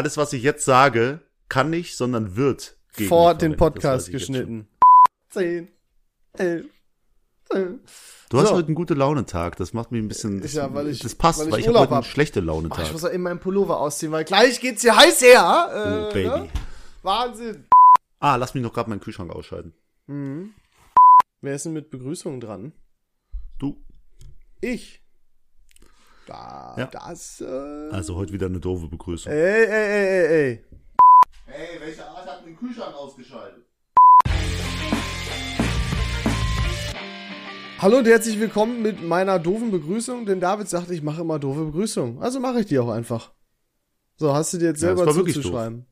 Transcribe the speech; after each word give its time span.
alles, 0.00 0.16
was 0.16 0.32
ich 0.32 0.42
jetzt 0.42 0.64
sage, 0.64 1.20
kann 1.50 1.68
nicht, 1.68 1.94
sondern 1.94 2.34
wird. 2.36 2.78
Vor 2.88 3.34
geliefert. 3.34 3.42
den 3.42 3.56
Podcast 3.56 4.10
geschnitten. 4.10 4.66
Zehn, 5.28 5.68
elf, 6.32 6.66
zwölf. 7.44 8.26
Du 8.30 8.38
hast 8.38 8.48
So. 8.48 8.54
heute 8.54 8.66
einen 8.68 8.74
gute 8.76 8.94
Launetag. 8.94 9.56
Das 9.56 9.74
macht 9.74 9.92
mich 9.92 10.02
ein 10.02 10.08
bisschen. 10.08 10.40
Das, 10.40 10.54
Ja, 10.54 10.72
weil 10.72 10.88
ich- 10.88 11.00
das 11.00 11.14
passt, 11.14 11.40
weil 11.40 11.46
ich 11.48 11.52
weil 11.52 11.60
ich, 11.60 11.68
habe 11.68 11.80
heute 11.80 11.94
einen 11.94 12.04
schlechte 12.04 12.40
Ach, 12.40 12.44
Launetag. 12.44 12.86
ich 12.86 12.92
muss 12.92 13.02
ja 13.02 13.10
eben 13.10 13.24
meinen 13.24 13.40
Pullover 13.40 13.78
ausziehen, 13.78 14.10
weil 14.12 14.24
gleich 14.24 14.58
geht's 14.60 14.80
hier 14.82 14.96
heiß 14.96 15.20
her. 15.20 15.68
Äh, 15.72 16.08
oh, 16.08 16.12
Baby. 16.14 16.28
Ne? 16.28 16.48
Wahnsinn. 17.02 17.66
Ah, 18.20 18.36
lass 18.36 18.54
mich 18.54 18.62
noch 18.62 18.72
gerade 18.72 18.88
meinen 18.88 19.00
Kühlschrank 19.00 19.30
ausschalten. 19.30 19.74
Mhm. 20.06 20.54
Wer 21.42 21.54
ist 21.54 21.64
denn 21.66 21.72
mit 21.74 21.90
Begrüßung 21.90 22.40
dran? 22.40 22.72
Du. 23.58 23.84
Ich. 24.62 24.99
Da, 26.30 26.76
Ja. 26.78 26.86
das, 26.86 27.40
äh. 27.40 27.90
Also 27.90 28.14
heute 28.14 28.32
wieder 28.32 28.46
eine 28.46 28.60
doofe 28.60 28.86
Begrüßung. 28.86 29.32
Ey, 29.32 29.64
ey, 29.64 29.66
ey, 29.66 30.06
ey, 30.06 30.26
ey. 30.26 30.64
Hey, 31.46 31.80
welche 31.80 32.06
Art 32.06 32.24
hat 32.24 32.46
den 32.46 32.56
Kühlschrank 32.56 32.94
ausgeschaltet? 32.94 33.64
Hallo 37.78 37.98
und 37.98 38.06
herzlich 38.06 38.38
willkommen 38.38 38.80
mit 38.80 39.02
meiner 39.02 39.40
doofen 39.40 39.72
Begrüßung, 39.72 40.24
denn 40.24 40.38
David 40.38 40.68
sagte, 40.68 40.94
ich 40.94 41.02
mache 41.02 41.22
immer 41.22 41.40
doofe 41.40 41.64
Begrüßungen. 41.64 42.22
Also 42.22 42.38
mache 42.38 42.60
ich 42.60 42.66
die 42.66 42.78
auch 42.78 42.90
einfach. 42.90 43.32
So, 44.16 44.32
hast 44.32 44.52
du 44.52 44.58
dir 44.58 44.66
jetzt 44.66 44.82
Ja, 44.82 44.94
selber 44.94 45.12
wirklich 45.12 45.34
zuzuschreiben. 45.34 45.86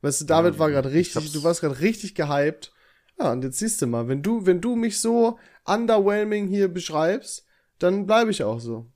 Weißt 0.00 0.22
du, 0.22 0.24
David 0.24 0.54
Ja, 0.54 0.60
war 0.60 0.70
gerade 0.70 0.88
ich 0.88 1.14
richtig, 1.14 1.32
du 1.32 1.42
warst 1.44 1.60
gerade 1.60 1.80
richtig 1.80 2.14
gehypt. 2.14 2.72
Ja, 3.20 3.32
und 3.32 3.44
jetzt 3.44 3.58
siehst 3.58 3.82
du 3.82 3.86
mal, 3.86 4.08
wenn 4.08 4.22
du, 4.22 4.46
wenn 4.46 4.62
du 4.62 4.76
mich 4.76 4.98
so 4.98 5.38
underwhelming 5.66 6.46
hier 6.48 6.68
beschreibst, 6.72 7.44
dann 7.78 8.06
bleibe 8.06 8.30
ich 8.30 8.42
auch 8.44 8.60
so. 8.60 8.90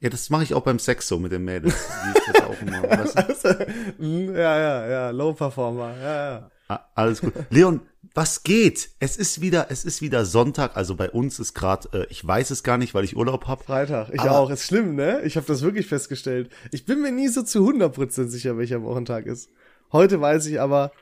Ja, 0.00 0.10
das 0.10 0.28
mache 0.28 0.42
ich 0.42 0.54
auch 0.54 0.62
beim 0.62 0.78
Sex 0.78 1.08
so 1.08 1.18
mit 1.18 1.32
den 1.32 1.44
Mädels. 1.44 1.74
Immer, 2.60 2.82
weißt 2.82 3.44
du? 3.44 3.66
Hm, 3.98 4.34
ja, 4.34 4.58
ja, 4.58 4.88
ja, 4.88 5.10
Low 5.10 5.32
Performer, 5.32 5.94
ja, 5.98 6.30
ja. 6.30 6.50
Ah, 6.68 6.80
Alles 6.94 7.20
gut. 7.20 7.32
Leon, 7.50 7.80
was 8.14 8.42
geht? 8.42 8.90
Es 8.98 9.16
ist 9.16 9.40
wieder, 9.40 9.66
es 9.70 9.84
ist 9.84 10.02
wieder 10.02 10.24
Sonntag. 10.24 10.76
Also 10.76 10.96
bei 10.96 11.10
uns 11.10 11.38
ist 11.38 11.54
gerade, 11.54 11.88
äh, 11.92 12.06
ich 12.10 12.26
weiß 12.26 12.50
es 12.50 12.62
gar 12.62 12.76
nicht, 12.76 12.92
weil 12.94 13.04
ich 13.04 13.16
Urlaub 13.16 13.46
hab. 13.46 13.64
Freitag, 13.64 14.10
ich 14.12 14.20
auch. 14.20 14.50
Ist 14.50 14.64
schlimm, 14.64 14.96
ne? 14.96 15.22
Ich 15.22 15.36
habe 15.36 15.46
das 15.46 15.62
wirklich 15.62 15.86
festgestellt. 15.86 16.50
Ich 16.72 16.84
bin 16.84 17.02
mir 17.02 17.12
nie 17.12 17.28
so 17.28 17.42
zu 17.42 17.60
100% 17.68 18.28
sicher, 18.28 18.58
welcher 18.58 18.82
Wochentag 18.82 19.26
ist. 19.26 19.48
Heute 19.92 20.20
weiß 20.20 20.46
ich 20.46 20.60
aber, 20.60 20.92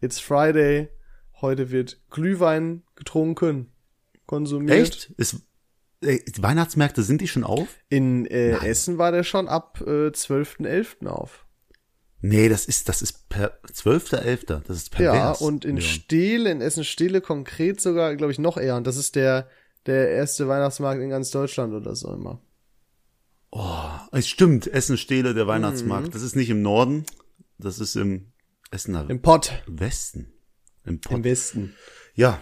it's 0.00 0.20
Friday. 0.20 0.88
Heute 1.40 1.70
wird 1.70 2.00
Glühwein 2.10 2.82
getrunken, 2.94 3.72
konsumiert. 4.26 4.78
Echt? 4.78 5.10
Ist, 5.16 5.36
äh, 6.06 6.20
Weihnachtsmärkte 6.38 7.02
sind 7.02 7.20
die 7.20 7.28
schon 7.28 7.44
auf? 7.44 7.68
In 7.88 8.26
äh, 8.26 8.52
Essen 8.66 8.98
war 8.98 9.12
der 9.12 9.24
schon 9.24 9.48
ab 9.48 9.80
äh, 9.86 10.08
12.11. 10.08 11.06
auf. 11.06 11.44
Nee, 12.22 12.48
das 12.48 12.64
ist, 12.66 12.88
das 12.88 13.02
ist 13.02 13.28
per 13.28 13.58
12.11. 13.72 14.62
Das 14.66 14.76
ist 14.76 14.92
Ja, 14.98 15.12
pervers. 15.12 15.40
und 15.42 15.64
in 15.64 15.76
Leon. 15.76 15.86
Steele, 15.88 16.50
in 16.50 16.60
Essen-Steele 16.60 17.20
konkret 17.20 17.80
sogar, 17.80 18.16
glaube 18.16 18.32
ich, 18.32 18.38
noch 18.38 18.56
eher. 18.56 18.76
Und 18.76 18.86
das 18.86 18.96
ist 18.96 19.14
der, 19.16 19.48
der 19.84 20.10
erste 20.10 20.48
Weihnachtsmarkt 20.48 21.00
in 21.02 21.10
ganz 21.10 21.30
Deutschland 21.30 21.74
oder 21.74 21.94
so 21.94 22.12
immer. 22.12 22.40
Es 24.12 24.28
stimmt, 24.28 24.66
Essen-Stehle, 24.66 25.34
der 25.34 25.46
Weihnachtsmarkt. 25.46 26.14
Das 26.14 26.22
ist 26.22 26.36
nicht 26.36 26.50
im 26.50 26.62
Norden, 26.62 27.04
das 27.58 27.78
ist 27.78 27.96
im 27.96 28.32
Essener 28.70 29.04
Mhm. 29.04 29.10
Im 29.10 29.22
Pott. 29.22 29.62
Westen. 29.66 30.32
Im 30.84 31.00
Pott. 31.00 31.12
Im 31.18 31.24
Westen. 31.24 31.74
Ja. 32.14 32.40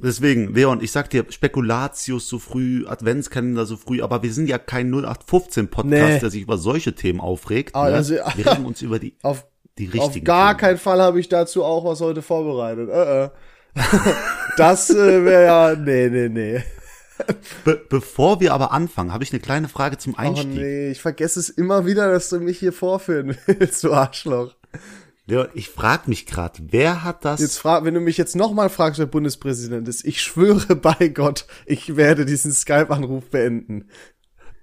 Deswegen, 0.00 0.54
Leon, 0.54 0.80
ich 0.82 0.92
sag 0.92 1.10
dir, 1.10 1.26
Spekulatius 1.28 2.28
so 2.28 2.38
früh, 2.38 2.86
Adventskalender 2.86 3.66
so 3.66 3.76
früh, 3.76 4.00
aber 4.02 4.22
wir 4.22 4.32
sind 4.32 4.48
ja 4.48 4.58
kein 4.58 4.90
0815-Podcast, 4.94 5.84
Nee. 5.90 6.18
der 6.20 6.30
sich 6.30 6.42
über 6.42 6.56
solche 6.58 6.94
Themen 6.94 7.20
aufregt. 7.20 7.74
Ah, 7.74 7.88
ne? 7.88 7.96
also- 7.96 8.14
wir 8.14 8.46
reden 8.46 8.64
uns 8.64 8.80
über 8.82 8.98
die, 8.98 9.16
Auf 9.22 9.44
die 9.78 9.88
Auf 9.88 9.94
richtigen 9.94 10.24
gar 10.24 10.50
Themen. 10.50 10.60
keinen 10.60 10.78
Fall 10.78 11.00
habe 11.02 11.18
ich 11.20 11.28
dazu 11.28 11.64
auch 11.64 11.84
was 11.84 12.00
heute 12.00 12.22
vorbereitet. 12.22 12.88
Äh, 12.90 13.24
äh. 13.24 13.30
das 14.56 14.90
äh, 14.90 15.24
wäre 15.24 15.44
ja, 15.44 15.74
nee, 15.76 16.08
nee, 16.08 16.28
nee. 16.28 16.62
Be 17.64 17.80
bevor 17.88 18.40
wir 18.40 18.54
aber 18.54 18.70
anfangen, 18.70 19.12
habe 19.12 19.24
ich 19.24 19.32
eine 19.32 19.40
kleine 19.40 19.68
Frage 19.68 19.98
zum 19.98 20.14
Oh 20.14 20.18
Einstieg. 20.18 20.50
nee, 20.54 20.90
ich 20.90 21.00
vergesse 21.02 21.40
es 21.40 21.48
immer 21.48 21.84
wieder, 21.84 22.10
dass 22.12 22.28
du 22.28 22.38
mich 22.38 22.58
hier 22.60 22.72
vorführen 22.72 23.36
willst, 23.46 23.82
du 23.82 23.92
Arschloch. 23.92 24.54
Leon, 25.28 25.48
ich 25.52 25.68
frage 25.68 26.08
mich 26.08 26.24
gerade, 26.24 26.58
wer 26.70 27.04
hat 27.04 27.26
das? 27.26 27.40
Jetzt 27.40 27.58
frag, 27.58 27.84
wenn 27.84 27.92
du 27.92 28.00
mich 28.00 28.16
jetzt 28.16 28.34
nochmal 28.34 28.70
fragst, 28.70 28.98
wer 28.98 29.04
Bundespräsident 29.04 29.86
ist, 29.86 30.06
ich 30.06 30.22
schwöre 30.22 30.74
bei 30.76 31.08
Gott, 31.08 31.46
ich 31.66 31.96
werde 31.96 32.24
diesen 32.24 32.50
Skype-Anruf 32.50 33.28
beenden. 33.28 33.90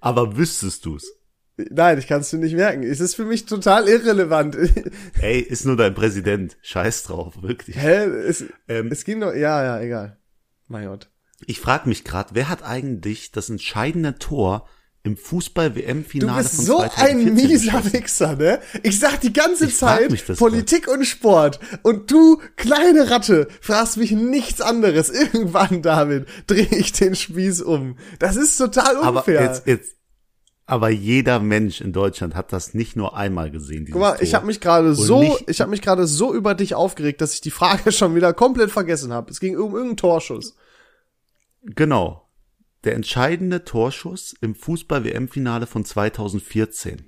aber 0.00 0.36
wüsstest 0.36 0.84
du's? 0.84 1.12
Nein, 1.56 1.98
ich 1.98 2.08
kann 2.08 2.20
es 2.20 2.30
dir 2.30 2.38
nicht 2.38 2.56
merken. 2.56 2.82
Es 2.82 2.98
ist 2.98 3.14
für 3.14 3.24
mich 3.24 3.46
total 3.46 3.88
irrelevant. 3.88 4.56
Ey, 5.20 5.38
ist 5.38 5.64
nur 5.64 5.76
dein 5.76 5.94
Präsident. 5.94 6.58
Scheiß 6.62 7.04
drauf, 7.04 7.40
wirklich. 7.42 7.76
Hä? 7.76 8.04
Es, 8.04 8.44
Ähm, 8.68 8.88
es 8.90 9.04
ging 9.04 9.20
doch, 9.20 9.32
ja, 9.32 9.62
ja, 9.62 9.80
egal. 9.80 10.18
Mein 10.66 10.88
Gott. 10.88 11.10
Ich 11.46 11.60
frage 11.60 11.88
mich 11.88 12.02
gerade, 12.02 12.34
wer 12.34 12.48
hat 12.48 12.64
eigentlich 12.64 13.30
das 13.30 13.48
entscheidende 13.48 14.18
Tor 14.18 14.68
im 15.06 15.16
Fußball-WM-Finale 15.16 16.44
von 16.44 16.64
so 16.64 16.78
2014 16.78 17.18
ein 17.28 17.34
mieser 17.34 17.72
geschossen? 17.72 17.92
Wichser, 17.92 18.36
ne? 18.36 18.60
Ich 18.82 18.98
sag 18.98 19.20
die 19.20 19.32
ganze 19.32 19.66
Ich 19.66 19.76
Zeit 19.76 20.36
Politik 20.36 20.88
und 20.88 21.04
Sport 21.04 21.60
und 21.82 22.10
du, 22.10 22.40
kleine 22.56 23.10
Ratte, 23.10 23.48
fragst 23.60 23.96
mich 23.96 24.10
nichts 24.12 24.60
anderes. 24.60 25.08
Irgendwann, 25.32 25.82
David, 25.82 26.26
drehe 26.46 26.66
ich 26.66 26.92
den 26.92 27.14
Spieß 27.14 27.62
um. 27.62 27.96
Das 28.18 28.36
ist 28.36 28.56
total 28.58 28.96
Aber 28.96 29.20
unfair. 29.20 29.42
jetzt, 29.42 29.66
jetzt, 29.66 29.96
aber 30.66 30.90
jeder 30.90 31.38
Mensch 31.38 31.80
in 31.80 31.92
Deutschland 31.92 32.34
hat 32.34 32.52
das 32.52 32.74
nicht 32.74 32.96
nur 32.96 33.16
einmal 33.16 33.52
gesehen. 33.52 33.86
Guck 33.90 34.00
mal, 34.00 34.16
ich 34.20 34.30
Tor. 34.30 34.38
habe 34.38 34.46
mich 34.48 34.60
gerade 34.60 34.94
so, 34.96 35.38
ich 35.46 35.60
habe 35.60 35.70
mich 35.70 35.80
gerade 35.80 36.08
so 36.08 36.34
über 36.34 36.54
dich 36.54 36.74
aufgeregt, 36.74 37.20
dass 37.20 37.34
ich 37.34 37.40
die 37.40 37.52
Frage 37.52 37.92
schon 37.92 38.16
wieder 38.16 38.32
komplett 38.32 38.72
vergessen 38.72 39.12
habe. 39.12 39.30
Es 39.30 39.38
ging 39.38 39.56
um 39.56 39.72
irgendeinen 39.72 39.96
Torschuss. 39.96 40.56
Genau. 41.62 42.25
Der 42.86 42.94
entscheidende 42.94 43.64
Torschuss 43.64 44.32
im 44.40 44.54
Fußball-WM-Finale 44.54 45.66
von 45.66 45.84
2014. 45.84 47.02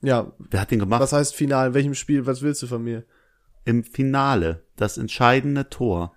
Ja, 0.00 0.32
Wer 0.38 0.60
hat 0.62 0.70
den 0.70 0.78
gemacht? 0.78 1.02
was 1.02 1.12
heißt 1.12 1.34
Final? 1.34 1.68
In 1.68 1.74
welchem 1.74 1.94
Spiel? 1.94 2.24
Was 2.24 2.40
willst 2.40 2.62
du 2.62 2.66
von 2.66 2.82
mir? 2.82 3.04
Im 3.66 3.84
Finale. 3.84 4.64
Das 4.76 4.96
entscheidende 4.96 5.68
Tor. 5.68 6.16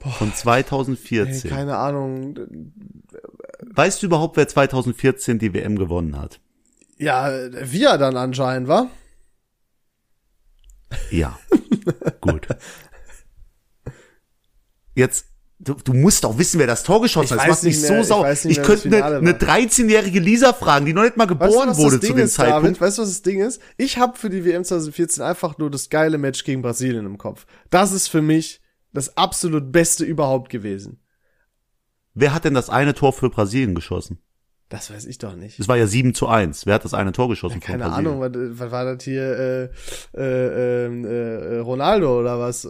Von 0.00 0.28
Ey, 0.28 0.34
2014. 0.34 1.50
keine 1.50 1.76
Ahnung. 1.76 2.34
weißt 3.60 4.02
du 4.02 4.06
überhaupt, 4.06 4.38
wer 4.38 4.48
2014 4.48 5.38
die 5.38 5.52
WM 5.52 5.76
gewonnen 5.76 6.16
hat? 6.18 6.40
Ja, 6.96 7.30
wir 7.52 7.98
dann 7.98 8.16
anscheinend, 8.16 8.68
wa? 8.68 8.88
Ja. 11.10 11.38
Gut. 12.22 12.48
Jetzt, 14.94 15.26
du, 15.60 15.74
du 15.74 15.92
musst 15.94 16.24
doch 16.24 16.38
wissen, 16.38 16.58
wer 16.58 16.66
das 16.66 16.82
Tor 16.82 17.00
geschossen 17.02 17.34
Ich 17.36 17.40
hat. 17.40 17.48
Das 17.48 17.56
macht 17.56 17.64
mich 17.64 17.76
nicht 17.76 17.86
so 17.86 17.92
mehr- 17.92 18.00
ich 18.02 18.06
sauer. 18.08 18.30
Ich 18.32 18.44
mehr, 18.56 18.64
könnte 18.64 19.04
eine, 19.04 19.16
eine 19.16 19.32
13-jährige 19.32 20.20
Lisa 20.20 20.52
fragen, 20.52 20.86
die 20.86 20.92
noch 20.92 21.02
nicht 21.02 21.16
mal 21.16 21.24
Weißt 21.28 21.40
geboren 21.40 21.66
du, 21.66 21.70
was 21.72 21.78
wurde 21.78 22.00
zu 22.00 22.12
dem 22.14 22.24
ist, 22.24 22.34
Zeitpunkt. 22.34 22.64
David? 22.66 22.80
Weißt 22.80 22.98
du, 22.98 23.02
was 23.02 23.08
das 23.08 23.22
Ding 23.22 23.40
ist? 23.40 23.60
Ich 23.76 23.98
habe 23.98 24.16
für 24.18 24.30
die 24.30 24.44
WM 24.44 24.64
2014 24.64 25.22
einfach 25.22 25.58
nur 25.58 25.70
das 25.70 25.90
geile 25.90 26.18
Match 26.18 26.44
gegen 26.44 26.62
Brasilien 26.62 27.06
im 27.06 27.18
Kopf. 27.18 27.46
Das 27.70 27.92
ist 27.92 28.08
für 28.08 28.22
mich 28.22 28.60
das 28.92 29.16
absolut 29.16 29.70
Beste 29.72 30.04
überhaupt 30.04 30.48
gewesen. 30.50 31.00
Wer 32.14 32.34
hat 32.34 32.44
denn 32.44 32.54
das 32.54 32.70
eine 32.70 32.94
Tor 32.94 33.12
für 33.12 33.30
Brasilien 33.30 33.74
geschossen? 33.74 34.18
Das 34.70 34.90
weiß 34.90 35.06
ich 35.06 35.18
doch 35.18 35.34
nicht. 35.34 35.58
Es 35.58 35.66
war 35.68 35.76
ja 35.76 35.86
7 35.86 36.14
zu 36.14 36.26
1. 36.28 36.66
Wer 36.66 36.74
hat 36.74 36.84
das 36.84 36.92
eine 36.92 37.12
Tor 37.12 37.28
geschossen 37.28 37.60
von 37.62 37.78
Keine? 37.78 37.86
Ahnung, 37.86 38.20
was, 38.20 38.32
was 38.34 38.70
war 38.70 38.84
das 38.84 39.02
hier? 39.02 39.70
Äh, 40.14 40.18
äh, 40.20 40.84
ähm, 40.86 41.04
äh, 41.06 41.58
Ronaldo 41.58 42.20
oder 42.20 42.38
was? 42.38 42.68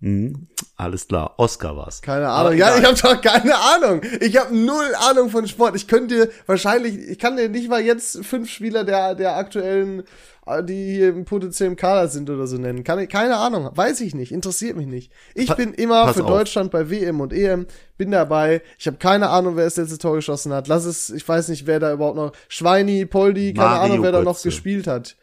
Mhm. 0.00 0.48
Alles 0.76 1.06
klar. 1.08 1.34
Oscar 1.38 1.76
war's. 1.76 2.02
Keine 2.02 2.28
Aber 2.28 2.48
Ahnung. 2.48 2.58
Ja, 2.58 2.76
egal. 2.76 2.94
ich 2.94 3.02
habe 3.02 3.16
doch 3.16 3.22
keine 3.22 3.54
Ahnung. 3.56 4.02
Ich 4.20 4.36
habe 4.36 4.54
null 4.56 4.92
Ahnung 5.08 5.30
von 5.30 5.46
Sport. 5.48 5.76
Ich 5.76 5.86
könnte 5.88 6.14
dir 6.14 6.28
wahrscheinlich, 6.46 6.96
ich 6.98 7.18
kann 7.18 7.36
dir 7.36 7.48
nicht 7.48 7.68
mal 7.70 7.80
jetzt 7.80 8.24
fünf 8.24 8.50
Spieler 8.50 8.84
der 8.84 9.14
der 9.14 9.36
aktuellen, 9.36 10.02
äh, 10.46 10.62
die 10.62 10.94
hier 10.96 11.08
im 11.10 11.24
potenziellen 11.24 11.76
Kader 11.76 12.08
sind 12.08 12.28
oder 12.28 12.46
so 12.46 12.58
nennen. 12.58 12.84
Kann 12.84 12.98
ich, 12.98 13.08
keine 13.08 13.36
Ahnung. 13.36 13.70
Weiß 13.74 14.00
ich 14.02 14.14
nicht. 14.14 14.30
Interessiert 14.32 14.76
mich 14.76 14.86
nicht. 14.88 15.10
Ich 15.34 15.46
Pa- 15.46 15.54
bin 15.54 15.72
immer 15.72 16.12
für 16.12 16.24
auf. 16.24 16.28
Deutschland 16.30 16.70
bei 16.70 16.90
WM 16.90 17.20
und 17.20 17.32
EM. 17.32 17.66
Bin 17.96 18.10
dabei. 18.10 18.60
Ich 18.78 18.86
habe 18.86 18.98
keine 18.98 19.30
Ahnung, 19.30 19.56
wer 19.56 19.64
das 19.64 19.76
letzte 19.76 19.96
Tor 19.98 20.16
geschossen 20.16 20.52
hat. 20.52 20.68
Lass 20.68 20.84
es, 20.84 21.08
ich 21.08 21.26
weiß 21.26 21.48
nicht, 21.48 21.66
wer 21.66 21.80
da 21.80 21.92
überhaupt 21.92 22.16
noch, 22.16 22.32
Schweini, 22.48 23.06
Poldi, 23.06 23.54
keine 23.54 23.68
Mario 23.70 23.82
Ahnung, 23.94 24.04
wer 24.04 24.12
da 24.12 24.20
noch 24.22 24.34
Götze. 24.34 24.48
gespielt 24.48 24.86
hat. 24.86 25.16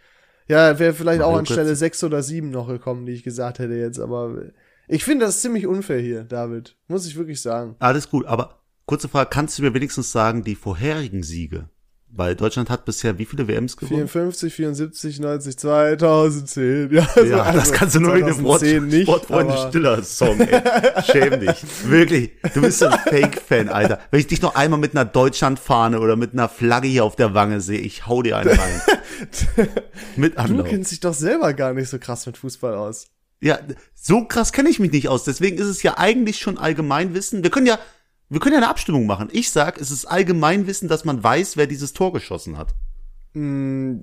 Ja, 0.48 0.80
wäre 0.80 0.94
vielleicht 0.94 1.19
Mario 1.19 1.34
auch 1.36 1.38
an 1.40 1.45
Stelle 1.45 1.75
sechs 1.75 2.04
oder 2.04 2.24
sieben 2.24 2.50
noch 2.50 2.68
gekommen, 2.68 3.06
die 3.06 3.13
ich 3.13 3.24
gesagt 3.24 3.60
hätte 3.60 3.74
jetzt, 3.75 4.00
aber 4.00 4.36
ich 4.92 5.04
finde 5.04 5.26
das 5.26 5.42
ziemlich 5.42 5.66
unfair 5.68 6.00
hier, 6.00 6.24
David. 6.24 6.76
Muss 6.88 7.06
ich 7.08 7.16
wirklich 7.16 7.42
sagen. 7.42 7.76
Alles 7.80 8.10
gut, 8.10 8.26
aber 8.26 8.60
kurze 8.86 9.08
Frage, 9.10 9.30
kannst 9.32 9.58
du 9.58 9.64
mir 9.64 9.74
wenigstens 9.74 10.12
sagen, 10.12 10.44
die 10.44 10.56
vorherigen 10.56 11.24
Siege 11.24 11.70
Weil 12.14 12.36
Deutschland 12.36 12.70
hat 12.70 12.84
bisher 12.84 13.18
wie 13.18 13.26
viele 13.26 13.48
WMs 13.48 13.78
gewonnen? 13.78 14.08
54, 14.10 14.54
74, 14.54 15.20
90, 15.22 15.58
2010. 15.58 16.90
Ja, 16.92 17.08
also, 17.16 17.24
Ja, 17.26 17.52
das 17.54 17.72
kannst 17.72 17.96
du 17.96 18.02
nur 18.02 18.16
wegen 18.16 18.28
dem 18.28 18.36
2010 18.36 18.88
nicht, 18.88 19.04
Sportfreunde 19.04 19.58
Stiller 19.70 20.04
Song, 20.04 20.40
ey. 20.42 20.62
Schäm 21.04 21.40
dich. 21.40 21.64
Wirklich. 21.90 22.32
Du 22.54 22.60
bist 22.62 22.80
so 22.80 22.88
ein 22.88 23.00
Fake-Fan, 23.00 23.70
Alter. 23.70 24.00
Wenn 24.12 24.20
ich 24.20 24.28
dich 24.28 24.42
noch 24.42 24.56
einmal 24.56 24.80
mit 24.80 24.94
einer 24.94 25.06
Deutschlandfahne 25.06 26.02
oder 26.02 26.18
mit 26.18 26.34
einer 26.34 26.50
Flagge 26.50 26.90
hier 26.90 27.06
auf 27.06 27.16
der 27.16 27.34
Wange 27.34 27.62
sehe, 27.62 27.80
ich 27.80 28.08
hau 28.08 28.22
dir 28.24 28.36
einen 28.38 28.50
rein. 28.60 28.82
mit 30.18 30.34
Du 30.36 30.40
Anlauf. 30.40 30.68
kennst 30.68 30.92
dich 30.92 31.00
doch 31.00 31.14
selber 31.14 31.54
gar 31.54 31.74
nicht 31.74 31.88
so 31.90 31.98
krass 31.98 32.26
mit 32.26 32.36
Fußball 32.38 32.76
aus. 32.76 33.06
Ja, 33.42 33.60
so 33.96 34.26
krass 34.26 34.54
kenne 34.54 34.70
ich 34.70 34.80
mich 34.80 34.92
nicht 34.92 35.10
aus. 35.10 35.24
Deswegen 35.24 35.58
ist 35.58 35.68
es 35.68 35.84
ja 35.84 35.98
eigentlich 35.98 36.38
schon 36.38 36.58
Allgemeinwissen. 36.58 37.44
Wir 37.44 37.50
können 37.50 37.66
ja, 37.66 37.80
wir 38.30 38.40
können 38.40 38.54
ja 38.54 38.60
eine 38.60 38.70
Abstimmung 38.70 39.08
machen. 39.08 39.30
Ich 39.32 39.52
sag, 39.52 39.82
es 39.82 39.90
ist 39.90 40.06
Allgemeinwissen, 40.06 40.88
dass 40.88 41.06
man 41.06 41.24
weiß, 41.24 41.58
wer 41.58 41.68
dieses 41.68 41.94
Tor 41.94 42.14
geschossen 42.14 42.58
hat. 42.58 42.76
Mm, 43.34 44.02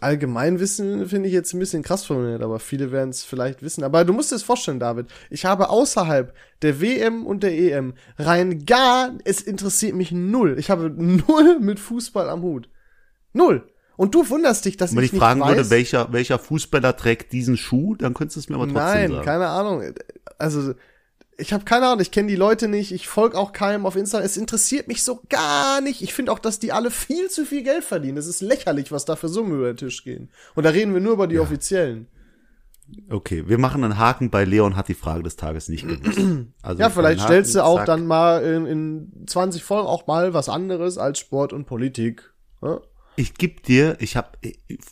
Allgemeinwissen 0.00 1.08
finde 1.08 1.28
ich 1.28 1.34
jetzt 1.34 1.52
ein 1.52 1.58
bisschen 1.58 1.82
krass 1.82 2.04
formuliert, 2.04 2.42
aber 2.42 2.60
viele 2.60 2.92
werden 2.92 3.10
es 3.10 3.24
vielleicht 3.24 3.62
wissen. 3.62 3.82
Aber 3.82 4.04
du 4.04 4.12
musst 4.12 4.30
das 4.30 4.44
vorstellen, 4.44 4.78
David. 4.78 5.06
Ich 5.30 5.46
habe 5.46 5.70
außerhalb 5.70 6.32
der 6.62 6.80
WM 6.80 7.26
und 7.26 7.42
der 7.42 7.58
EM 7.58 7.94
rein 8.18 8.66
gar, 8.66 9.14
es 9.24 9.40
interessiert 9.40 9.96
mich 9.96 10.12
null. 10.12 10.58
Ich 10.58 10.70
habe 10.70 10.90
null 10.90 11.58
mit 11.58 11.80
Fußball 11.80 12.28
am 12.28 12.42
Hut. 12.42 12.68
Null. 13.32 13.68
Und 13.96 14.14
du 14.14 14.28
wunderst 14.28 14.64
dich, 14.64 14.76
dass 14.76 14.92
wenn 14.92 15.00
ich 15.00 15.06
ich 15.06 15.12
nicht 15.12 15.20
fragen 15.20 15.40
weiß, 15.40 15.48
würde, 15.56 15.70
welcher, 15.70 16.12
welcher 16.12 16.38
Fußballer 16.38 16.96
trägt 16.96 17.32
diesen 17.32 17.56
Schuh, 17.56 17.94
dann 17.94 18.14
könntest 18.14 18.36
du 18.36 18.40
es 18.40 18.48
mir 18.48 18.56
aber 18.56 18.64
trotzdem 18.64 18.82
Nein, 18.82 19.10
sagen. 19.12 19.24
keine 19.24 19.46
Ahnung. 19.48 19.82
Also, 20.38 20.74
ich 21.36 21.52
habe 21.52 21.64
keine 21.64 21.86
Ahnung, 21.86 22.00
ich 22.00 22.10
kenne 22.10 22.28
die 22.28 22.36
Leute 22.36 22.68
nicht, 22.68 22.92
ich 22.92 23.08
folge 23.08 23.36
auch 23.36 23.52
keinem 23.52 23.86
auf 23.86 23.96
Instagram. 23.96 24.24
Es 24.26 24.36
interessiert 24.36 24.88
mich 24.88 25.02
so 25.02 25.20
gar 25.28 25.80
nicht. 25.80 26.02
Ich 26.02 26.14
finde 26.14 26.32
auch, 26.32 26.38
dass 26.38 26.58
die 26.58 26.72
alle 26.72 26.90
viel 26.90 27.28
zu 27.28 27.44
viel 27.44 27.62
Geld 27.62 27.84
verdienen. 27.84 28.18
Es 28.18 28.26
ist 28.26 28.40
lächerlich, 28.40 28.92
was 28.92 29.04
da 29.04 29.16
für 29.16 29.28
Summen 29.28 29.52
über 29.56 29.72
den 29.72 29.76
Tisch 29.76 30.04
gehen. 30.04 30.30
Und 30.54 30.64
da 30.64 30.70
reden 30.70 30.94
wir 30.94 31.00
nur 31.00 31.14
über 31.14 31.26
die 31.26 31.38
offiziellen. 31.38 32.06
Okay, 33.10 33.44
wir 33.48 33.58
machen 33.58 33.82
einen 33.82 33.98
Haken 33.98 34.30
bei 34.30 34.44
Leon 34.44 34.76
hat 34.76 34.88
die 34.88 34.94
Frage 34.94 35.22
des 35.22 35.36
Tages 35.36 35.68
nicht 35.68 35.86
gewusst. 35.88 36.18
Also 36.62 36.80
Ja, 36.80 36.90
vielleicht 36.90 37.20
einen 37.20 37.28
stellst 37.28 37.54
du 37.54 37.60
Haken, 37.60 37.68
auch 37.68 37.76
zack. 37.78 37.86
dann 37.86 38.06
mal 38.06 38.42
in, 38.44 38.66
in 38.66 39.26
20 39.26 39.64
Folgen 39.64 39.88
auch 39.88 40.06
mal 40.06 40.34
was 40.34 40.48
anderes 40.48 40.98
als 40.98 41.18
Sport 41.18 41.52
und 41.52 41.64
Politik. 41.64 42.32
Ja, 42.62 42.80
Ich 43.16 43.34
geb 43.34 43.62
dir, 43.62 43.96
ich 44.00 44.16
habe 44.16 44.30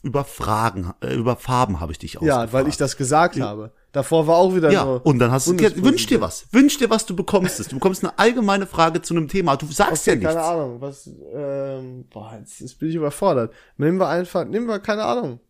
über 0.02 0.24
Fragen, 0.24 0.92
äh, 1.00 1.14
über 1.14 1.36
Farben 1.36 1.80
habe 1.80 1.92
ich 1.92 1.98
dich 1.98 2.14
ja 2.14 2.20
ausgefragt. 2.20 2.52
weil 2.52 2.68
ich 2.68 2.76
das 2.76 2.96
gesagt 2.96 3.40
habe. 3.40 3.72
Davor 3.90 4.26
war 4.26 4.36
auch 4.36 4.54
wieder 4.54 4.70
Ja, 4.70 4.84
nur 4.84 5.04
und 5.04 5.18
dann 5.18 5.30
hast 5.30 5.48
du, 5.48 5.58
wünsch 5.58 6.06
dir 6.06 6.20
was, 6.20 6.46
wünsch 6.50 6.78
dir 6.78 6.88
was, 6.88 7.04
du 7.04 7.14
bekommst 7.14 7.60
es. 7.60 7.68
Du 7.68 7.74
bekommst 7.76 8.02
eine 8.02 8.18
allgemeine 8.18 8.66
Frage 8.66 9.02
zu 9.02 9.14
einem 9.14 9.28
Thema, 9.28 9.56
du 9.56 9.66
sagst 9.66 10.06
ja 10.06 10.14
Okay, 10.14 10.20
nichts. 10.20 10.34
keine 10.34 10.46
Ahnung, 10.46 10.80
was, 10.80 11.10
ähm, 11.34 12.06
boah, 12.08 12.34
jetzt, 12.38 12.60
jetzt 12.60 12.78
bin 12.78 12.88
ich 12.88 12.94
überfordert. 12.94 13.52
Nehmen 13.76 13.98
wir 13.98 14.08
einfach, 14.08 14.46
nehmen 14.46 14.66
wir, 14.66 14.78
keine 14.78 15.04
Ahnung. 15.04 15.40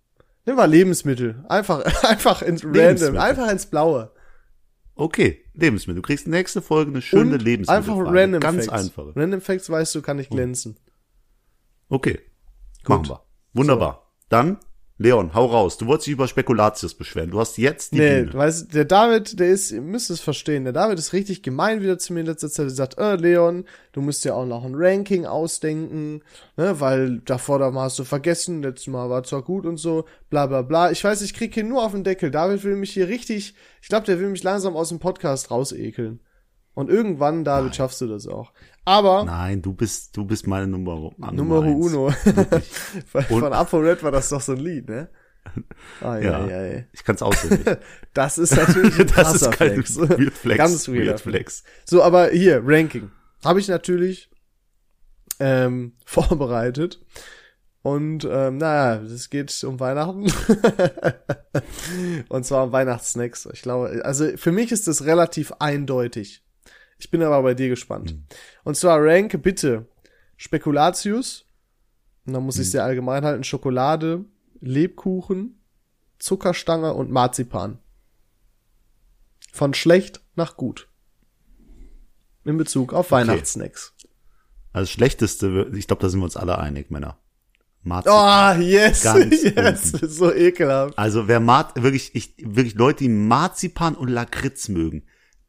Nehmen 0.45 0.59
wir 0.59 0.67
Lebensmittel. 0.67 1.45
Einfach, 1.49 1.85
einfach 2.05 2.43
ins 2.43 2.65
Random, 2.65 3.17
einfach 3.17 3.49
ins 3.49 3.67
Blaue. 3.67 4.11
Okay, 4.97 5.45
Lebensmittel. 5.55 6.03
Du 6.03 6.07
kriegst 6.07 6.27
nächste 6.27 6.63
Folge 6.63 6.91
eine 6.91 7.01
schöne 7.03 7.37
Lebensmittel. 7.37 7.77
einfach 7.93 7.97
Random 8.13 8.41
Ganz 8.41 8.67
Facts. 8.67 8.87
einfache. 8.87 9.13
Random 9.15 9.41
Facts 9.41 9.71
weißt 9.71 9.95
du, 9.95 10.03
kann 10.03 10.19
ich 10.19 10.29
glänzen. 10.31 10.77
Okay, 11.89 12.19
machen 12.89 13.09
wir. 13.09 13.23
Wunderbar. 13.55 14.13
Dann, 14.29 14.59
Leon, 14.99 15.35
hau 15.35 15.47
raus. 15.47 15.79
Du 15.79 15.87
wolltest 15.87 16.07
dich 16.07 16.13
über 16.15 16.29
Spekulatius 16.29 16.95
beschweren. 16.95 17.31
Du 17.31 17.41
hast 17.41 17.59
jetzt 17.59 17.93
die 17.93 17.99
Nee, 17.99 18.21
Bühne. 18.23 18.35
weißt 18.35 18.69
du, 18.69 18.75
der 18.75 18.85
David, 18.85 19.41
der 19.41 19.49
ist, 19.49 19.73
ihr 19.73 19.81
müsst 19.81 20.11
es 20.11 20.21
verstehen, 20.21 20.65
der 20.65 20.73
David 20.73 20.99
ist 20.99 21.13
richtig 21.13 21.43
gemein 21.43 21.81
wieder 21.83 21.99
zu 21.99 22.13
mir 22.13 22.21
in 22.21 22.27
letzter 22.27 22.49
Zeit. 22.51 22.67
Er 22.67 22.71
sagt, 22.71 22.99
äh, 22.99 23.17
Leon, 23.17 23.65
du 23.93 24.01
musst 24.01 24.25
ja 24.25 24.35
auch 24.35 24.47
noch 24.47 24.65
ein 24.65 24.75
Ranking 24.77 25.27
ausdenken, 25.27 26.23
ne, 26.57 26.79
weil 26.81 27.19
davor 27.21 27.59
da 27.59 27.71
mal 27.71 27.85
hast 27.85 27.99
du 27.99 28.05
vergessen, 28.05 28.63
letztes 28.63 28.87
Mal 28.87 29.11
war 29.11 29.25
zwar 29.25 29.43
gut 29.43 29.67
und 29.67 29.77
so, 29.77 30.05
bla 30.31 30.47
bla 30.47 30.63
bla. 30.63 30.91
Ich 30.93 31.03
weiß, 31.03 31.21
ich 31.23 31.35
krieg 31.35 31.53
hier 31.53 31.65
nur 31.65 31.85
auf 31.85 31.93
den 31.93 32.05
Deckel. 32.05 32.31
David 32.31 32.63
will 32.65 32.77
mich 32.77 32.93
hier 32.93 33.09
richtig, 33.09 33.55
ich 33.81 33.89
glaube, 33.89 34.07
der 34.07 34.21
will 34.21 34.29
mich 34.29 34.43
langsam 34.45 34.77
aus 34.77 34.91
dem 34.91 34.99
Podcast 35.01 35.51
rausekeln. 35.51 36.21
Und 36.75 36.89
irgendwann, 36.89 37.45
David, 37.45 37.77
schaffst 37.77 38.01
du 38.01 38.07
das 38.07 38.27
auch. 38.27 38.53
Aber, 38.85 39.25
Nein, 39.25 39.63
du 39.63 39.73
bist, 39.75 40.17
du 40.17 40.25
bist 40.25 40.47
meine 40.47 40.67
Nummer, 40.67 41.13
Numero 41.33 41.63
eins. 41.63 41.87
uno. 41.93 42.11
Von- 43.07 43.23
Von 43.25 43.53
Apo 43.53 43.79
Red 43.79 44.03
war 44.03 44.11
das 44.11 44.29
doch 44.31 44.41
so 44.41 44.53
ein 44.53 44.59
Lied, 44.59 44.89
ne? 44.89 45.09
Ai, 46.01 46.23
Ja, 46.25 46.39
ai, 46.45 46.55
ai. 46.55 46.89
ich 46.93 47.05
kann 47.05 47.15
es 47.15 47.23
auswendig. 47.23 47.77
Das 48.15 48.39
ist 48.39 48.55
natürlich 48.57 48.99
ein 49.01 49.07
das 49.15 49.35
ist 49.37 49.51
kein 49.53 49.83
Flex. 49.85 49.97
Weird 49.99 50.33
Flex. 50.35 50.59
Ganz 50.59 50.89
weirder 50.89 51.07
Weird 51.13 51.21
Flex. 51.21 51.63
So, 51.85 52.03
aber 52.03 52.29
hier, 52.31 52.61
Ranking. 52.65 53.11
Habe 53.45 53.59
ich 53.61 53.69
natürlich 53.69 54.31
ähm, 55.41 55.95
vorbereitet. 56.05 57.01
Und 57.83 58.25
ähm, 58.31 58.59
naja, 58.59 59.01
es 59.03 59.31
geht 59.31 59.65
um 59.65 59.81
Weihnachten. 59.81 60.31
Und 62.29 62.45
zwar 62.47 62.65
um 62.65 62.73
Weihnachtssnacks. 62.73 63.49
Ich 63.53 63.63
glaube, 63.63 64.03
also 64.05 64.37
für 64.37 64.53
mich 64.53 64.71
ist 64.73 64.87
das 64.89 65.05
relativ 65.05 65.53
eindeutig. 65.59 66.45
Ich 66.99 67.11
bin 67.11 67.23
aber 67.23 67.43
bei 67.43 67.55
dir 67.55 67.69
gespannt. 67.69 68.17
Und 68.65 68.77
zwar 68.77 69.03
ranke 69.03 69.39
bitte 69.39 69.87
Spekulatius. 70.37 71.45
Und 72.27 72.35
dann 72.35 72.45
muss 72.45 72.59
ich 72.59 72.71
sehr 72.71 72.85
allgemein 72.85 73.25
halten. 73.25 73.45
Schokolade, 73.45 74.25
Lebkuchen, 74.61 75.61
Zuckerstange 76.19 76.95
und 76.95 77.11
Marzipan. 77.11 77.79
Von 79.53 79.75
schlecht 79.75 80.21
nach 80.37 80.57
gut. 80.57 80.89
In 82.45 82.57
Bezug 82.57 82.93
auf 82.93 83.11
Weihnachtssnacks. 83.11 83.95
Also 84.73 84.91
Schlechteste, 84.91 85.71
ich 85.75 85.87
glaube, 85.87 86.03
da 86.03 86.09
sind 86.09 86.21
wir 86.21 86.25
uns 86.25 86.37
alle 86.37 86.59
einig, 86.59 86.91
Männer. 86.91 87.19
Marzipan. 87.83 88.61
Oh, 88.61 88.63
yes, 88.63 89.03
Ganz 89.03 89.43
yes, 89.43 89.93
unten. 89.95 90.09
so 90.09 90.33
ekelhaft. 90.33 90.97
Also 90.97 91.27
wer 91.29 91.41
Mar 91.41 91.73
wirklich, 91.75 92.15
ich, 92.15 92.35
wirklich 92.39 92.75
Leute, 92.75 93.05
die 93.05 93.09
Marzipan 93.09 93.97
und 93.97 94.09
Lakritz 94.09 94.69
mögen. 94.69 95.05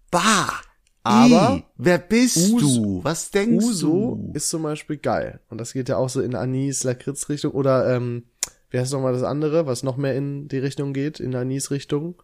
Bah! 0.10 0.62
Aber 1.04 1.58
I, 1.58 1.64
wer 1.78 1.98
bist 1.98 2.38
Uso- 2.54 2.60
du? 2.84 3.04
Was 3.04 3.30
denkst 3.32 3.66
Uso 3.66 4.16
du? 4.16 4.32
ist 4.34 4.50
zum 4.50 4.64
Beispiel 4.64 4.98
geil. 4.98 5.42
Und 5.50 5.58
das 5.60 5.74
geht 5.74 5.90
ja 5.90 5.98
auch 5.98 6.10
so 6.10 6.22
in 6.22 6.34
Anis, 6.36 6.84
Lakritz-Richtung. 6.84 7.52
Oder, 7.52 7.94
ähm, 7.96 8.24
wie 8.70 8.80
heißt 8.80 8.94
nochmal 8.94 9.14
das 9.14 9.24
andere, 9.24 9.66
was 9.68 9.84
noch 9.84 9.98
mehr 9.98 10.16
in 10.16 10.48
die 10.48 10.60
Richtung 10.60 10.94
geht, 10.94 11.20
in 11.20 11.36
Anis-Richtung? 11.36 12.22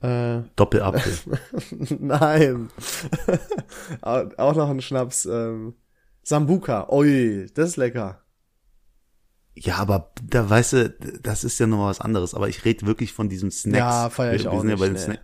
Äh, 0.00 0.40
Doppelapfel. 0.56 1.12
nein. 2.00 2.70
Au- 4.00 4.28
auch 4.38 4.54
noch 4.56 4.70
ein 4.70 4.80
Schnaps, 4.80 5.26
ähm, 5.26 5.74
Sambuka. 6.22 6.88
Ui, 6.90 7.46
das 7.54 7.70
ist 7.70 7.76
lecker. 7.76 8.22
ja, 9.54 9.76
aber 9.76 10.12
da 10.26 10.48
weißt 10.48 10.72
du, 10.72 10.90
das 11.22 11.44
ist 11.44 11.58
ja 11.58 11.66
noch 11.66 11.84
was 11.86 12.00
anderes. 12.00 12.34
Aber 12.34 12.48
ich 12.48 12.64
rede 12.64 12.86
wirklich 12.86 13.12
von 13.12 13.28
diesem 13.28 13.50
Snacks. 13.50 13.78
Ja, 13.78 14.08
feier 14.10 14.34
ich 14.34 14.44
wir, 14.44 14.50
auch 14.52 14.54
wir 14.54 14.60
sind 14.62 14.70
ja 14.70 14.76
bei 14.76 14.84
den 14.86 14.92
nicht. 14.94 15.04
Snack- 15.04 15.20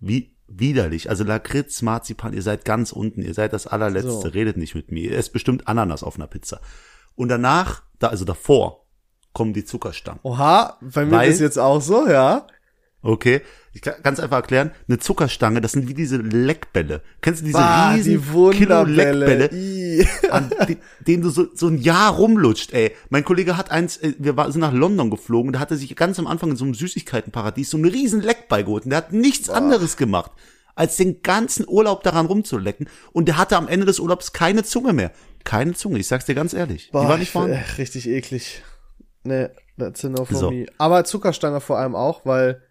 Wie 0.00 0.33
widerlich. 0.46 1.08
Also 1.10 1.24
Lakritz, 1.24 1.82
Marzipan, 1.82 2.32
ihr 2.32 2.42
seid 2.42 2.64
ganz 2.64 2.92
unten. 2.92 3.22
Ihr 3.22 3.34
seid 3.34 3.52
das 3.52 3.66
allerletzte. 3.66 4.10
So. 4.10 4.28
Redet 4.28 4.56
nicht 4.56 4.74
mit 4.74 4.90
mir. 4.90 5.10
Ihr 5.10 5.18
esst 5.18 5.32
bestimmt 5.32 5.68
Ananas 5.68 6.02
auf 6.02 6.16
einer 6.16 6.26
Pizza. 6.26 6.60
Und 7.14 7.28
danach, 7.28 7.82
da, 7.98 8.08
also 8.08 8.24
davor, 8.24 8.84
kommen 9.32 9.52
die 9.52 9.64
Zuckerstangen. 9.64 10.20
Oha, 10.22 10.78
bei 10.80 11.04
mir 11.04 11.12
Weil- 11.12 11.30
ist 11.30 11.40
jetzt 11.40 11.58
auch 11.58 11.80
so, 11.80 12.08
ja. 12.08 12.46
Okay, 13.06 13.42
ich 13.74 13.82
kann 13.82 13.94
ganz 14.02 14.18
einfach 14.18 14.38
erklären, 14.38 14.70
eine 14.88 14.98
Zuckerstange, 14.98 15.60
das 15.60 15.72
sind 15.72 15.88
wie 15.88 15.92
diese 15.94 16.16
Leckbälle. 16.16 17.02
Kennst 17.20 17.42
du 17.42 17.44
diese 17.44 17.58
Bah, 17.58 17.92
riesen 17.92 18.12
die 18.22 18.56
Kilo. 18.56 18.82
Leckbälle, 18.84 19.50
an 20.30 20.50
die, 20.68 20.78
denen 21.06 21.22
du 21.22 21.28
so, 21.28 21.46
so 21.54 21.66
ein 21.68 21.76
Jahr 21.76 22.14
rumlutscht, 22.14 22.72
ey. 22.72 22.92
Mein 23.10 23.22
Kollege 23.24 23.58
hat 23.58 23.70
eins, 23.70 23.98
äh, 23.98 24.14
wir 24.18 24.38
war, 24.38 24.50
sind 24.50 24.62
nach 24.62 24.72
London 24.72 25.10
geflogen, 25.10 25.52
da 25.52 25.58
hatte 25.58 25.76
sich 25.76 25.94
ganz 25.96 26.18
am 26.18 26.26
Anfang 26.26 26.50
in 26.50 26.56
so 26.56 26.64
einem 26.64 26.72
Süßigkeitenparadies 26.72 27.68
so 27.70 27.76
einen 27.76 27.90
riesen 27.90 28.22
Leckball 28.22 28.64
geholt 28.64 28.84
und 28.84 28.90
der 28.90 28.96
hat 28.98 29.12
nichts 29.12 29.50
anderes 29.50 29.98
gemacht, 29.98 30.30
als 30.74 30.96
den 30.96 31.20
ganzen 31.20 31.66
Urlaub 31.68 32.02
daran 32.04 32.24
rumzulecken 32.24 32.88
und 33.12 33.26
der 33.28 33.36
hatte 33.36 33.56
am 33.58 33.68
Ende 33.68 33.84
des 33.84 34.00
Urlaubs 34.00 34.32
keine 34.32 34.64
Zunge 34.64 34.94
mehr. 34.94 35.12
Keine 35.44 35.74
Zunge, 35.74 35.98
ich 35.98 36.06
sag's 36.06 36.24
dir 36.24 36.34
ganz 36.34 36.54
ehrlich. 36.54 36.88
Boah, 36.90 37.02
die 37.02 37.08
war 37.08 37.18
nicht 37.18 37.26
ich- 37.28 37.32
vorhanden. 37.32 37.58
Richtig 37.76 38.08
eklig. 38.08 38.62
Ne, 39.24 39.50
that's 39.78 40.02
a 40.06 40.08
no 40.08 40.24
for 40.24 40.38
So. 40.38 40.50
me. 40.50 40.64
Aber 40.78 41.04
Zuckerstange 41.04 41.60
vor 41.60 41.78
allem 41.78 41.94
auch, 41.94 42.24
weil 42.24 42.62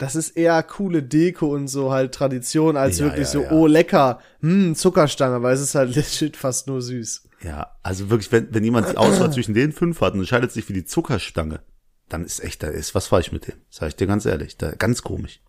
das 0.00 0.14
ist 0.16 0.30
eher 0.30 0.62
coole 0.62 1.02
Deko 1.02 1.54
und 1.54 1.68
so 1.68 1.92
halt 1.92 2.14
Tradition, 2.14 2.76
als 2.78 2.98
Ja, 2.98 3.04
wirklich 3.04 3.26
ja, 3.26 3.32
so, 3.32 3.42
ja. 3.42 3.52
oh 3.52 3.66
lecker, 3.66 4.20
hm, 4.40 4.74
Zuckerstange, 4.74 5.42
weil 5.42 5.54
es 5.54 5.60
ist 5.60 5.74
halt 5.74 5.94
legit 5.94 6.38
fast 6.38 6.66
nur 6.66 6.80
süß. 6.80 7.28
Ja, 7.42 7.76
also 7.82 8.08
wirklich, 8.08 8.32
wenn, 8.32 8.52
wenn 8.52 8.64
jemand 8.64 8.90
die 8.90 8.96
Auswahl 8.96 9.30
zwischen 9.32 9.54
den 9.54 9.72
fünf 9.72 10.00
hat 10.00 10.14
und 10.14 10.20
entscheidet 10.20 10.52
sich 10.52 10.64
für 10.64 10.72
die 10.72 10.86
Zuckerstange, 10.86 11.60
dann 12.08 12.24
ist 12.24 12.42
echt, 12.42 12.62
da 12.62 12.68
ist 12.68 12.94
was 12.94 13.08
falsch 13.08 13.30
mit 13.30 13.46
dem. 13.46 13.56
Sag 13.68 13.88
ich 13.88 13.96
dir 13.96 14.06
ganz 14.06 14.24
ehrlich. 14.24 14.56
Da, 14.56 14.72
ganz 14.72 15.02
komisch. 15.02 15.40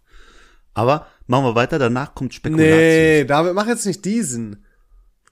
Aber 0.73 1.07
machen 1.27 1.45
wir 1.45 1.55
weiter, 1.55 1.79
danach 1.79 2.13
kommt 2.13 2.33
Spekulatius. 2.33 2.77
Nee, 2.77 3.25
David, 3.25 3.53
mach 3.53 3.67
jetzt 3.67 3.85
nicht 3.85 4.03
diesen. 4.03 4.65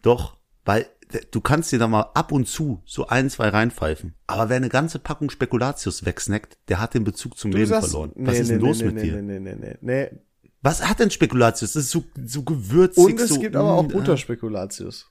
Doch, 0.02 0.38
weil 0.64 0.88
du 1.32 1.42
kannst 1.42 1.72
dir 1.72 1.80
da 1.80 1.88
mal 1.88 2.12
ab 2.14 2.32
und 2.32 2.48
zu 2.48 2.82
so 2.86 3.08
ein, 3.08 3.30
zwei 3.30 3.50
reinpfeifen. 3.50 4.16
Aber 4.28 4.50
wer 4.50 4.58
eine 4.58 4.70
ganze 4.70 5.00
Packung 5.00 5.30
Spekulatius 5.30 6.06
wegsnackt, 6.06 6.58
der 6.68 6.80
hat 6.80 6.94
den 6.94 7.04
Bezug 7.04 7.38
zum 7.38 7.52
Du 7.52 7.58
Leben 7.58 7.70
sagst- 7.70 7.90
verloren. 7.90 8.12
Nee, 8.16 8.28
Was 8.28 8.40
ist 8.40 8.48
nee, 8.50 8.54
denn 8.54 8.62
nee, 8.62 8.68
los 8.68 8.78
nee, 8.80 8.86
mit 8.92 9.04
dir? 9.04 9.22
Nee, 9.22 9.40
nee, 9.40 9.56
nee, 9.56 9.56
nee, 9.56 9.78
nee. 10.12 10.20
Was 10.62 10.86
hat 10.88 11.00
denn 11.00 11.10
Spekulatius? 11.10 11.74
Das 11.74 11.84
ist 11.86 11.92
so, 11.92 12.04
so 12.26 12.44
gewürzig. 12.44 13.04
Und 13.04 13.20
es 13.20 13.30
so, 13.30 13.40
gibt 13.40 13.56
aber 13.56 13.72
auch 13.74 13.88
Butterspekulatius. 13.88 15.10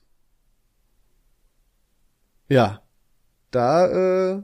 Ja. 2.47 2.81
Da, 3.51 3.87
äh, 4.37 4.43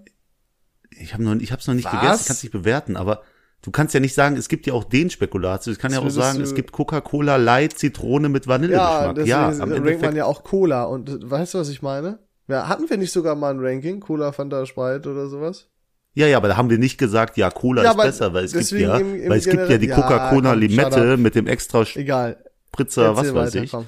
Ich 0.90 1.14
habe 1.14 1.24
noch, 1.24 1.36
ich 1.36 1.52
hab's 1.52 1.68
noch 1.68 1.76
nicht 1.76 1.86
Was? 1.86 1.92
gegessen, 1.94 2.22
ich 2.22 2.28
kann 2.28 2.36
es 2.36 2.44
nicht 2.44 2.52
bewerten, 2.52 2.98
aber 2.98 3.22
du 3.66 3.72
kannst 3.72 3.94
ja 3.94 4.00
nicht 4.00 4.14
sagen, 4.14 4.38
es 4.38 4.48
gibt 4.48 4.68
ja 4.68 4.74
auch 4.74 4.84
den 4.84 5.10
Spekulatius. 5.10 5.76
Ich 5.76 5.82
kann 5.82 5.92
ja 5.92 6.00
auch 6.00 6.10
sagen, 6.10 6.40
es 6.42 6.54
gibt 6.54 6.72
Coca-Cola 6.72 7.36
Light 7.38 7.78
Zitrone 7.78 8.30
mit 8.30 8.46
ja, 8.46 8.50
Vanillegeschmack. 8.52 9.16
deswegen 9.16 9.30
Ja, 9.30 9.48
am 9.50 9.72
rankt 9.72 10.02
man 10.02 10.16
ja 10.16 10.26
auch 10.26 10.44
Cola. 10.44 10.84
Und 10.84 11.30
weißt 11.30 11.56
du, 11.56 11.58
was 11.58 11.70
ich 11.70 11.82
meine? 11.82 12.20
Ja, 12.48 12.68
hatten 12.68 12.90
wir 12.90 12.98
nicht 12.98 13.12
sogar 13.12 13.36
mal 13.36 13.52
ein 13.54 13.60
Ranking? 13.60 14.00
Cola, 14.00 14.32
Fanta, 14.32 14.66
Sprite 14.68 15.10
oder 15.12 15.28
sowas? 15.28 15.68
Ja, 16.14 16.28
ja, 16.28 16.38
aber 16.38 16.48
da 16.48 16.58
haben 16.58 16.70
wir 16.70 16.78
nicht 16.78 16.98
gesagt, 16.98 17.36
ja, 17.38 17.50
Cola 17.50 17.84
Ja, 17.84 17.92
ist 17.92 17.98
besser, 17.98 18.34
weil 18.34 18.46
es 18.46 18.54
gibt 18.54 18.72
ja, 18.80 18.98
im- 18.98 19.16
im 19.20 19.30
weil 19.30 19.40
es 19.40 19.46
gibt 19.50 19.68
ja 19.68 19.78
die 19.78 19.88
Ja, 19.88 19.96
Coca-Cola 19.96 20.52
shut 20.52 20.60
Limette 20.60 21.18
mit 21.18 21.36
dem 21.36 21.48
extra 21.48 21.82
Egal. 21.96 22.38
Spritzer, 22.68 23.16
was 23.16 23.28
Erzähl 23.28 23.36
weiß 23.36 23.54
weiter, 23.56 23.64
ich. 23.64 23.72
komm. 23.72 23.86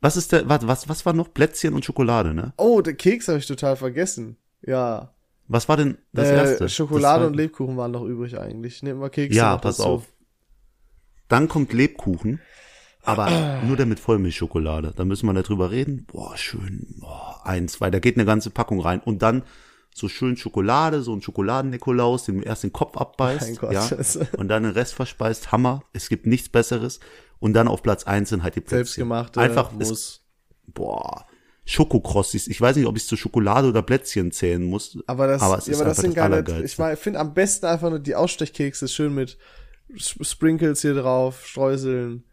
Was 0.00 0.16
ist 0.16 0.32
der, 0.32 0.48
warte, 0.48 0.66
was, 0.66 0.88
was 0.88 1.06
war 1.06 1.12
noch? 1.12 1.32
Plätzchen 1.32 1.74
und 1.74 1.84
Schokolade, 1.84 2.34
ne? 2.34 2.52
Oh, 2.56 2.80
der 2.80 2.94
Keks 2.94 3.28
habe 3.28 3.38
ich 3.38 3.46
total 3.46 3.76
vergessen. 3.76 4.36
Ja. 4.66 5.14
Was 5.48 5.68
war 5.68 5.76
denn 5.76 5.98
das 6.12 6.28
äh, 6.28 6.34
erste? 6.36 6.68
Schokolade 6.68 7.24
das 7.24 7.30
und 7.30 7.36
Lebkuchen 7.36 7.76
waren 7.76 7.90
noch 7.92 8.04
übrig 8.04 8.38
eigentlich. 8.38 8.82
Nehmen 8.82 9.00
wir 9.00 9.10
Kekse 9.10 9.36
Ja, 9.36 9.56
pass 9.58 9.78
dazu. 9.78 9.88
auf. 9.88 10.04
Dann 11.28 11.48
kommt 11.48 11.72
Lebkuchen, 11.72 12.40
aber 13.02 13.60
nur 13.66 13.76
der 13.76 13.86
mit 13.86 14.00
Vollmilchschokolade. 14.00 14.92
Da 14.96 15.04
müssen 15.04 15.26
wir 15.26 15.32
nicht 15.32 15.48
drüber 15.48 15.70
reden. 15.70 16.06
Boah, 16.10 16.36
schön. 16.36 16.96
Boah, 17.00 17.40
ein, 17.44 17.68
zwei, 17.68 17.90
da 17.90 17.98
geht 17.98 18.16
eine 18.16 18.24
ganze 18.24 18.50
Packung 18.50 18.80
rein. 18.80 19.00
Und 19.00 19.22
dann 19.22 19.42
so 19.94 20.08
schön 20.08 20.36
Schokolade, 20.38 21.02
so 21.02 21.14
ein 21.14 21.20
Schokoladen-Nikolaus, 21.20 22.24
dem 22.24 22.42
erst 22.42 22.62
den 22.62 22.72
Kopf 22.72 22.96
abbeißt. 22.96 23.58
Gott, 23.60 23.72
ja, 23.72 23.86
und 24.38 24.48
dann 24.48 24.62
den 24.62 24.72
Rest 24.72 24.94
verspeist. 24.94 25.52
Hammer. 25.52 25.82
Es 25.92 26.08
gibt 26.08 26.26
nichts 26.26 26.48
Besseres. 26.48 27.00
Und 27.40 27.54
dann 27.54 27.68
auf 27.68 27.82
Platz 27.82 28.04
eins 28.04 28.30
sind 28.30 28.42
halt 28.42 28.54
die 28.56 28.60
Plätzchen. 28.60 28.78
Selbstgemachte 28.78 29.40
Einfach, 29.40 29.72
es, 29.78 29.88
muss. 29.88 30.24
boah, 30.68 31.26
Schokokrossis. 31.72 32.46
Ich 32.48 32.60
weiß 32.60 32.76
nicht, 32.76 32.86
ob 32.86 32.96
ich 32.96 33.06
zu 33.06 33.16
Schokolade 33.16 33.68
oder 33.68 33.82
Plätzchen 33.82 34.30
zählen 34.32 34.62
muss. 34.62 34.98
Aber 35.06 35.26
das, 35.26 35.42
aber 35.42 35.58
es 35.58 35.66
ja, 35.66 35.72
ist 35.72 35.80
aber 35.80 35.88
das 35.90 35.98
sind 35.98 36.16
das 36.16 36.44
geile. 36.44 36.64
Ich 36.64 36.76
finde 37.00 37.18
am 37.20 37.34
besten 37.34 37.66
einfach 37.66 37.90
nur 37.90 37.98
die 37.98 38.14
Ausstechkekse 38.14 38.88
schön 38.88 39.14
mit 39.14 39.38
Sprinkles 39.96 40.82
hier 40.82 40.94
drauf, 40.94 41.46
Streuseln, 41.46 42.24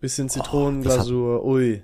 bisschen 0.00 0.28
Zitronenglasur. 0.28 1.44
Ui, 1.44 1.82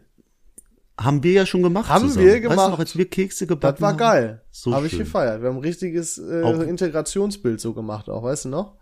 Haben 0.99 1.23
wir 1.23 1.33
ja 1.33 1.47
schon 1.47 1.63
gemacht 1.63 1.89
Haben 1.89 2.09
zusammen. 2.09 2.27
wir 2.27 2.33
Weißt 2.35 2.45
du 2.45 2.49
gemacht. 2.51 2.71
noch, 2.71 2.79
als 2.79 2.97
wir 2.97 3.09
Kekse 3.09 3.47
gebacken 3.47 3.77
das 3.81 3.83
war 3.83 3.95
geil. 3.97 4.43
So 4.51 4.73
Habe 4.75 4.87
ich 4.87 4.97
gefeiert. 4.97 5.41
Wir 5.43 5.49
haben 5.49 5.57
ein 5.57 5.63
richtiges 5.63 6.19
äh, 6.19 6.43
Auch- 6.43 6.61
Integrationsbild 6.61 7.61
so 7.61 7.73
gemacht, 7.75 8.09
auch, 8.09 8.23
weißt 8.23 8.45
du 8.47 8.49
noch? 8.51 8.77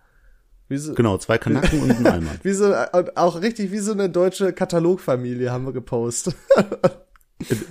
So, 0.75 0.95
Genau, 0.95 1.19
zwei 1.19 1.37
Kanaken 1.37 1.83
und 1.83 1.91
ein 1.91 2.07
Eimer. 2.07 2.31
wie 2.43 2.53
so, 2.53 2.73
äh, 2.73 2.87
auch 3.15 3.43
richtig 3.43 3.73
wie 3.73 3.79
so 3.79 3.93
eine 3.93 4.09
deutsche 4.09 4.55
Katalogfamilie 4.55 5.51
haben 5.53 5.67
wir 5.67 5.73
gepostet. 5.73 6.35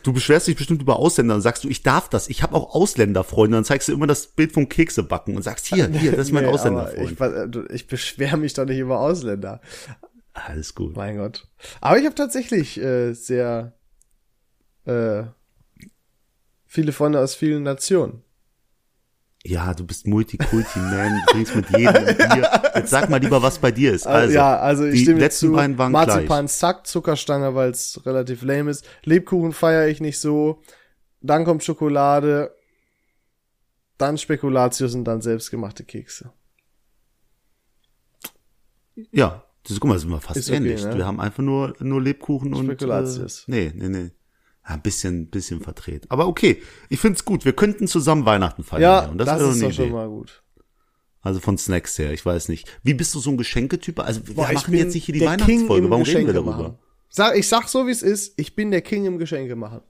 Du 0.04 0.14
beschwerst 0.14 0.48
dich 0.48 0.56
bestimmt 0.56 0.82
über 0.82 0.98
Ausländer 0.98 1.36
und 1.36 1.42
sagst 1.42 1.64
du, 1.64 1.70
ich 1.70 1.84
darf 1.84 2.10
das. 2.10 2.30
Ich 2.30 2.44
habe 2.44 2.56
auch 2.56 2.76
Ausländerfreunde. 2.76 3.58
Dann 3.58 3.66
zeigst 3.66 3.88
du 3.88 3.94
immer 3.94 4.08
das 4.08 4.28
Bild 4.28 4.52
vom 4.52 4.70
Keksebacken 4.70 5.36
und 5.36 5.44
sagst, 5.44 5.68
hier, 5.68 5.88
hier, 5.90 6.12
das 6.12 6.28
ist 6.28 6.32
mein 6.34 6.46
Nee, 6.46 6.50
Ausländerfreund. 6.52 7.12
Ich, 7.12 7.20
äh, 7.20 7.76
ich 7.76 7.88
beschwere 7.88 8.38
mich 8.38 8.54
doch 8.54 8.66
nicht 8.66 8.80
über 8.80 9.00
Ausländer. 9.00 9.62
Alles 10.34 10.76
gut. 10.76 10.96
Mein 10.96 11.18
Gott. 11.18 11.48
Aber 11.82 11.98
ich 11.98 12.06
habe 12.06 12.16
tatsächlich 12.16 12.80
äh, 12.80 13.14
sehr 13.14 13.74
äh, 14.86 15.24
viele 16.66 16.92
Freunde 16.94 17.20
aus 17.20 17.36
vielen 17.36 17.64
Nationen. 17.64 18.24
Ja, 19.44 19.74
du 19.74 19.86
bist 19.86 20.06
Multikulti, 20.06 20.78
man. 20.80 21.20
Du 21.26 21.32
trinkst 21.32 21.56
mit 21.56 21.70
jedem 21.72 22.06
Bier. 22.06 22.62
Jetzt 22.76 22.92
sag 22.92 23.10
mal 23.10 23.20
lieber, 23.20 23.42
was 23.42 23.58
bei 23.58 23.72
dir 23.72 23.92
ist. 23.92 24.06
Also, 24.06 24.34
ja, 24.34 24.60
also 24.60 24.86
ich 24.86 24.94
die 24.94 25.02
stimme 25.04 25.20
letzten 25.20 25.48
zu. 25.48 25.54
beiden 25.54 25.78
waren 25.80 25.92
Marzipan 25.92 26.46
gleich. 26.46 26.52
zack, 26.52 26.86
Zuckerstange, 26.86 27.56
weil 27.56 27.72
es 27.72 28.06
relativ 28.06 28.44
lame 28.44 28.70
ist. 28.70 28.86
Lebkuchen 29.04 29.52
feiere 29.52 29.88
ich 29.88 30.00
nicht 30.00 30.20
so. 30.20 30.62
Dann 31.22 31.44
kommt 31.44 31.64
Schokolade. 31.64 32.56
Dann 33.98 34.18
Spekulatius 34.18 34.94
und 34.94 35.06
dann 35.06 35.22
selbstgemachte 35.22 35.84
Kekse. 35.84 36.32
Ja, 39.12 39.44
das, 39.68 39.80
guck 39.80 39.90
mal, 39.90 40.00
sind 40.00 40.10
wir 40.10 40.20
fast 40.20 40.48
okay, 40.48 40.58
ähnlich. 40.58 40.84
ne? 40.84 40.96
Wir 40.98 41.06
haben 41.06 41.20
einfach 41.20 41.44
nur, 41.44 41.76
nur 41.80 42.02
Lebkuchen 42.02 42.54
und. 42.54 42.66
Spekulatius. 42.66 43.48
Äh, 43.48 43.52
nee, 43.52 43.72
nee, 43.76 43.90
nee. 43.90 44.12
Ja, 44.68 44.76
ein 44.76 44.82
bisschen, 44.82 45.30
bisschen 45.30 45.62
verdreht. 45.62 46.06
Aber 46.10 46.28
okay, 46.28 46.62
ich 46.90 47.00
find's 47.00 47.26
gut. 47.26 47.46
Wir 47.46 47.54
könnten 47.54 47.88
zusammen 47.88 48.26
Weihnachten 48.26 48.64
feiern. 48.64 48.82
Ja, 48.82 49.00
und 49.08 49.18
das, 49.18 49.28
das, 49.28 49.56
ist 49.56 49.64
doch 49.64 49.72
schon 49.72 49.92
mal 49.92 50.08
gut. 50.08 50.44
Also 51.22 51.40
von 51.40 51.58
Snacks 51.58 51.98
her, 52.00 52.12
ich 52.14 52.26
weiß 52.26 52.50
nicht. 52.50 52.68
Wie 52.84 52.94
bist 52.94 53.14
du 53.14 53.20
so 53.20 53.30
ein 53.30 53.38
Geschenketyp? 53.38 54.00
Also 54.00 54.28
wir 54.28 54.36
Boah, 54.36 54.50
ich 54.50 54.56
machen 54.56 54.74
jetzt 54.74 54.96
nicht 54.96 55.06
hier 55.06 55.14
die 55.14 55.22
Weihnachtsfolge. 55.22 55.68
Warum 55.68 55.82
reden 55.82 55.90
wir 55.92 56.04
Geschenke 56.06 56.34
darüber? 56.34 56.52
machen. 56.52 56.80
Sag, 57.10 57.38
ich 57.38 57.48
sag 57.48 57.68
so, 57.68 57.86
wie 57.88 57.92
es 57.92 58.02
ist. 58.02 58.40
Ich 58.40 58.56
bin 58.56 58.72
der 58.72 58.82
King 58.82 59.06
im 59.06 59.18
Geschenke 59.20 59.56
machen. 59.56 59.82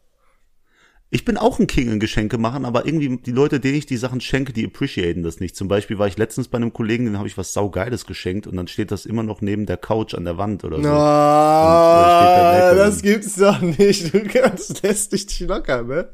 Ich 1.13 1.25
bin 1.25 1.35
auch 1.35 1.59
ein 1.59 1.67
King 1.67 1.91
in 1.91 1.99
Geschenke 1.99 2.37
machen, 2.37 2.63
aber 2.63 2.85
irgendwie 2.85 3.17
die 3.17 3.33
Leute, 3.33 3.59
denen 3.59 3.75
ich 3.75 3.85
die 3.85 3.97
Sachen 3.97 4.21
schenke, 4.21 4.53
die 4.53 4.65
appreciaten 4.65 5.23
das 5.23 5.41
nicht. 5.41 5.57
Zum 5.57 5.67
Beispiel 5.67 5.99
war 5.99 6.07
ich 6.07 6.17
letztens 6.17 6.47
bei 6.47 6.55
einem 6.55 6.71
Kollegen, 6.71 7.03
den 7.03 7.17
habe 7.17 7.27
ich 7.27 7.37
was 7.37 7.51
saugeiles 7.51 8.05
geschenkt 8.05 8.47
und 8.47 8.55
dann 8.55 8.69
steht 8.69 8.91
das 8.91 9.05
immer 9.05 9.21
noch 9.21 9.41
neben 9.41 9.65
der 9.65 9.75
Couch 9.75 10.13
an 10.13 10.23
der 10.23 10.37
Wand 10.37 10.63
oder 10.63 10.81
so. 10.81 10.87
Ah, 10.87 12.21
steht 12.21 12.37
der 12.37 12.69
Mac 12.69 12.77
das 12.77 13.01
gibt's 13.01 13.35
doch 13.35 13.59
nicht. 13.61 14.13
Du 14.13 14.23
kannst, 14.23 14.83
lässt 14.83 15.11
dich 15.11 15.25
nicht 15.27 15.41
locker, 15.41 15.83
ne? 15.83 16.09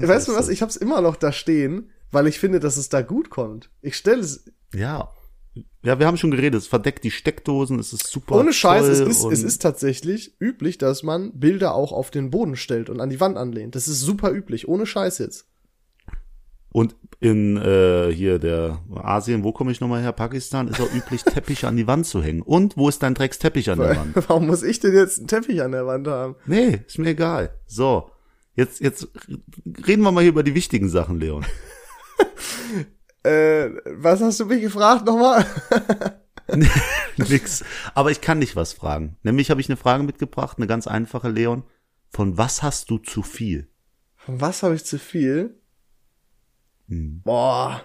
Ja, 0.00 0.06
weißt 0.06 0.28
du 0.28 0.34
was? 0.34 0.48
Ich 0.48 0.62
hab's 0.62 0.76
immer 0.76 1.00
noch 1.00 1.16
da 1.16 1.32
stehen, 1.32 1.90
weil 2.12 2.28
ich 2.28 2.38
finde, 2.38 2.60
dass 2.60 2.76
es 2.76 2.90
da 2.90 3.02
gut 3.02 3.28
kommt. 3.28 3.70
Ich 3.82 3.96
stelle 3.96 4.20
es, 4.20 4.44
Ja. 4.72 5.10
Ja, 5.82 5.98
wir 5.98 6.06
haben 6.06 6.16
schon 6.16 6.30
geredet, 6.30 6.60
es 6.60 6.66
verdeckt 6.66 7.04
die 7.04 7.10
Steckdosen, 7.10 7.78
es 7.78 7.92
ist 7.92 8.06
super. 8.06 8.36
ohne 8.36 8.52
Scheiß, 8.52 8.86
es 8.86 9.00
ist, 9.00 9.24
es 9.24 9.42
ist 9.42 9.62
tatsächlich 9.62 10.36
üblich, 10.38 10.78
dass 10.78 11.02
man 11.02 11.32
Bilder 11.38 11.74
auch 11.74 11.92
auf 11.92 12.10
den 12.10 12.30
Boden 12.30 12.56
stellt 12.56 12.90
und 12.90 13.00
an 13.00 13.10
die 13.10 13.18
Wand 13.18 13.36
anlehnt. 13.36 13.74
Das 13.74 13.88
ist 13.88 14.00
super 14.00 14.30
üblich, 14.30 14.68
ohne 14.68 14.86
Scheiß 14.86 15.18
jetzt. 15.18 15.46
Und 16.72 16.94
in 17.18 17.56
äh, 17.56 18.12
hier 18.12 18.38
der 18.38 18.80
Asien, 18.94 19.42
wo 19.42 19.52
komme 19.52 19.72
ich 19.72 19.80
nochmal 19.80 20.02
her? 20.02 20.12
Pakistan 20.12 20.68
ist 20.68 20.80
auch 20.80 20.92
üblich, 20.94 21.24
Teppiche 21.24 21.66
an 21.66 21.76
die 21.76 21.86
Wand 21.86 22.06
zu 22.06 22.22
hängen. 22.22 22.42
Und 22.42 22.76
wo 22.76 22.88
ist 22.88 23.02
dein 23.02 23.14
Drecksteppich 23.14 23.70
an 23.70 23.78
der 23.78 23.96
Wand? 23.96 24.14
Warum 24.28 24.46
muss 24.46 24.62
ich 24.62 24.78
denn 24.78 24.94
jetzt 24.94 25.18
einen 25.18 25.26
Teppich 25.28 25.62
an 25.62 25.72
der 25.72 25.86
Wand 25.86 26.06
haben? 26.06 26.36
Nee, 26.46 26.82
ist 26.86 26.98
mir 26.98 27.08
egal. 27.08 27.58
So, 27.66 28.10
jetzt, 28.54 28.80
jetzt 28.80 29.08
reden 29.86 30.02
wir 30.02 30.12
mal 30.12 30.20
hier 30.20 30.30
über 30.30 30.44
die 30.44 30.54
wichtigen 30.54 30.88
Sachen, 30.88 31.18
Leon. 31.18 31.44
Äh, 33.22 33.70
was 33.84 34.20
hast 34.20 34.40
du 34.40 34.46
mich 34.46 34.62
gefragt 34.62 35.04
nochmal? 35.04 35.44
Nix. 37.16 37.64
Aber 37.94 38.10
ich 38.10 38.20
kann 38.20 38.40
dich 38.40 38.56
was 38.56 38.72
fragen. 38.72 39.16
Nämlich 39.22 39.50
habe 39.50 39.60
ich 39.60 39.68
eine 39.68 39.76
Frage 39.76 40.02
mitgebracht, 40.02 40.58
eine 40.58 40.66
ganz 40.66 40.86
einfache, 40.86 41.28
Leon. 41.28 41.64
Von 42.08 42.38
was 42.38 42.62
hast 42.62 42.90
du 42.90 42.98
zu 42.98 43.22
viel? 43.22 43.68
Von 44.16 44.40
was 44.40 44.62
habe 44.62 44.74
ich 44.74 44.84
zu 44.84 44.98
viel? 44.98 45.60
Hm. 46.88 47.22
Boah. 47.22 47.82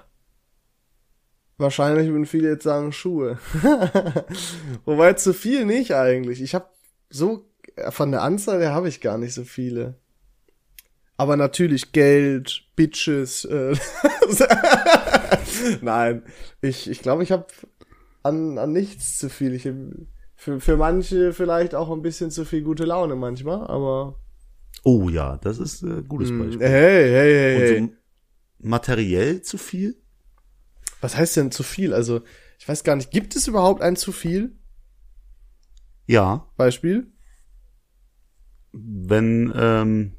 Wahrscheinlich 1.58 2.10
würden 2.10 2.26
viele 2.26 2.50
jetzt 2.50 2.64
sagen 2.64 2.92
Schuhe. 2.92 3.40
Wobei 4.86 5.14
zu 5.14 5.34
viel 5.34 5.66
nicht 5.66 5.94
eigentlich. 5.94 6.42
Ich 6.42 6.56
habe 6.56 6.70
so 7.10 7.50
von 7.90 8.12
der 8.12 8.24
Anzahl 8.24 8.60
her 8.60 8.74
habe 8.74 8.90
ich 8.90 9.00
gar 9.02 9.18
nicht 9.18 9.34
so 9.34 9.44
viele. 9.44 9.96
Aber 11.18 11.38
natürlich 11.38 11.94
Geld, 11.94 12.64
Bitches. 12.76 13.46
Äh 13.46 13.76
Nein, 15.82 16.24
ich 16.62 16.90
ich 16.90 17.02
glaube, 17.02 17.24
ich 17.24 17.32
habe 17.32 17.48
an 18.24 18.58
an 18.58 18.74
nichts 18.74 19.18
zu 19.18 19.30
viel. 19.30 19.54
Ich 19.54 19.64
für 20.36 20.60
für 20.60 20.78
manche 20.78 21.34
vielleicht 21.34 21.76
auch 21.76 21.92
ein 21.92 22.02
bisschen 22.02 22.32
zu 22.32 22.46
viel 22.46 22.64
gute 22.64 22.86
Laune 22.86 23.16
manchmal, 23.16 23.68
aber 23.68 24.20
Oh 24.84 25.10
ja, 25.10 25.38
das 25.38 25.58
ist 25.60 25.84
äh, 25.84 26.02
ein 26.02 26.08
gutes 26.08 26.32
hey 26.32 26.38
Beispiel. 26.38 26.70
hey 26.70 27.10
hey 27.12 27.34
Und 27.52 27.68
hey. 27.68 27.68
so 27.68 27.98
materiell 28.60 29.42
zu 29.42 29.58
viel? 29.58 30.02
Was 31.02 31.16
heißt 31.16 31.38
denn 31.38 31.52
zu 31.52 31.64
viel? 31.64 31.94
Also, 31.94 32.22
ich 32.60 32.68
weiß 32.68 32.84
gar 32.84 32.96
nicht, 32.96 33.12
gibt 33.12 33.36
es 33.36 33.48
überhaupt 33.48 33.82
ein 33.82 33.96
zu 33.96 34.12
viel 34.12 34.58
Ja, 36.08 36.46
Beispiel? 36.58 37.12
wenn, 38.74 39.52
ähm, 39.56 40.14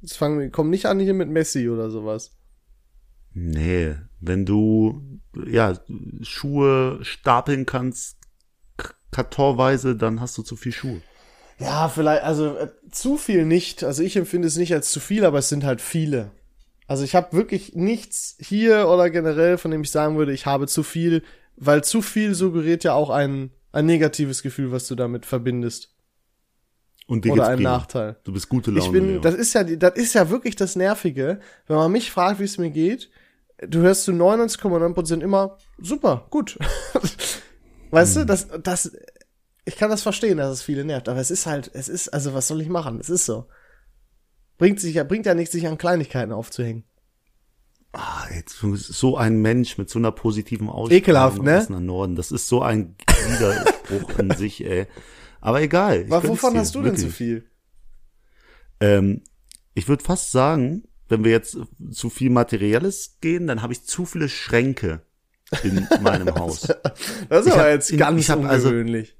Jetzt 0.00 0.16
fangen 0.16 0.38
wir, 0.40 0.50
kommen 0.50 0.70
nicht 0.70 0.86
an 0.86 0.98
hier 1.00 1.14
mit 1.14 1.28
Messi 1.28 1.68
oder 1.68 1.90
sowas. 1.90 2.37
Nee, 3.38 3.94
wenn 4.20 4.44
du, 4.44 5.20
ja, 5.46 5.78
Schuhe 6.22 6.98
stapeln 7.02 7.66
kannst, 7.66 8.16
kartonweise, 9.10 9.96
dann 9.96 10.20
hast 10.20 10.36
du 10.36 10.42
zu 10.42 10.56
viel 10.56 10.72
Schuhe. 10.72 11.00
Ja, 11.58 11.88
vielleicht, 11.88 12.22
also 12.22 12.56
äh, 12.56 12.68
zu 12.90 13.16
viel 13.16 13.44
nicht. 13.44 13.82
Also 13.82 14.02
ich 14.02 14.16
empfinde 14.16 14.46
es 14.46 14.56
nicht 14.56 14.72
als 14.72 14.90
zu 14.92 15.00
viel, 15.00 15.24
aber 15.24 15.38
es 15.38 15.48
sind 15.48 15.64
halt 15.64 15.80
viele. 15.80 16.30
Also 16.86 17.04
ich 17.04 17.14
habe 17.14 17.36
wirklich 17.36 17.74
nichts 17.74 18.36
hier 18.40 18.88
oder 18.88 19.10
generell, 19.10 19.58
von 19.58 19.70
dem 19.70 19.82
ich 19.82 19.90
sagen 19.90 20.16
würde, 20.16 20.32
ich 20.32 20.46
habe 20.46 20.66
zu 20.66 20.82
viel, 20.82 21.22
weil 21.56 21.82
zu 21.84 22.00
viel 22.00 22.34
suggeriert 22.34 22.84
ja 22.84 22.94
auch 22.94 23.10
ein, 23.10 23.50
ein 23.72 23.86
negatives 23.86 24.42
Gefühl, 24.42 24.72
was 24.72 24.86
du 24.86 24.94
damit 24.94 25.26
verbindest. 25.26 25.94
Und 27.06 27.24
dir 27.24 27.32
oder 27.32 27.48
ein 27.48 27.56
prima. 27.56 27.78
Nachteil. 27.78 28.16
Du 28.24 28.32
bist 28.32 28.48
gute 28.48 28.70
Laune. 28.70 28.84
Ich 28.84 28.92
bin, 28.92 29.08
Leon. 29.08 29.22
das 29.22 29.34
ist 29.34 29.54
ja, 29.54 29.64
das 29.64 29.96
ist 29.96 30.14
ja 30.14 30.30
wirklich 30.30 30.56
das 30.56 30.76
Nervige, 30.76 31.40
wenn 31.66 31.76
man 31.76 31.90
mich 31.90 32.10
fragt, 32.10 32.38
wie 32.38 32.44
es 32.44 32.58
mir 32.58 32.70
geht. 32.70 33.10
Du 33.66 33.80
hörst 33.80 34.04
zu 34.04 34.12
99,9% 34.12 35.20
immer 35.20 35.58
super, 35.78 36.26
gut. 36.30 36.58
weißt 37.90 38.16
Hm. 38.16 38.22
du, 38.22 38.26
das, 38.26 38.48
das, 38.62 38.92
ich 39.64 39.76
kann 39.76 39.90
das 39.90 40.02
verstehen, 40.02 40.38
dass 40.38 40.52
es 40.52 40.62
viele 40.62 40.84
nervt, 40.84 41.08
aber 41.08 41.20
es 41.20 41.30
ist 41.30 41.46
halt, 41.46 41.70
es 41.74 41.88
ist, 41.88 42.08
also 42.08 42.34
was 42.34 42.48
soll 42.48 42.60
ich 42.60 42.68
machen? 42.68 43.00
Es 43.00 43.10
ist 43.10 43.26
so. 43.26 43.48
Bringt 44.58 44.80
sich 44.80 44.94
ja, 44.94 45.04
bringt 45.04 45.26
ja 45.26 45.34
nichts, 45.34 45.52
sich 45.52 45.66
an 45.66 45.78
Kleinigkeiten 45.78 46.32
aufzuhängen. 46.32 46.84
Ah, 47.92 48.26
jetzt 48.34 48.58
so 48.60 49.16
ein 49.16 49.40
Mensch 49.40 49.78
mit 49.78 49.88
so 49.88 49.98
einer 49.98 50.12
positiven 50.12 50.68
Ausstrahlung 50.68 50.98
Ekelhaft, 51.02 51.42
ne? 51.42 51.58
aus 51.58 51.68
Norden. 51.68 52.16
Das 52.16 52.30
ist 52.32 52.48
so 52.48 52.60
ein 52.60 52.96
Widerspruch 53.28 54.18
in 54.18 54.30
sich, 54.32 54.64
ey. 54.64 54.86
Aber 55.40 55.62
egal. 55.62 56.04
Aber 56.10 56.26
wovon 56.28 56.54
dir, 56.54 56.60
hast 56.60 56.74
du 56.74 56.82
denn 56.82 56.92
wirklich. 56.92 57.06
zu 57.06 57.12
viel? 57.12 57.50
Ähm, 58.80 59.22
ich 59.74 59.88
würde 59.88 60.04
fast 60.04 60.32
sagen, 60.32 60.87
wenn 61.08 61.24
wir 61.24 61.30
jetzt 61.30 61.56
zu 61.90 62.10
viel 62.10 62.30
Materielles 62.30 63.16
gehen, 63.20 63.46
dann 63.46 63.62
habe 63.62 63.72
ich 63.72 63.84
zu 63.84 64.04
viele 64.04 64.28
Schränke 64.28 65.02
in 65.62 65.86
meinem 66.02 66.34
Haus. 66.38 66.68
Das 67.28 67.40
ist 67.40 67.46
Ich 67.48 67.52
aber 67.54 67.70
jetzt 67.70 67.90
in- 67.90 67.98
ganz 67.98 68.28
also- 68.30 68.68
ungewöhnlich. 68.68 69.14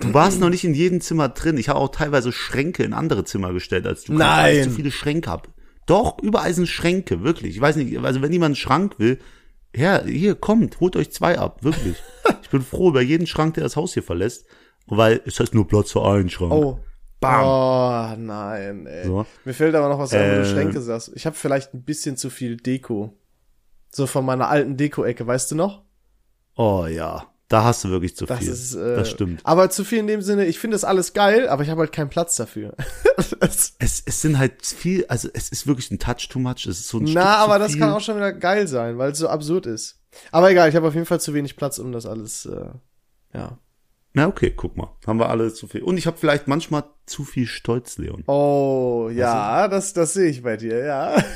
Du 0.00 0.14
warst 0.14 0.38
noch 0.38 0.48
nicht 0.48 0.62
in 0.62 0.74
jedem 0.74 1.00
Zimmer 1.00 1.28
drin. 1.28 1.56
Ich 1.58 1.68
habe 1.68 1.80
auch 1.80 1.88
teilweise 1.88 2.30
Schränke 2.30 2.84
in 2.84 2.92
andere 2.92 3.24
Zimmer 3.24 3.52
gestellt, 3.52 3.84
als 3.84 4.04
du 4.04 4.16
kannst, 4.16 4.26
weil 4.38 4.52
ich 4.54 4.60
Nein. 4.60 4.70
zu 4.70 4.76
viele 4.76 4.90
Schränke 4.92 5.28
hab. 5.28 5.48
Doch, 5.86 6.18
überall 6.22 6.54
sind 6.54 6.68
Schränke, 6.68 7.24
wirklich. 7.24 7.56
Ich 7.56 7.60
weiß 7.60 7.74
nicht, 7.74 7.98
also 7.98 8.22
wenn 8.22 8.32
jemand 8.32 8.50
einen 8.50 8.56
Schrank 8.56 9.00
will, 9.00 9.18
ja, 9.74 10.04
hier, 10.04 10.36
kommt, 10.36 10.78
holt 10.78 10.94
euch 10.94 11.10
zwei 11.10 11.36
ab, 11.38 11.64
wirklich. 11.64 11.96
ich 12.42 12.48
bin 12.48 12.62
froh 12.62 12.90
über 12.90 13.02
jeden 13.02 13.26
Schrank, 13.26 13.54
der 13.54 13.64
das 13.64 13.74
Haus 13.74 13.92
hier 13.94 14.04
verlässt, 14.04 14.46
weil 14.86 15.20
es 15.26 15.40
heißt 15.40 15.52
nur 15.52 15.66
Platz 15.66 15.90
für 15.90 16.04
einen 16.04 16.30
Schrank. 16.30 16.52
Oh. 16.52 16.78
Bam. 17.20 17.44
Oh, 17.44 18.16
nein, 18.20 18.86
ey. 18.86 19.04
So. 19.06 19.26
Mir 19.44 19.54
fällt 19.54 19.74
aber 19.74 19.88
noch 19.88 19.98
was 19.98 20.12
ein, 20.12 20.30
wo 20.30 20.34
du 20.36 20.40
Äh. 20.42 20.44
Schränke 20.44 20.80
sagst. 20.80 21.10
Ich 21.14 21.26
habe 21.26 21.34
vielleicht 21.36 21.74
ein 21.74 21.82
bisschen 21.82 22.16
zu 22.16 22.30
viel 22.30 22.56
Deko. 22.56 23.16
So 23.90 24.06
von 24.06 24.24
meiner 24.24 24.48
alten 24.48 24.76
Deko-Ecke, 24.76 25.26
weißt 25.26 25.50
du 25.50 25.54
noch? 25.56 25.82
Oh 26.56 26.86
ja, 26.86 27.26
da 27.48 27.64
hast 27.64 27.84
du 27.84 27.88
wirklich 27.88 28.14
zu 28.16 28.26
Das 28.26 28.40
viel. 28.40 28.48
ist, 28.50 28.74
äh, 28.74 28.96
das 28.96 29.10
stimmt. 29.10 29.40
Aber 29.44 29.70
zu 29.70 29.84
viel 29.84 29.98
in 29.98 30.06
dem 30.06 30.22
Sinne, 30.22 30.44
ich 30.46 30.58
finde 30.58 30.74
das 30.74 30.84
alles 30.84 31.12
geil, 31.14 31.48
aber 31.48 31.62
ich 31.62 31.70
habe 31.70 31.80
halt 31.80 31.92
keinen 31.92 32.10
Platz 32.10 32.36
dafür. 32.36 32.74
Es, 33.40 33.74
es 34.06 34.20
sind 34.22 34.38
halt 34.38 34.64
viel, 34.64 35.04
also 35.08 35.28
es 35.32 35.48
ist 35.48 35.66
wirklich 35.66 35.90
ein 35.90 35.98
Touch 35.98 36.28
too 36.28 36.38
much. 36.38 36.66
Es 36.66 36.78
ist 36.80 36.88
so 36.88 36.98
ein 36.98 37.06
Stück 37.06 37.14
na, 37.16 37.34
zu 37.34 37.38
aber 37.44 37.58
das 37.58 37.72
viel. 37.72 37.80
kann 37.80 37.90
auch 37.92 38.00
schon 38.00 38.16
wieder 38.16 38.32
geil 38.32 38.68
sein, 38.68 38.96
weil 38.98 39.10
es 39.12 39.18
so 39.18 39.28
absurd 39.28 39.66
ist. 39.66 40.00
Aber 40.30 40.50
egal, 40.50 40.68
ich 40.68 40.76
habe 40.76 40.86
auf 40.86 40.94
jeden 40.94 41.06
Fall 41.06 41.20
zu 41.20 41.34
wenig 41.34 41.56
Platz, 41.56 41.78
um 41.78 41.90
das 41.92 42.06
alles, 42.06 42.46
äh, 42.46 42.68
ja. 43.34 43.58
Na 44.14 44.26
okay, 44.26 44.52
guck 44.56 44.76
mal, 44.76 44.88
haben 45.06 45.18
wir 45.18 45.28
alle 45.28 45.52
zu 45.52 45.66
viel. 45.66 45.82
Und 45.82 45.98
ich 45.98 46.06
habe 46.06 46.16
vielleicht 46.16 46.48
manchmal 46.48 46.84
zu 47.04 47.24
viel 47.24 47.46
Stolz, 47.46 47.98
Leon. 47.98 48.24
Oh, 48.26 49.10
ja, 49.12 49.68
das, 49.68 49.92
das 49.92 50.14
sehe 50.14 50.30
ich 50.30 50.42
bei 50.42 50.56
dir, 50.56 50.84
ja. 50.84 51.16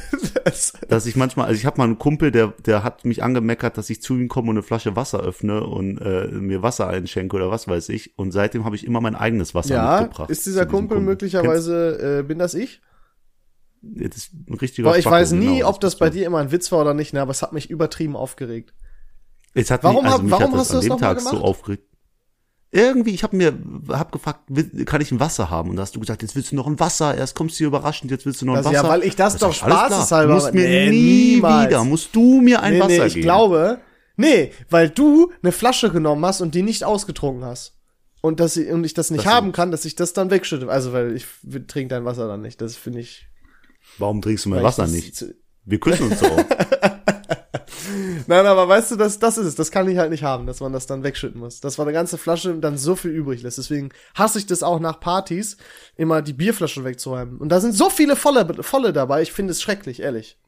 Das, 0.45 0.73
dass 0.88 1.07
ich 1.07 1.14
manchmal, 1.14 1.47
also 1.47 1.57
ich 1.57 1.67
habe 1.67 1.79
mal 1.79 1.85
einen 1.85 1.99
Kumpel, 1.99 2.33
der, 2.33 2.49
der 2.67 2.83
hat 2.83 3.05
mich 3.05 3.23
angemeckert, 3.23 3.79
dass 3.79 3.91
ich 3.91 4.02
zu 4.02 4.14
ihm 4.14 4.26
komme 4.26 4.50
und 4.50 4.57
eine 4.57 4.64
Flasche 4.64 4.97
Wasser 4.97 5.21
öffne 5.21 5.62
und 5.62 5.99
äh, 5.99 6.26
mir 6.26 6.62
Wasser 6.62 6.88
einschenke 6.88 7.37
oder 7.37 7.49
was 7.49 7.69
weiß 7.69 7.91
ich. 7.91 8.19
Und 8.19 8.33
seitdem 8.33 8.64
habe 8.64 8.75
ich 8.75 8.85
immer 8.85 9.00
mein 9.00 9.14
eigenes 9.14 9.55
Wasser 9.55 9.75
ja, 9.76 10.00
mitgebracht. 10.00 10.31
ist 10.31 10.47
dieser 10.47 10.64
diesem 10.64 10.76
Kumpel 10.76 10.99
möglicherweise, 10.99 12.19
äh, 12.19 12.23
bin 12.25 12.41
das 12.41 12.55
ich? 12.55 12.81
Das 13.83 14.17
ist 14.17 14.33
ein 14.49 14.55
richtiger 14.55 14.88
Boah, 14.88 14.97
ich 14.97 15.02
Spacko, 15.02 15.17
weiß 15.17 15.33
nie, 15.33 15.59
genau, 15.59 15.69
ob 15.69 15.81
das 15.81 15.93
bist 15.93 16.00
bei 16.00 16.11
dir 16.11 16.26
immer 16.26 16.38
ein 16.38 16.50
Witz 16.50 16.73
war 16.73 16.81
oder 16.81 16.95
nicht, 16.95 17.12
ne, 17.12 17.23
aber 17.23 17.31
es 17.31 17.43
hat 17.43 17.52
mich 17.52 17.71
übertrieben 17.71 18.17
aufgeregt. 18.17 18.75
Es 19.55 19.71
hat 19.71 19.85
Warum 19.85 20.02
mich, 20.02 20.12
also 20.12 20.25
mich 20.25 20.33
warum 20.33 20.52
hat 20.52 20.61
hast 20.61 20.71
du 20.71 20.79
an 20.79 20.88
das 20.88 20.88
dem 20.88 20.99
Tag 20.99 21.21
so 21.21 21.41
aufgeregt. 21.41 21.92
Irgendwie, 22.75 23.11
ich 23.11 23.23
habe 23.23 23.37
mir, 23.37 23.52
hab 23.91 24.12
gefragt, 24.12 24.41
kann 24.87 25.02
ich 25.02 25.12
ein 25.12 25.21
Wasser 25.21 25.50
haben? 25.50 25.69
Und 25.69 25.76
da 25.76 25.83
hast 25.83 25.95
du 25.95 26.00
gesagt, 26.00 26.23
jetzt 26.23 26.35
willst 26.35 26.52
du 26.52 26.57
noch 26.57 26.67
ein 26.67 26.81
Wasser. 26.81 27.14
Erst 27.14 27.35
kommst 27.35 27.57
du 27.57 27.59
hier 27.59 27.67
überraschend, 27.67 28.11
jetzt 28.11 28.25
willst 28.25 28.41
du 28.41 28.47
noch 28.47 28.55
ein 28.55 28.59
Also, 28.59 28.71
Wasser. 28.71 28.83
ja, 28.85 28.88
weil 28.88 29.02
ich 29.05 29.14
das 29.14 29.37
Da 29.37 29.47
doch 29.49 29.55
spaßeshalber- 29.55 30.29
Du 30.29 30.35
musst 30.35 30.55
mir 30.55 30.67
Nee, 30.69 30.91
nie 30.91 31.35
niemals. 31.35 31.69
wieder, 31.69 31.85
musst 31.85 32.14
du 32.17 32.41
mir 32.41 32.62
ein 32.62 32.73
nee, 32.75 32.81
Wasser 32.81 32.88
nee, 32.88 33.07
ich 33.07 33.12
geben. 33.14 33.25
glaube, 33.25 33.79
nee, 34.17 34.52
weil 34.71 34.88
du 34.88 35.31
eine 35.43 35.52
Flasche 35.52 35.91
genommen 35.91 36.25
hast 36.25 36.41
und 36.41 36.55
die 36.55 36.62
nicht 36.62 36.85
ausgetrunken 36.85 37.45
hast. 37.45 37.75
Und 38.23 38.41
dass 38.41 38.57
ich, 38.57 38.71
und 38.71 38.85
ich 38.85 38.95
das 38.95 39.11
nicht 39.11 39.26
Das 39.26 39.33
haben 39.33 39.52
kann, 39.52 39.71
dass 39.71 39.85
ich 39.85 39.95
das 39.95 40.14
dann 40.14 40.31
wegschütte. 40.31 40.69
Also, 40.71 40.95
weil 40.95 41.14
ich 41.14 41.26
trinke 41.67 41.88
dein 41.95 42.07
Wasser 42.07 42.26
dann 42.26 42.41
nicht. 42.41 42.61
Das 42.62 42.76
finde 42.76 43.00
ich. 43.00 43.26
Warum 43.99 44.23
trinkst 44.23 44.47
du 44.47 44.49
mein 44.49 44.62
Wasser 44.62 44.85
ich 44.87 45.11
das 45.11 45.21
nicht? 45.21 45.35
Wir 45.67 45.79
küssen 45.79 46.11
uns 46.11 46.21
doch. 46.21 46.31
Nein, 48.26 48.47
aber 48.47 48.69
weißt 48.69 48.93
du, 48.93 48.97
das, 48.97 49.19
das 49.19 49.38
ist 49.38 49.47
es. 49.47 49.55
Das 49.55 49.71
kann 49.71 49.88
ich 49.88 49.99
halt 49.99 50.11
nicht 50.11 50.23
haben, 50.23 50.47
dass 50.47 50.61
man 50.61 50.73
das 50.73 50.87
dann 50.87 51.02
wegschütten 51.02 51.41
muss. 51.41 51.61
Das 51.61 51.79
war 51.79 51.87
eine 51.87 51.93
ganze 51.93 52.19
Flasche 52.19 52.55
dann 52.55 52.79
so 52.79 52.97
viel 52.97 53.11
übrig 53.11 53.43
lässt. 53.43 53.59
Deswegen 53.59 53.91
hasse 54.14 54.38
ich 54.38 54.47
das 54.47 54.62
auch 54.62 54.81
nach 54.81 55.00
Partys, 55.00 55.57
immer 55.97 56.23
die 56.23 56.33
Bierflaschen 56.33 56.85
wegzuräumen. 56.85 57.38
Und 57.38 57.50
da 57.50 57.61
sind 57.61 57.73
so 57.73 57.91
viele 57.91 58.17
volle, 58.17 58.62
volle 58.62 58.93
dabei. 58.93 59.23
Ich 59.23 59.33
finde 59.33 59.52
es 59.52 59.62
schrecklich, 59.62 60.00
ehrlich. 60.00 60.38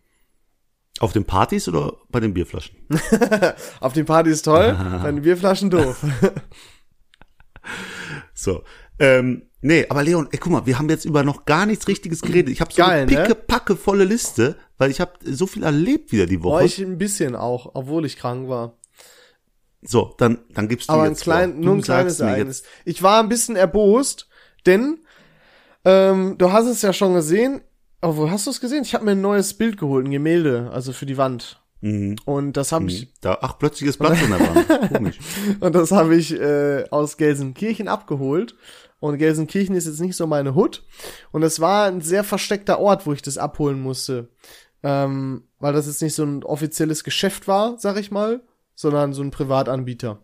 Auf 1.00 1.12
den 1.12 1.24
Partys 1.24 1.68
oder 1.68 1.94
bei 2.08 2.20
den 2.20 2.34
Bierflaschen? 2.34 2.76
Auf 3.80 3.94
den 3.94 4.06
Partys 4.06 4.42
toll, 4.42 4.76
bei 5.02 5.10
den 5.10 5.22
Bierflaschen 5.22 5.70
doof. 5.70 6.04
So. 8.32 8.62
Ähm, 8.98 9.42
nee, 9.60 9.86
aber 9.88 10.02
Leon, 10.02 10.28
ey, 10.30 10.38
guck 10.38 10.52
mal, 10.52 10.66
wir 10.66 10.78
haben 10.78 10.88
jetzt 10.88 11.04
über 11.04 11.22
noch 11.22 11.44
gar 11.44 11.66
nichts 11.66 11.88
Richtiges 11.88 12.20
geredet. 12.22 12.52
Ich 12.52 12.60
habe 12.60 12.72
so 12.72 12.82
Geil, 12.82 13.02
eine 13.02 13.10
ne? 13.12 13.22
picke, 13.22 13.34
packe 13.34 13.76
volle 13.76 14.04
Liste, 14.04 14.56
weil 14.78 14.90
ich 14.90 15.00
habe 15.00 15.12
so 15.24 15.46
viel 15.46 15.62
erlebt 15.64 16.12
wieder 16.12 16.26
die 16.26 16.42
Woche. 16.42 16.64
ich 16.64 16.78
ein 16.80 16.98
bisschen 16.98 17.34
auch, 17.36 17.70
obwohl 17.74 18.04
ich 18.06 18.16
krank 18.16 18.48
war. 18.48 18.76
so, 19.82 20.14
dann, 20.18 20.38
dann 20.54 20.68
gibst 20.68 20.88
du 20.88 20.92
Aber 20.92 21.02
ein 21.02 21.10
jetzt 21.10 21.22
klein, 21.22 21.52
vor. 21.54 21.60
nur 21.64 21.74
ein 21.74 21.82
kleines 21.82 22.20
Ereignis. 22.20 22.62
Ich 22.84 23.02
war 23.02 23.20
ein 23.22 23.28
bisschen 23.28 23.56
erbost, 23.56 24.28
denn 24.66 25.00
ähm, 25.84 26.36
du 26.38 26.52
hast 26.52 26.66
es 26.66 26.82
ja 26.82 26.92
schon 26.92 27.14
gesehen. 27.14 27.60
Oh, 28.00 28.16
wo 28.16 28.30
hast 28.30 28.46
du 28.46 28.50
es 28.50 28.60
gesehen? 28.60 28.82
Ich 28.84 28.94
habe 28.94 29.04
mir 29.04 29.12
ein 29.12 29.20
neues 29.20 29.54
Bild 29.54 29.76
geholt, 29.78 30.06
ein 30.06 30.10
Gemälde, 30.10 30.70
also 30.72 30.92
für 30.92 31.06
die 31.06 31.16
Wand. 31.16 31.60
Mhm. 31.80 32.16
Und 32.24 32.56
das 32.56 32.72
habe 32.72 32.86
ich 32.86 33.12
Da, 33.20 33.38
ach, 33.42 33.58
plötzlich 33.58 33.88
ist 33.90 33.98
Platz 33.98 34.20
in 34.22 34.30
der 34.30 34.40
Wand. 34.40 34.88
Komisch. 34.94 35.18
und 35.60 35.74
das 35.74 35.90
habe 35.90 36.16
ich 36.16 36.32
äh, 36.38 36.84
aus 36.90 37.16
Gelsenkirchen 37.18 37.88
abgeholt. 37.88 38.54
Und 39.04 39.18
Gelsenkirchen 39.18 39.76
ist 39.76 39.86
jetzt 39.86 40.00
nicht 40.00 40.16
so 40.16 40.26
meine 40.26 40.54
Hut. 40.54 40.82
Und 41.30 41.42
es 41.42 41.60
war 41.60 41.88
ein 41.88 42.00
sehr 42.00 42.24
versteckter 42.24 42.78
Ort, 42.78 43.06
wo 43.06 43.12
ich 43.12 43.20
das 43.20 43.36
abholen 43.36 43.82
musste. 43.82 44.30
Ähm, 44.82 45.42
weil 45.58 45.74
das 45.74 45.86
jetzt 45.86 46.00
nicht 46.00 46.14
so 46.14 46.24
ein 46.24 46.42
offizielles 46.42 47.04
Geschäft 47.04 47.46
war, 47.46 47.78
sag 47.78 47.98
ich 47.98 48.10
mal, 48.10 48.40
sondern 48.74 49.12
so 49.12 49.20
ein 49.20 49.30
Privatanbieter. 49.30 50.22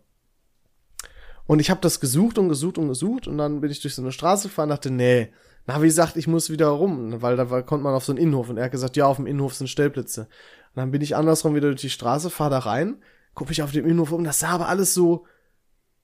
Und 1.46 1.60
ich 1.60 1.68
habe 1.68 1.82
das 1.82 2.00
gesucht 2.00 2.38
und 2.38 2.48
gesucht 2.48 2.78
und 2.78 2.88
gesucht 2.88 3.26
und 3.26 3.36
dann 3.36 3.60
bin 3.60 3.70
ich 3.70 3.82
durch 3.82 3.94
so 3.94 4.00
eine 4.00 4.12
Straße 4.12 4.48
gefahren 4.48 4.70
und 4.70 4.76
dachte, 4.76 4.90
nee, 4.90 5.30
Navi 5.66 5.90
sagt, 5.90 6.16
ich 6.16 6.26
muss 6.26 6.48
wieder 6.48 6.68
rum, 6.68 7.20
weil 7.20 7.36
da 7.36 7.50
war, 7.50 7.62
konnte 7.62 7.84
man 7.84 7.92
auf 7.94 8.06
so 8.06 8.12
einen 8.12 8.18
Innenhof 8.22 8.48
und 8.48 8.56
er 8.56 8.64
hat 8.64 8.72
gesagt, 8.72 8.96
ja, 8.96 9.04
auf 9.04 9.16
dem 9.16 9.26
Innenhof 9.26 9.54
sind 9.54 9.68
Stellplätze. 9.68 10.22
Und 10.22 10.76
dann 10.76 10.90
bin 10.90 11.02
ich 11.02 11.16
andersrum 11.16 11.54
wieder 11.54 11.68
durch 11.68 11.82
die 11.82 11.90
Straße, 11.90 12.30
fahr 12.30 12.48
da 12.48 12.60
rein, 12.60 13.02
guck 13.34 13.50
mich 13.50 13.62
auf 13.62 13.72
dem 13.72 13.84
Innenhof 13.84 14.12
um, 14.12 14.24
das 14.24 14.38
sah 14.38 14.52
aber 14.52 14.68
alles 14.68 14.94
so, 14.94 15.26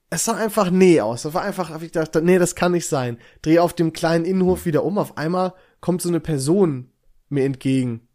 es 0.09 0.25
sah 0.25 0.35
einfach 0.35 0.69
nee 0.69 1.01
aus. 1.01 1.23
Das 1.23 1.33
war 1.33 1.41
einfach, 1.41 1.69
hab 1.69 1.81
ich 1.81 1.91
gedacht, 1.91 2.15
nee, 2.21 2.39
das 2.39 2.55
kann 2.55 2.71
nicht 2.71 2.87
sein. 2.87 3.17
Dreh 3.41 3.59
auf 3.59 3.73
dem 3.73 3.93
kleinen 3.93 4.25
Innenhof 4.25 4.65
wieder 4.65 4.83
um, 4.83 4.97
auf 4.97 5.17
einmal 5.17 5.53
kommt 5.81 6.01
so 6.01 6.09
eine 6.09 6.19
Person 6.19 6.91
mir 7.29 7.43
entgegen. 7.43 8.07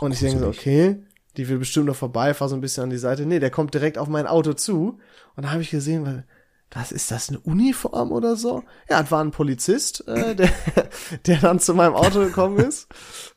und 0.00 0.12
ich 0.12 0.20
denke 0.20 0.40
so, 0.40 0.46
okay, 0.46 1.02
die 1.36 1.48
will 1.48 1.58
bestimmt 1.58 1.86
noch 1.86 1.96
vorbei, 1.96 2.34
fahr 2.34 2.48
so 2.48 2.54
ein 2.54 2.60
bisschen 2.60 2.84
an 2.84 2.90
die 2.90 2.98
Seite. 2.98 3.26
Nee, 3.26 3.40
der 3.40 3.50
kommt 3.50 3.74
direkt 3.74 3.98
auf 3.98 4.08
mein 4.08 4.26
Auto 4.26 4.52
zu. 4.52 4.98
Und 5.36 5.44
da 5.44 5.50
habe 5.50 5.62
ich 5.62 5.70
gesehen, 5.70 6.04
weil, 6.04 6.26
was 6.70 6.92
ist 6.92 7.10
das, 7.10 7.28
eine 7.28 7.40
Uniform 7.40 8.12
oder 8.12 8.36
so? 8.36 8.62
Ja, 8.88 9.00
es 9.00 9.10
war 9.10 9.24
ein 9.24 9.32
Polizist, 9.32 10.06
äh, 10.06 10.36
der, 10.36 10.50
der 11.26 11.38
dann 11.38 11.58
zu 11.58 11.74
meinem 11.74 11.94
Auto 11.94 12.20
gekommen 12.20 12.58
ist, 12.58 12.88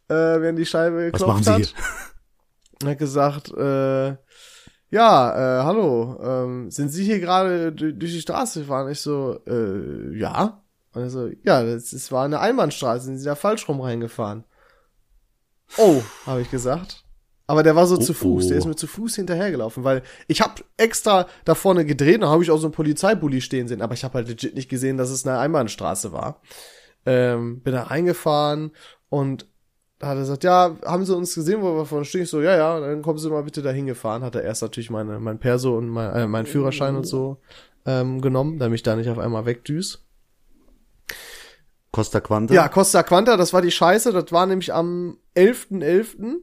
äh, 0.07 0.13
während 0.13 0.59
die 0.59 0.65
Scheibe 0.65 0.97
Was 0.97 1.11
geklopft 1.13 1.27
machen 1.27 1.43
Sie 1.43 1.51
hat. 1.51 1.59
hier? 1.61 2.83
Und 2.83 2.89
hat 2.89 2.97
gesagt, 2.99 3.51
äh, 3.53 4.17
ja, 4.93 5.61
äh, 5.61 5.63
hallo, 5.63 6.19
ähm, 6.23 6.69
sind 6.71 6.89
Sie 6.89 7.03
hier 7.03 7.19
gerade 7.19 7.71
du- 7.71 7.93
durch 7.93 8.11
die 8.13 8.21
Straße 8.21 8.61
gefahren? 8.61 8.91
Ich 8.91 9.01
so, 9.01 9.39
äh, 9.47 10.15
ja. 10.17 10.61
Und 10.93 11.01
er 11.01 11.09
so, 11.09 11.29
ja, 11.43 11.63
das, 11.63 11.89
das 11.89 12.11
war 12.11 12.25
eine 12.25 12.39
Einbahnstraße, 12.39 13.05
sind 13.05 13.17
Sie 13.17 13.25
da 13.25 13.33
falsch 13.35 13.67
rum 13.67 13.81
reingefahren? 13.81 14.43
Oh, 15.77 16.01
habe 16.27 16.41
ich 16.41 16.51
gesagt. 16.51 17.03
Aber 17.47 17.63
der 17.63 17.75
war 17.75 17.87
so 17.87 17.95
Oh, 17.95 17.99
zu 17.99 18.13
Fuß, 18.13 18.47
der 18.47 18.57
ist 18.57 18.65
mir 18.65 18.75
zu 18.75 18.87
Fuß 18.87 19.15
hinterhergelaufen, 19.15 19.83
weil 19.83 20.03
ich 20.27 20.41
habe 20.41 20.61
extra 20.77 21.27
da 21.43 21.55
vorne 21.55 21.85
gedreht, 21.85 22.21
da 22.21 22.29
habe 22.29 22.43
ich 22.43 22.51
auch 22.51 22.57
so 22.57 22.67
einen 22.67 22.73
Polizeibully 22.73 23.41
stehen 23.41 23.67
sehen, 23.67 23.81
aber 23.81 23.95
ich 23.95 24.03
habe 24.03 24.13
halt 24.13 24.27
legit 24.29 24.55
nicht 24.55 24.69
gesehen, 24.69 24.97
dass 24.97 25.09
es 25.09 25.25
eine 25.27 25.39
Einbahnstraße 25.39 26.11
war. 26.13 26.41
Ähm, 27.05 27.61
bin 27.61 27.73
da 27.73 27.83
reingefahren 27.83 28.71
und 29.09 29.47
hat 30.05 30.17
er 30.17 30.21
gesagt, 30.21 30.43
ja, 30.43 30.75
haben 30.85 31.05
Sie 31.05 31.15
uns 31.15 31.35
gesehen, 31.35 31.61
wo 31.61 31.75
wir 31.75 31.85
vorne 31.85 32.05
stehen? 32.05 32.23
Ich 32.23 32.29
so, 32.29 32.41
ja, 32.41 32.55
ja, 32.55 32.79
dann 32.79 33.01
kommen 33.01 33.19
Sie 33.19 33.29
mal 33.29 33.43
bitte 33.43 33.61
da 33.61 33.71
hingefahren. 33.71 34.23
Hat 34.23 34.35
er 34.35 34.43
erst 34.43 34.61
natürlich 34.61 34.89
meine, 34.89 35.19
mein 35.19 35.39
Perso 35.39 35.77
und 35.77 35.89
mein, 35.89 36.13
äh, 36.13 36.27
mein 36.27 36.45
Führerschein 36.45 36.95
und 36.95 37.05
so 37.05 37.37
ähm, 37.85 38.21
genommen, 38.21 38.59
damit 38.59 38.75
ich 38.75 38.83
da 38.83 38.95
nicht 38.95 39.09
auf 39.09 39.19
einmal 39.19 39.45
wegdüs. 39.45 40.03
Costa 41.91 42.19
Quanta? 42.21 42.53
Ja, 42.53 42.67
Costa 42.69 43.03
Quanta, 43.03 43.37
das 43.37 43.53
war 43.53 43.61
die 43.61 43.71
Scheiße. 43.71 44.11
Das 44.11 44.31
war 44.31 44.45
nämlich 44.45 44.73
am 44.73 45.17
11.11. 45.35 46.37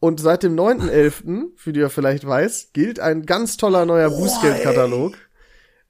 Und 0.00 0.18
seit 0.18 0.42
dem 0.42 0.56
9.11., 0.56 1.50
wie 1.64 1.72
du 1.72 1.80
ja 1.80 1.88
vielleicht 1.88 2.26
weißt, 2.26 2.74
gilt 2.74 2.98
ein 2.98 3.24
ganz 3.24 3.56
toller 3.56 3.84
neuer 3.84 4.10
Bußgeldkatalog, 4.10 5.14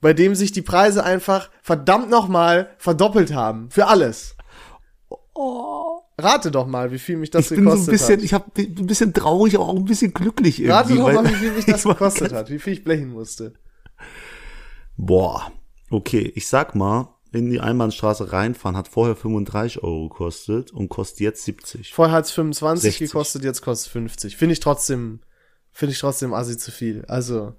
bei 0.02 0.12
dem 0.12 0.35
sich 0.35 0.52
die 0.52 0.61
Preise 0.61 1.02
einfach 1.05 1.48
verdammt 1.62 2.11
nochmal 2.11 2.74
verdoppelt 2.76 3.33
haben. 3.33 3.70
Für 3.70 3.87
alles. 3.87 4.37
Rate 6.18 6.51
doch 6.51 6.66
mal, 6.66 6.92
wie 6.92 6.98
viel 6.98 7.16
mich 7.16 7.31
das 7.31 7.51
ich 7.51 7.57
bin 7.57 7.64
so 7.64 7.70
ein 7.70 7.77
gekostet 7.77 7.92
bisschen, 7.92 8.16
hat. 8.16 8.25
ich 8.25 8.35
hab, 8.35 8.55
bin 8.55 8.75
ein 8.79 8.87
bisschen 8.87 9.14
traurig, 9.14 9.55
aber 9.55 9.66
auch 9.66 9.77
ein 9.77 9.85
bisschen 9.85 10.12
glücklich 10.12 10.61
irgendwie. 10.61 10.72
Rate 10.72 10.94
doch 10.94 11.12
mal, 11.12 11.31
wie 11.31 11.37
viel 11.37 11.53
mich 11.53 11.64
das 11.66 11.85
gekostet 11.85 12.33
hat, 12.33 12.51
wie 12.51 12.59
viel 12.59 12.75
ich 12.75 12.85
blechen 12.85 13.12
musste. 13.12 13.55
Boah, 14.96 15.51
okay, 15.90 16.33
ich 16.35 16.46
sag 16.48 16.75
mal 16.75 17.09
in 17.33 17.51
die 17.51 17.61
Einbahnstraße 17.61 18.33
reinfahren 18.33 18.77
hat 18.77 18.88
vorher 18.88 19.16
35 19.16 19.83
Euro 19.83 20.09
gekostet 20.09 20.70
und 20.70 20.90
kostet 20.90 21.20
jetzt 21.20 21.44
70. 21.44 21.92
Vorher 21.92 22.16
hat's 22.16 22.31
25 22.31 22.83
60. 22.83 23.11
gekostet, 23.11 23.44
jetzt 23.44 23.62
kostet 23.62 23.92
50. 23.92 24.37
Finde 24.37 24.53
ich 24.53 24.61
trotzdem, 24.61 25.20
finde 25.70 25.94
ich 25.94 25.98
trotzdem 25.98 26.35
assi 26.35 26.59
zu 26.59 26.70
viel. 26.70 27.05
Also, 27.07 27.55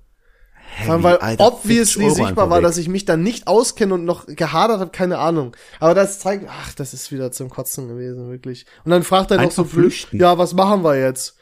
vor 0.83 0.93
allem, 0.93 1.03
weil 1.03 1.17
Alter, 1.17 1.43
50 1.43 1.63
obviously 1.63 2.09
sichtbar 2.09 2.49
war, 2.49 2.61
dass 2.61 2.77
ich 2.77 2.87
mich 2.87 3.05
dann 3.05 3.23
nicht 3.23 3.47
auskenne 3.47 3.93
und 3.93 4.05
noch 4.05 4.25
gehadert 4.27 4.79
habe, 4.79 4.91
keine 4.91 5.17
Ahnung. 5.19 5.55
Aber 5.79 5.93
das 5.93 6.19
zeigt, 6.19 6.45
ach, 6.49 6.73
das 6.73 6.93
ist 6.93 7.11
wieder 7.11 7.31
zum 7.31 7.49
Kotzen 7.49 7.87
gewesen, 7.87 8.29
wirklich. 8.29 8.65
Und 8.85 8.91
dann 8.91 9.03
fragt 9.03 9.31
er 9.31 9.41
noch 9.41 9.51
so 9.51 9.63
blöd, 9.63 9.73
flüchten. 9.73 10.19
ja, 10.19 10.37
was 10.37 10.53
machen 10.53 10.83
wir 10.83 10.99
jetzt? 10.99 11.37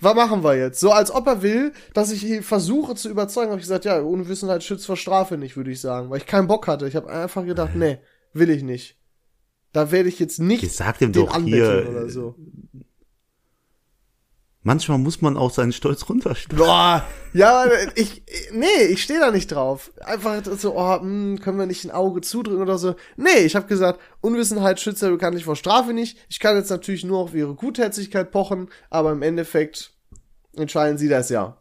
Was 0.00 0.14
machen 0.14 0.44
wir 0.44 0.56
jetzt? 0.56 0.80
So 0.80 0.92
als 0.92 1.10
ob 1.10 1.26
er 1.26 1.42
will, 1.42 1.72
dass 1.94 2.12
ich 2.12 2.24
ihn 2.24 2.42
versuche 2.42 2.94
zu 2.94 3.08
überzeugen, 3.08 3.50
habe 3.50 3.60
ich 3.60 3.66
gesagt, 3.66 3.84
ja, 3.84 4.00
Unwissenheit 4.00 4.62
schützt 4.62 4.86
vor 4.86 4.96
Strafe 4.96 5.38
nicht, 5.38 5.56
würde 5.56 5.70
ich 5.70 5.80
sagen, 5.80 6.10
weil 6.10 6.18
ich 6.18 6.26
keinen 6.26 6.46
Bock 6.46 6.66
hatte. 6.66 6.86
Ich 6.86 6.96
habe 6.96 7.08
einfach 7.08 7.44
gedacht, 7.44 7.74
nee, 7.74 7.98
will 8.32 8.50
ich 8.50 8.62
nicht. 8.62 8.98
Da 9.72 9.90
werde 9.90 10.08
ich 10.08 10.20
jetzt 10.20 10.38
nicht 10.38 10.62
Ich 10.62 10.72
sag 10.74 10.98
dem 10.98 11.12
den 11.12 11.26
doch 11.26 11.34
anbetteln 11.34 11.82
hier, 11.82 11.90
oder 11.90 12.08
so. 12.08 12.36
Manchmal 14.64 14.98
muss 14.98 15.22
man 15.22 15.36
auch 15.36 15.50
seinen 15.50 15.72
Stolz 15.72 16.08
runterstellen. 16.08 16.62
Boah, 16.62 17.06
ja, 17.32 17.66
ich, 17.94 18.22
nee, 18.52 18.84
ich 18.90 19.02
stehe 19.02 19.20
da 19.20 19.30
nicht 19.30 19.52
drauf. 19.52 19.92
Einfach 20.00 20.42
so, 20.58 20.76
oh, 20.76 21.00
hm, 21.00 21.38
können 21.40 21.58
wir 21.58 21.66
nicht 21.66 21.84
ein 21.84 21.90
Auge 21.92 22.22
zudrücken 22.22 22.62
oder 22.62 22.78
so. 22.78 22.96
Nee, 23.16 23.44
ich 23.44 23.54
habe 23.54 23.66
gesagt, 23.66 24.00
Unwissenheit 24.20 24.80
schützt 24.80 25.02
ja 25.02 25.10
bekanntlich 25.10 25.44
vor 25.44 25.54
Strafe 25.54 25.92
nicht. 25.92 26.18
Ich 26.28 26.40
kann 26.40 26.56
jetzt 26.56 26.70
natürlich 26.70 27.04
nur 27.04 27.18
auf 27.18 27.34
ihre 27.34 27.54
Gutherzigkeit 27.54 28.32
pochen, 28.32 28.68
aber 28.90 29.12
im 29.12 29.22
Endeffekt 29.22 29.92
entscheiden 30.56 30.98
sie 30.98 31.08
das 31.08 31.28
ja. 31.28 31.58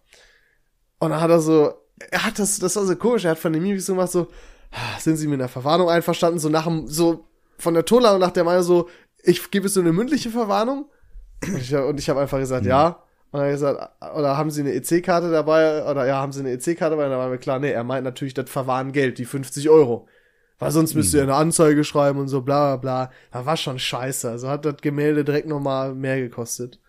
Und 1.00 1.12
dann 1.12 1.22
hat 1.22 1.30
er 1.30 1.42
so, 1.42 1.74
er 2.10 2.26
hat 2.26 2.40
das, 2.40 2.60
das 2.60 2.76
war 2.76 2.86
so 2.86 2.96
komisch, 2.96 3.26
er 3.26 3.32
hat 3.32 3.40
von 3.40 3.54
dem 3.54 3.64
Mimik 3.64 3.82
so 3.82 3.94
gemacht, 3.94 4.12
so, 4.12 4.28
ah, 4.72 5.00
sind 5.00 5.18
sie 5.18 5.28
mit 5.28 5.40
einer 5.40 5.50
Verwarnung 5.50 5.90
einverstanden, 5.90 6.40
so 6.40 6.50
nach 6.50 6.66
dem, 6.66 6.88
so 6.88 7.28
von 7.58 7.74
der 7.74 7.86
Tonlage 7.86 8.20
nach 8.20 8.32
der 8.32 8.46
Meinung 8.46 8.64
so, 8.64 8.90
ich 9.24 9.52
gebe 9.52 9.68
es 9.68 9.74
so 9.74 9.82
eine 9.82 9.94
mündliche 9.94 10.30
Verwarnung. 10.30 10.86
Und 11.50 12.00
ich, 12.00 12.10
habe 12.10 12.22
einfach 12.22 12.40
gesagt, 12.40 12.66
ja. 12.66 12.88
Und 13.32 13.40
dann 13.40 13.42
hat 13.42 13.48
er 13.48 13.52
gesagt, 13.52 14.16
oder 14.18 14.38
haben 14.38 14.52
Sie 14.52 14.62
eine 14.62 14.74
EC-Karte 14.74 15.32
dabei? 15.32 15.90
Oder 15.90 16.06
ja, 16.06 16.18
haben 16.18 16.32
Sie 16.32 16.42
eine 16.42 16.52
EC-Karte 16.52 16.92
dabei? 16.92 17.06
Und 17.06 17.12
dann 17.12 17.20
war 17.20 17.30
mir 17.30 17.40
klar, 17.40 17.60
nee, 17.60 17.72
er 17.72 17.84
meint 17.84 18.04
natürlich 18.04 18.34
das 18.34 18.50
Verwahren 18.50 18.92
Geld, 18.92 19.18
die 19.18 19.26
50 19.26 19.70
Euro. 19.70 20.08
Weil 20.60 20.72
sonst 20.72 20.94
müsste 20.94 21.18
er 21.18 21.24
eine 21.24 21.36
Anzeige 21.36 21.84
schreiben 21.84 22.20
und 22.20 22.28
so, 22.28 22.42
bla 22.42 22.76
bla 22.76 23.08
bla. 23.08 23.12
Da 23.32 23.46
war 23.46 23.58
schon 23.58 23.80
scheiße. 23.80 24.30
Also 24.30 24.50
hat 24.50 24.66
das 24.66 24.78
Gemälde 24.82 25.26
direkt 25.26 25.48
nochmal 25.48 25.94
mehr 25.94 26.20
gekostet. 26.22 26.80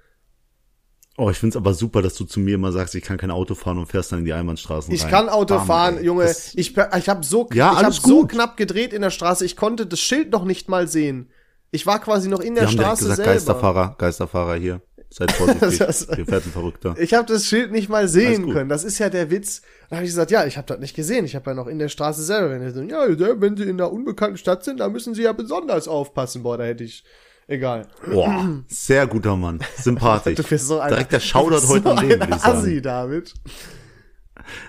Oh, 1.16 1.30
ich 1.30 1.38
find's 1.38 1.56
aber 1.56 1.74
super, 1.74 2.02
dass 2.02 2.14
du 2.14 2.24
zu 2.24 2.40
mir 2.40 2.56
immer 2.56 2.72
sagst, 2.72 2.94
ich 2.96 3.04
kann 3.04 3.18
kein 3.18 3.30
Auto 3.30 3.54
fahren 3.54 3.78
und 3.78 3.86
fährst 3.86 4.10
dann 4.10 4.20
in 4.20 4.24
die 4.24 4.32
Einbahnstraßen 4.32 4.92
Ich 4.92 5.04
rein. 5.04 5.10
kann 5.10 5.28
Auto 5.28 5.56
Bam, 5.56 5.66
fahren, 5.66 5.98
ey. 5.98 6.04
Junge. 6.04 6.30
Ich 6.54 6.76
ich 6.76 7.08
habe 7.08 7.24
so, 7.24 7.48
Ja, 7.52 7.72
ich 7.72 7.84
hab 7.84 7.92
so 7.94 8.26
knapp 8.26 8.56
gedreht 8.56 8.92
in 8.92 9.00
der 9.02 9.10
Straße, 9.10 9.44
ich 9.44 9.56
konnte 9.56 9.86
das 9.86 10.00
Schild 10.00 10.32
noch 10.32 10.44
nicht 10.44 10.68
mal 10.68 10.88
sehen. 10.88 11.30
Ich 11.74 11.87
war 11.87 11.98
quasi 11.98 12.28
noch 12.28 12.38
in 12.38 12.54
Die 12.54 12.60
der 12.60 12.68
haben 12.68 12.76
direkt 12.76 12.98
Straße 12.98 13.02
gesagt, 13.02 13.16
selber. 13.16 13.32
Geisterfahrer, 13.32 13.94
Geisterfahrer 13.98 14.54
hier. 14.54 14.80
Seid 15.10 15.32
vorsichtig, 15.32 16.06
hier 16.14 16.24
fährt 16.26 16.46
ein 16.46 16.52
Verrückter. 16.52 16.94
Ich 16.98 17.14
habe 17.14 17.26
das 17.26 17.46
Schild 17.46 17.72
nicht 17.72 17.88
mal 17.88 18.06
sehen 18.06 18.52
können. 18.52 18.68
Das 18.68 18.84
ist 18.84 19.00
ja 19.00 19.10
der 19.10 19.30
Witz. 19.30 19.62
Da 19.90 19.96
habe 19.96 20.04
ich 20.04 20.12
gesagt, 20.12 20.30
ja, 20.30 20.46
ich 20.46 20.56
habe 20.56 20.68
das 20.68 20.78
nicht 20.78 20.94
gesehen. 20.94 21.24
Ich 21.24 21.34
habe 21.34 21.50
ja 21.50 21.54
noch 21.54 21.66
in 21.66 21.80
der 21.80 21.88
Straße 21.88 22.22
selber. 22.22 22.50
Wenn 22.50 22.62
die 22.62 22.70
so, 22.70 22.82
ja, 22.82 23.40
wenn 23.40 23.56
sie 23.56 23.64
in 23.64 23.80
einer 23.80 23.92
unbekannten 23.92 24.37
Stadt 24.37 24.62
sind, 24.62 24.78
da 24.78 24.88
müssen 24.88 25.14
sie 25.14 25.22
ja 25.22 25.32
besonders 25.32 25.88
aufpassen. 25.88 26.44
Boah, 26.44 26.58
da 26.58 26.64
hätte 26.64 26.84
ich. 26.84 27.04
Egal. 27.48 27.88
Boah, 28.08 28.62
sehr 28.68 29.08
guter 29.08 29.37
Mann. 29.37 29.58
Sympathisch. 29.76 30.37
Du 30.37 30.44
bist 30.44 30.68
so 30.68 30.78
ein 30.78 30.90
Direkt 30.90 31.10
der 31.12 31.20
Schaudert 31.20 31.60
bist 31.62 31.72
heute 31.72 31.82
so 31.82 31.90
am 31.90 32.08
Leben, 32.08 32.22
ein. 32.22 32.32
Assi, 32.32 32.80
David. 32.80 33.34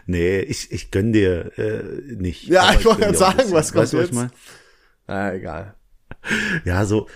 Nee, 0.07 0.39
ich, 0.39 0.71
ich 0.71 0.89
gönn 0.89 1.13
dir 1.13 1.51
äh, 1.57 2.15
nicht. 2.15 2.47
Ja, 2.47 2.73
ich 2.73 2.83
wollte 2.83 3.01
gerade 3.01 3.17
sagen, 3.17 3.43
was 3.51 3.73
kommt 3.73 3.83
weißt 3.83 3.93
du, 3.93 3.97
was 3.97 4.03
jetzt? 4.05 4.09
ich 4.09 4.15
mein? 4.15 4.31
Ah, 5.07 5.31
egal. 5.33 5.75
Ja, 6.63 6.85
so. 6.85 7.07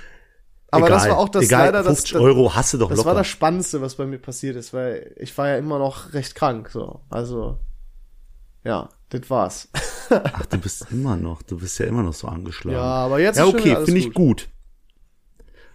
Aber 0.72 0.88
egal, 0.88 1.00
das 1.00 1.10
war 1.10 1.17
auch 1.17 1.30
das 1.30 1.45
egal, 1.45 1.65
leider 1.65 1.80
das, 1.84 1.98
50 1.98 2.13
das, 2.13 2.22
Euro 2.22 2.56
hast 2.56 2.74
du 2.74 2.78
doch 2.78 2.89
das 2.89 2.98
locker. 2.98 3.08
war 3.10 3.15
das 3.15 3.28
Spannendste, 3.28 3.82
was 3.82 3.95
bei 3.95 4.06
mir 4.06 4.19
passiert 4.19 4.56
ist, 4.56 4.74
weil 4.74 5.15
ich 5.17 5.36
war 5.38 5.48
ja 5.48 5.58
immer 5.58 5.80
noch 5.80 6.13
recht 6.13 6.36
krank, 6.36 6.69
so. 6.69 7.02
Also, 7.10 7.58
ja, 8.63 8.89
das 9.10 9.30
war's. 9.30 9.69
Ach, 10.10 10.45
du 10.45 10.58
bist 10.60 10.86
immer 10.91 11.15
noch, 11.15 11.41
du 11.41 11.58
bist 11.58 11.80
ja 11.80 11.86
immer 11.88 12.04
noch 12.04 12.13
so 12.13 12.28
angeschlagen. 12.28 12.78
Ja, 12.78 12.84
aber 12.84 13.19
jetzt 13.19 13.38
Ja, 13.38 13.48
ist 13.48 13.54
okay, 13.54 13.76
finde 13.84 14.00
ich 14.00 14.13
gut. 14.13 14.50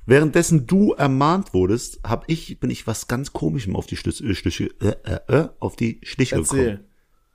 Währenddessen 0.07 0.66
du 0.66 0.92
ermahnt 0.92 1.55
wurdest, 1.55 2.01
hab 2.05 2.29
ich, 2.29 2.61
bin 2.61 2.70
ich 2.70 2.87
was 2.87 3.09
ganz 3.09 3.33
Komischem 3.33 3.75
auf 3.75 3.87
die 3.87 3.97
Schlüsse, 3.97 4.25
äh, 4.25 4.35
Schliche, 4.35 4.64
äh, 4.81 4.94
äh, 5.05 5.20
äh, 5.40 5.49
auf 5.61 5.77
die 5.77 6.01
Schliche 6.03 6.37
Erzähl. 6.37 6.64
gekommen. 6.64 6.85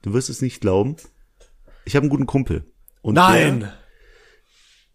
Du 0.04 0.14
wirst 0.14 0.30
es 0.30 0.42
nicht 0.42 0.62
glauben. 0.62 0.96
Ich 1.84 1.96
habe 1.96 2.04
einen 2.04 2.10
guten 2.12 2.28
Kumpel. 2.28 2.66
Und 3.02 3.16
Der, 3.16 3.74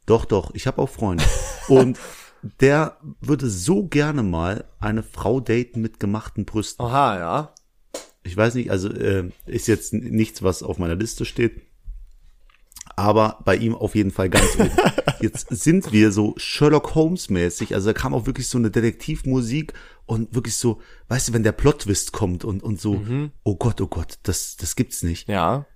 doch, 0.07 0.25
doch, 0.25 0.53
ich 0.55 0.67
habe 0.67 0.81
auch 0.81 0.89
Freunde. 0.89 1.25
Und 1.69 1.99
der 2.61 2.99
würde 3.21 3.49
so 3.49 3.85
gerne 3.87 4.23
mal 4.23 4.65
eine 4.79 5.03
Frau 5.03 5.41
daten 5.41 5.81
mit 5.81 5.99
gemachten 6.01 6.45
Brüsten. 6.45 6.85
Aha, 6.85 7.19
ja. 7.19 7.55
Ich 8.23 8.37
weiß 8.37 8.55
nicht, 8.55 8.71
also 8.71 8.89
äh, 8.91 9.31
ist 9.47 9.69
jetzt 9.69 9.93
nichts, 9.93 10.43
was 10.43 10.63
auf 10.63 10.79
meiner 10.79 10.97
Liste 10.97 11.25
steht. 11.25 11.63
Aber 12.97 13.41
bei 13.45 13.57
ihm 13.57 13.75
auf 13.75 13.95
jeden 13.95 14.11
Fall 14.11 14.31
ganz 14.31 14.55
oben. 14.59 14.71
Jetzt 15.21 15.49
sind 15.49 15.91
wir 15.91 16.13
so 16.13 16.35
Sherlock 16.37 16.95
Holmes 16.95 17.31
mäßig. 17.31 17.75
Also 17.75 17.89
da 17.89 17.93
kam 17.93 18.15
auch 18.15 18.27
wirklich 18.27 18.49
so 18.49 18.59
eine 18.59 18.71
Detektivmusik 18.71 19.73
und 20.07 20.35
wirklich 20.35 20.57
so, 20.57 20.81
weißt 21.09 21.29
du, 21.29 21.33
wenn 21.33 21.43
der 21.43 21.53
Plot-Twist 21.53 22.13
kommt 22.13 22.45
und, 22.45 22.63
und 22.63 22.81
so, 22.81 23.03
oh 23.43 23.57
Gott, 23.57 23.81
oh 23.81 23.87
Gott, 23.87 24.19
das, 24.23 24.57
das 24.57 24.77
gibt's 24.77 25.03
nicht. 25.03 25.29
Ja. 25.29 25.67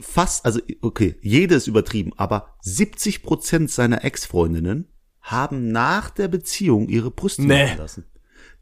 Fast, 0.00 0.44
also 0.44 0.60
okay, 0.80 1.16
jede 1.22 1.54
ist 1.54 1.66
übertrieben, 1.66 2.12
aber 2.16 2.54
70 2.62 3.22
Prozent 3.22 3.70
seiner 3.70 4.04
Ex-Freundinnen 4.04 4.88
haben 5.20 5.72
nach 5.72 6.10
der 6.10 6.28
Beziehung 6.28 6.88
ihre 6.88 7.10
Brüste 7.10 7.42
Nee. 7.42 7.64
machen 7.64 7.78
lassen. 7.78 8.04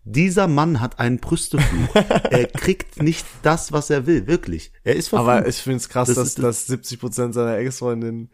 Dieser 0.04 0.48
Mann 0.48 0.80
hat 0.80 0.98
einen 0.98 1.18
Brüstefluch. 1.18 1.94
er 2.30 2.46
kriegt 2.48 3.00
nicht 3.02 3.24
das, 3.42 3.70
was 3.72 3.88
er 3.90 4.06
will, 4.06 4.26
wirklich. 4.26 4.72
Er 4.82 4.96
ist 4.96 5.08
verflucht. 5.08 5.30
Aber 5.30 5.48
ich 5.48 5.56
find's 5.56 5.88
krass, 5.88 6.08
Das 6.08 6.16
dass, 6.16 6.28
ist- 6.28 6.38
dass 6.42 6.66
70 6.66 6.98
Prozent 7.00 7.34
seiner 7.34 7.56
Ex-Freundinnen 7.58 8.30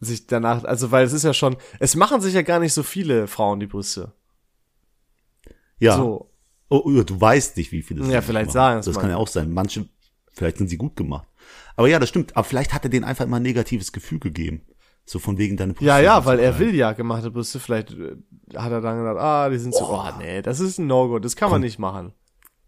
sich 0.00 0.26
danach, 0.26 0.64
also 0.64 0.90
weil 0.90 1.04
es 1.06 1.12
ist 1.12 1.24
ja 1.24 1.34
schon, 1.34 1.56
es 1.80 1.96
machen 1.96 2.20
sich 2.20 2.34
ja 2.34 2.42
gar 2.42 2.60
nicht 2.60 2.72
so 2.74 2.82
viele 2.82 3.26
Frauen 3.26 3.58
die 3.60 3.66
Brüste. 3.66 4.12
ja. 5.78 5.96
So. 5.96 6.30
Oh, 6.70 6.82
oh, 6.84 7.02
du 7.02 7.18
weißt 7.18 7.56
nicht, 7.56 7.72
wie 7.72 7.80
viele 7.80 8.02
es 8.02 8.08
Ja, 8.10 8.20
vielleicht 8.20 8.48
machen. 8.48 8.54
sagen 8.54 8.80
es 8.80 8.86
Das 8.86 8.94
mal. 8.96 9.00
kann 9.00 9.10
ja 9.10 9.16
auch 9.16 9.26
sein. 9.28 9.50
Manche, 9.52 9.88
vielleicht 10.32 10.58
sind 10.58 10.68
sie 10.68 10.76
gut 10.76 10.96
gemacht. 10.96 11.26
Aber 11.78 11.86
ja, 11.86 12.00
das 12.00 12.08
stimmt. 12.08 12.36
Aber 12.36 12.42
vielleicht 12.42 12.74
hat 12.74 12.82
er 12.82 12.90
denen 12.90 13.04
einfach 13.04 13.24
immer 13.24 13.36
ein 13.36 13.42
negatives 13.42 13.92
Gefühl 13.92 14.18
gegeben. 14.18 14.62
So 15.04 15.20
von 15.20 15.38
wegen 15.38 15.56
deine 15.56 15.74
Brüste. 15.74 15.86
Ja, 15.86 16.00
ja, 16.00 16.24
weil 16.26 16.40
er 16.40 16.58
will 16.58 16.74
ja 16.74 16.92
gemachte 16.92 17.30
Brüste, 17.30 17.60
vielleicht 17.60 17.92
äh, 17.92 18.16
hat 18.56 18.72
er 18.72 18.80
dann 18.80 18.98
gedacht, 18.98 19.16
ah, 19.16 19.48
die 19.48 19.58
sind 19.58 19.72
so, 19.76 19.88
oh, 19.88 20.04
nee, 20.18 20.42
das 20.42 20.58
ist 20.58 20.78
ein 20.78 20.88
No-Go, 20.88 21.20
das 21.20 21.36
kann 21.36 21.52
man 21.52 21.60
nicht 21.60 21.78
machen. 21.78 22.12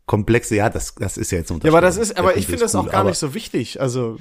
Komplexe, 0.07 0.55
ja, 0.55 0.71
das, 0.71 0.95
das 0.95 1.19
ist 1.19 1.33
ja 1.33 1.39
jetzt 1.39 1.51
ein 1.51 1.59
Ja, 1.65 1.71
aber 1.71 1.81
das 1.81 1.97
ist, 1.97 2.17
aber 2.17 2.37
ich 2.37 2.47
finde 2.47 2.61
das 2.63 2.77
auch 2.77 2.85
cool, 2.85 2.91
gar 2.91 3.01
aber- 3.01 3.11
nicht 3.11 3.19
so 3.19 3.35
wichtig, 3.35 3.81
also, 3.81 4.19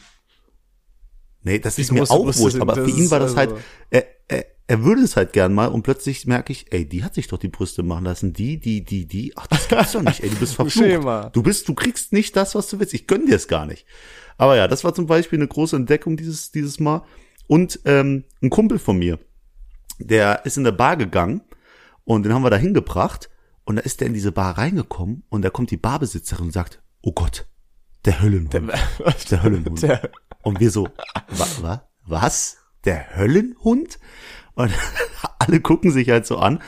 Nee, 1.44 1.60
das 1.60 1.78
ist 1.78 1.92
mir 1.92 2.02
auch 2.10 2.24
Brüste 2.24 2.42
wurscht, 2.42 2.60
aber 2.60 2.74
für 2.74 2.90
ihn 2.90 3.12
war 3.12 3.20
das 3.20 3.36
halt, 3.36 3.52
also- 3.52 3.62
er, 3.92 4.02
er, 4.02 4.08
er 4.70 4.84
würde 4.84 5.02
es 5.02 5.16
halt 5.16 5.34
gern 5.34 5.52
mal 5.52 5.66
und 5.66 5.82
plötzlich 5.82 6.28
merke 6.28 6.54
ich, 6.54 6.72
ey, 6.72 6.88
die 6.88 7.04
hat 7.04 7.16
sich 7.16 7.28
doch 7.28 7.40
die 7.40 7.48
Brüste 7.48 7.82
machen 7.82 8.06
lassen, 8.06 8.34
die, 8.34 8.60
die, 8.60 8.86
die, 8.86 9.08
die, 9.08 9.34
ach, 9.36 9.48
das 9.48 9.68
gibt's 9.68 9.94
doch 9.94 10.04
nicht, 10.04 10.22
ey, 10.22 10.30
du 10.30 10.36
bist 10.36 10.54
Schema. 10.72 11.02
verflucht. 11.22 11.36
Du 11.36 11.42
bist, 11.42 11.68
du 11.68 11.74
kriegst 11.74 12.14
nicht 12.14 12.36
das, 12.36 12.54
was 12.54 12.68
du 12.70 12.80
willst, 12.80 12.94
ich 12.94 13.08
gönn 13.08 13.26
dir 13.26 13.36
es 13.36 13.48
gar 13.48 13.66
nicht. 13.66 13.88
Aber 14.38 14.56
ja, 14.56 14.68
das 14.68 14.84
war 14.84 14.94
zum 14.94 15.08
Beispiel 15.08 15.40
eine 15.40 15.48
große 15.48 15.76
Entdeckung 15.76 16.18
dieses, 16.18 16.52
dieses 16.52 16.80
Mal. 16.80 17.02
Und 17.48 17.80
ähm, 17.86 18.26
ein 18.44 18.52
Kumpel 18.52 18.78
von 18.78 19.00
mir, 19.00 19.18
der 19.98 20.46
ist 20.46 20.58
in 20.58 20.64
der 20.66 20.72
Bar 20.72 20.98
gegangen 20.98 21.42
und 22.04 22.22
den 22.22 22.34
haben 22.36 22.44
wir 22.44 22.52
da 22.52 22.58
hingebracht 22.58 23.32
und 23.64 23.78
da 23.78 23.82
ist 23.82 24.02
der 24.02 24.08
in 24.08 24.14
diese 24.14 24.32
Bar 24.32 24.56
reingekommen 24.60 25.24
und 25.30 25.42
da 25.42 25.50
kommt 25.50 25.72
die 25.72 25.78
Barbesitzerin 25.78 26.46
und 26.46 26.52
sagt, 26.52 26.80
oh 27.02 27.12
Gott, 27.12 27.48
der 28.06 28.22
Höllenhund. 28.22 28.54
Der, 29.32 29.42
Höllenhund. 29.42 29.82
Der- 29.82 30.12
und 30.44 30.60
wir 30.60 30.70
so, 30.70 30.88
wa, 31.30 31.48
wa, 31.62 31.90
was? 32.06 32.58
Der 32.86 33.18
Höllenhund? 33.18 33.98
Und 34.60 34.72
alle 35.40 35.62
gucken 35.62 35.90
sich 35.90 36.10
halt 36.10 36.26
so 36.28 36.38
an 36.38 36.60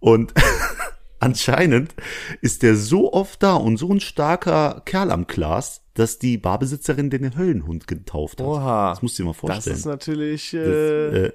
und 0.00 0.32
anscheinend 1.20 1.94
ist 2.40 2.62
der 2.62 2.76
so 2.76 3.12
oft 3.12 3.42
da 3.42 3.54
und 3.54 3.76
so 3.76 3.90
ein 3.90 4.00
starker 4.00 4.80
Kerl 4.86 5.10
am 5.10 5.26
Glas, 5.26 5.82
dass 5.92 6.18
die 6.18 6.38
Barbesitzerin 6.38 7.10
den 7.10 7.36
Höllenhund 7.36 7.86
getauft 7.86 8.40
hat. 8.40 8.46
Oha. 8.46 8.90
Das 8.90 9.02
musst 9.02 9.18
du 9.18 9.22
dir 9.22 9.26
mal 9.26 9.32
das 9.32 9.40
vorstellen. 9.40 9.76
ist 9.76 9.84
natürlich, 9.84 10.50
Das, 10.52 10.60
äh, 10.60 11.26
äh, 11.26 11.32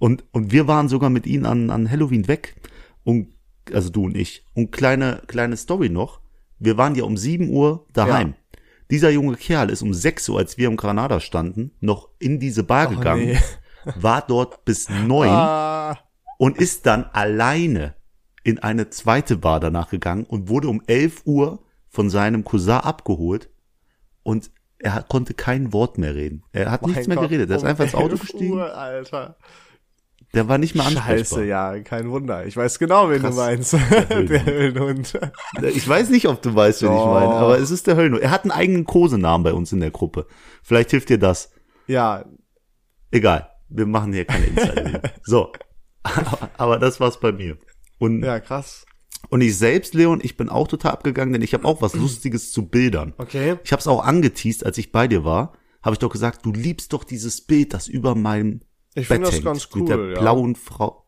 und, 0.00 0.24
und 0.32 0.50
wir 0.50 0.66
waren 0.66 0.88
sogar 0.88 1.10
mit 1.10 1.26
ihnen 1.26 1.46
an, 1.46 1.70
an 1.70 1.88
Halloween 1.88 2.26
weg. 2.26 2.56
Und, 3.04 3.28
also 3.72 3.90
du 3.90 4.06
und 4.06 4.16
ich. 4.16 4.44
Und 4.54 4.72
kleine, 4.72 5.22
kleine 5.28 5.56
Story 5.56 5.88
noch. 5.88 6.20
Wir 6.58 6.76
waren 6.78 6.96
ja 6.96 7.04
um 7.04 7.16
7 7.16 7.48
Uhr 7.48 7.86
daheim. 7.92 8.34
Dieser 8.90 9.10
junge 9.10 9.36
Kerl 9.36 9.70
ist 9.70 9.82
um 9.82 9.94
6 9.94 10.30
Uhr, 10.30 10.38
als 10.38 10.58
wir 10.58 10.66
im 10.66 10.76
Granada 10.76 11.20
standen, 11.20 11.70
noch 11.80 12.08
in 12.18 12.40
diese 12.40 12.64
Bar 12.64 12.88
gegangen, 12.88 13.26
nee. 13.26 13.38
War 13.84 14.22
dort 14.26 14.64
bis 14.64 14.88
9 14.88 15.28
ah, 15.28 15.98
und 16.38 16.58
ist 16.58 16.86
dann 16.86 17.04
alleine 17.12 17.94
in 18.42 18.58
eine 18.58 18.90
zweite 18.90 19.36
Bar 19.36 19.60
danach 19.60 19.90
gegangen 19.90 20.24
und 20.24 20.48
wurde 20.48 20.68
um 20.68 20.82
11 20.86 21.22
Uhr 21.26 21.62
von 21.88 22.08
seinem 22.10 22.44
Cousin 22.44 22.74
abgeholt. 22.74 23.50
Und 24.22 24.50
er 24.78 25.02
konnte 25.02 25.34
kein 25.34 25.72
Wort 25.72 25.98
mehr 25.98 26.14
reden. 26.14 26.42
Er 26.52 26.70
hat 26.70 26.86
nichts 26.86 27.06
Mein 27.06 27.08
mehr 27.08 27.16
Gott, 27.16 27.28
geredet. 27.28 27.50
Er 27.50 27.56
ist 27.56 27.62
um 27.62 27.68
einfach 27.68 27.84
ins 27.84 27.94
Auto 27.94 28.12
11 28.12 28.20
gestiegen. 28.20 28.52
Uhr, 28.54 28.74
Alter. 28.74 29.36
Der 30.32 30.48
war 30.48 30.58
nicht 30.58 30.76
mehr 30.76 30.86
ansprechbar. 30.86 31.18
Scheiße, 31.18 31.44
ja, 31.44 31.80
kein 31.80 32.08
Wunder. 32.10 32.46
Ich 32.46 32.56
weiß 32.56 32.78
genau, 32.78 33.10
wen 33.10 33.20
Krass. 33.20 33.34
du 33.34 33.40
meinst. 33.40 33.72
Der 33.72 33.80
Höhlenhund. 34.46 35.18
Ich 35.74 35.88
weiß 35.88 36.10
nicht, 36.10 36.28
ob 36.28 36.40
du 36.40 36.54
weißt, 36.54 36.82
wen 36.82 36.92
ich 36.92 36.98
Doch. 36.98 37.12
meine, 37.12 37.34
aber 37.34 37.58
es 37.58 37.70
ist 37.72 37.88
der 37.88 37.96
Höllenhund. 37.96 38.22
Er 38.22 38.30
hat 38.30 38.44
einen 38.44 38.52
eigenen 38.52 38.84
Kosenamen 38.84 39.42
bei 39.42 39.52
uns 39.52 39.72
in 39.72 39.80
der 39.80 39.90
Gruppe. 39.90 40.26
Vielleicht 40.62 40.92
hilft 40.92 41.08
dir 41.08 41.18
das. 41.18 41.50
Ja, 41.88 42.24
Egal. 43.10 43.50
Wir 43.70 43.86
machen 43.86 44.12
hier 44.12 44.24
keine 44.24 44.46
Insider. 44.46 45.02
so. 45.22 45.52
Aber, 46.02 46.50
aber 46.56 46.78
das 46.78 46.98
war's 47.00 47.20
bei 47.20 47.32
mir. 47.32 47.56
Und, 47.98 48.22
ja, 48.22 48.40
krass. 48.40 48.86
und 49.28 49.40
ich 49.42 49.56
selbst, 49.56 49.94
Leon, 49.94 50.20
ich 50.22 50.36
bin 50.36 50.48
auch 50.48 50.66
total 50.68 50.92
abgegangen, 50.92 51.32
denn 51.32 51.42
ich 51.42 51.52
habe 51.54 51.66
auch 51.66 51.82
was 51.82 51.94
Lustiges 51.94 52.52
zu 52.52 52.66
Bildern. 52.68 53.14
Okay. 53.18 53.56
Ich 53.64 53.72
habe 53.72 53.80
es 53.80 53.86
auch 53.86 54.02
angeteased, 54.04 54.64
als 54.64 54.78
ich 54.78 54.92
bei 54.92 55.06
dir 55.08 55.24
war. 55.24 55.52
Habe 55.82 55.94
ich 55.94 55.98
doch 55.98 56.10
gesagt, 56.10 56.44
du 56.44 56.52
liebst 56.52 56.92
doch 56.92 57.04
dieses 57.04 57.40
Bild, 57.42 57.72
das 57.74 57.88
über 57.88 58.14
meinem 58.14 58.62
Ich 58.94 59.08
Bett 59.08 59.22
das 59.22 59.32
hängt. 59.34 59.44
ganz 59.44 59.68
Mit 59.74 59.88
der 59.88 59.98
cool, 59.98 60.12
ja. 60.14 60.20
blauen 60.20 60.54
Frau. 60.56 61.04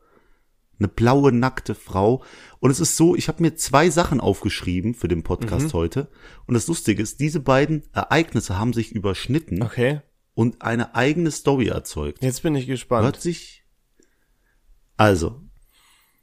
Eine 0.79 0.88
blaue, 0.88 1.31
nackte 1.33 1.75
Frau. 1.75 2.22
Und 2.59 2.70
es 2.70 2.81
ist 2.81 2.96
so, 2.96 3.14
ich 3.14 3.29
habe 3.29 3.42
mir 3.42 3.55
zwei 3.55 3.88
Sachen 3.90 4.20
aufgeschrieben 4.20 4.94
für 4.94 5.09
den 5.09 5.22
Podcast 5.22 5.68
Mhm. 5.68 5.72
heute. 5.75 6.09
Und 6.46 6.55
das 6.55 6.66
Lustige 6.66 7.03
ist, 7.03 7.20
diese 7.20 7.40
beiden 7.40 7.85
Ereignisse 7.92 8.59
haben 8.59 8.72
sich 8.72 8.92
überschnitten 8.92 9.62
Okay. 9.62 10.01
Und 10.35 10.62
eine 10.62 10.95
eigene 10.95 11.31
Story 11.31 11.68
erzeugt. 11.68 12.23
Jetzt 12.23 12.42
bin 12.42 12.55
ich 12.55 12.66
gespannt. 12.66 13.05
Hört 13.05 13.21
sich. 13.21 13.64
Also, 14.97 15.40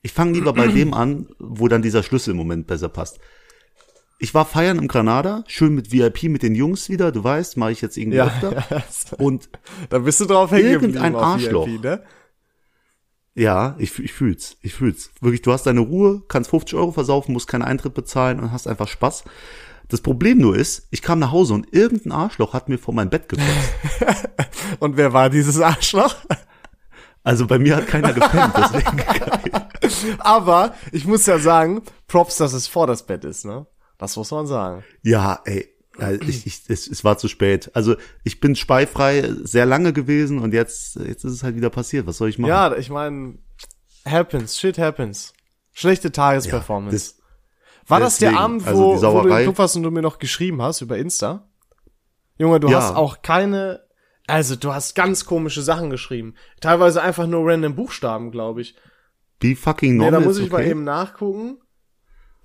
ich 0.02 0.14
fange 0.14 0.34
lieber 0.34 0.54
bei 0.54 0.68
dem 0.68 0.94
an, 0.94 1.28
wo 1.40 1.68
dann 1.68 1.82
dieser 1.82 2.04
Schlüssel 2.04 2.32
im 2.32 2.38
Moment 2.38 2.68
besser 2.68 2.90
passt. 2.90 3.20
Ich 4.22 4.34
war 4.34 4.46
feiern 4.46 4.78
im 4.78 4.88
Granada, 4.88 5.44
schön 5.48 5.74
mit 5.76 5.92
VIP 5.92 6.24
mit 6.24 6.44
den 6.44 6.54
Jungs 6.56 6.90
wieder, 6.90 7.12
du 7.12 7.24
weißt, 7.24 7.56
mache 7.58 7.72
ich 7.72 7.82
jetzt 7.82 7.98
irgendwie 7.98 8.18
Ja, 8.18 8.28
öfter. 8.28 8.66
ja. 8.70 8.84
Und 9.18 9.50
Da 9.90 10.00
bist 10.00 10.20
du 10.20 10.26
drauf 10.26 10.52
hängen 10.52 10.66
Irgendein 10.72 11.16
Arschloch. 11.16 11.68
VIP, 11.68 11.84
ne? 11.84 12.04
ja, 13.36 13.76
ich, 13.80 13.98
ich 14.00 14.12
fühl's, 14.12 14.58
ich 14.62 14.74
fühl's. 14.74 15.12
Wirklich, 15.22 15.42
du 15.42 15.54
hast 15.54 15.64
deine 15.66 15.80
Ruhe, 15.80 16.22
kannst 16.28 16.50
50 16.50 16.78
Euro 16.78 16.92
versaufen, 16.92 17.32
musst 17.34 17.48
keinen 17.48 17.62
Eintritt 17.62 17.94
bezahlen 17.94 18.40
und 18.42 18.52
hast 18.52 18.68
einfach 18.68 18.88
Spaß. 18.90 19.24
Das 19.90 20.02
Problem 20.02 20.38
nur 20.38 20.56
ist, 20.56 20.88
ich 20.92 21.02
kam 21.02 21.20
nach 21.20 21.32
Hause 21.32 21.54
und 21.56 21.74
irgendein 21.74 22.12
Arschloch 22.12 22.54
hat 22.54 22.70
mir 22.70 22.78
vor 22.78 22.94
mein 22.94 23.10
Bett 23.10 23.28
gekotzt. 23.28 23.50
Und 24.80 24.98
wer 24.98 25.14
war 25.14 25.30
dieses 25.32 25.60
Arschloch? 25.60 26.16
Also 27.24 27.48
bei 27.48 27.58
mir 27.60 27.76
hat 27.76 27.88
keiner 27.88 28.14
gepennt, 28.14 28.54
deswegen 28.56 29.04
Aber 30.20 30.76
ich 30.92 31.06
muss 31.06 31.26
ja 31.26 31.40
sagen, 31.40 31.82
Props, 32.08 32.38
dass 32.38 32.54
es 32.54 32.68
vor 32.68 32.86
das 32.88 33.06
Bett 33.06 33.26
ist, 33.26 33.46
ne? 33.46 33.66
Das 33.98 34.16
muss 34.16 34.32
man 34.32 34.48
sagen. 34.48 34.84
Ja, 35.02 35.42
ey, 35.46 35.68
ja, 36.00 36.12
ich, 36.12 36.46
ich, 36.46 36.62
es, 36.70 36.88
es 36.88 37.04
war 37.04 37.18
zu 37.18 37.28
spät. 37.28 37.72
Also 37.74 37.96
ich 38.24 38.40
bin 38.40 38.56
speifrei 38.56 39.30
sehr 39.44 39.66
lange 39.66 39.92
gewesen 39.92 40.40
und 40.40 40.54
jetzt, 40.54 40.96
jetzt 40.96 41.26
ist 41.26 41.34
es 41.34 41.44
halt 41.44 41.56
wieder 41.56 41.70
passiert. 41.70 42.08
Was 42.08 42.18
soll 42.18 42.30
ich 42.30 42.38
machen? 42.40 42.50
Ja, 42.50 42.76
ich 42.78 42.90
meine, 42.90 43.40
happens, 44.06 44.58
shit 44.58 44.78
happens. 44.78 45.34
Schlechte 45.74 46.12
Tagesperformance. 46.12 46.96
das- 46.96 47.19
War 47.90 48.00
das 48.00 48.18
der 48.18 48.38
Abend, 48.38 48.66
also 48.66 48.82
wo, 48.82 48.96
die 48.96 49.02
wo 49.02 49.22
du 49.22 49.44
Club 49.44 49.58
warst 49.58 49.76
und 49.76 49.84
du 49.84 49.92
mir 49.92 50.02
noch 50.02 50.20
geschrieben 50.20 50.62
hast 50.62 50.82
über 50.82 50.98
Insta? 50.98 51.50
Junge, 52.38 52.60
du 52.60 52.70
Ja. 52.70 52.78
hast 52.78 52.96
auch 52.96 53.22
keine, 53.22 53.82
also 54.28 54.56
du 54.56 54.74
hast 54.74 54.96
ganz 54.96 55.26
komische 55.26 55.62
Sachen 55.62 55.90
geschrieben. 55.90 56.36
Teilweise 56.62 57.02
einfach 57.02 57.28
nur 57.28 57.46
random 57.46 57.76
Buchstaben, 57.76 58.32
glaube 58.32 58.62
ich. 58.62 58.76
Be 59.40 59.56
fucking 59.56 59.98
normal. 59.98 60.12
da 60.12 60.20
muss 60.20 60.38
ich 60.38 60.52
mal 60.52 60.62
okay. 60.62 60.72
eben 60.72 60.84
nachgucken. 60.84 61.58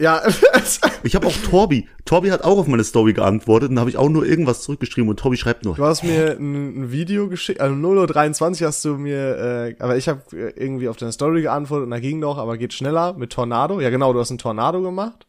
Ja, 0.01 0.23
Ich 1.05 1.15
habe 1.15 1.27
auch 1.27 1.37
Torbi. 1.49 1.89
Torbi 2.05 2.31
hat 2.31 2.43
auch 2.43 2.59
auf 2.59 2.67
meine 2.67 2.83
Story 2.83 3.13
geantwortet 3.13 3.71
und 3.71 3.77
da 3.77 3.81
habe 3.81 3.91
ich 3.91 3.97
auch 3.97 4.09
nur 4.09 4.27
irgendwas 4.27 4.63
zurückgeschrieben 4.63 5.09
und 5.09 5.19
Torbi 5.19 5.37
schreibt 5.37 5.65
nur. 5.65 5.75
Du 5.75 5.85
hast 5.85 6.03
mir 6.03 6.37
ein, 6.39 6.81
ein 6.81 6.93
Video 6.93 7.29
geschickt, 7.29 7.61
also 7.61 7.75
0.23 7.75 8.65
hast 8.65 8.85
du 8.85 8.97
mir, 8.97 9.37
äh, 9.37 9.77
aber 9.79 9.97
ich 9.97 10.09
habe 10.09 10.23
irgendwie 10.57 10.89
auf 10.89 10.97
deine 10.97 11.13
Story 11.13 11.43
geantwortet 11.43 11.85
und 11.85 11.91
da 11.91 12.01
ging 12.01 12.21
doch, 12.21 12.39
aber 12.39 12.57
geht 12.57 12.73
schneller 12.73 13.13
mit 13.13 13.33
Tornado. 13.33 13.81
Ja 13.81 13.91
genau, 13.91 14.13
du 14.13 14.21
hast 14.21 14.31
einen 14.31 14.39
Tornado 14.39 14.83
gemacht. 14.83 15.27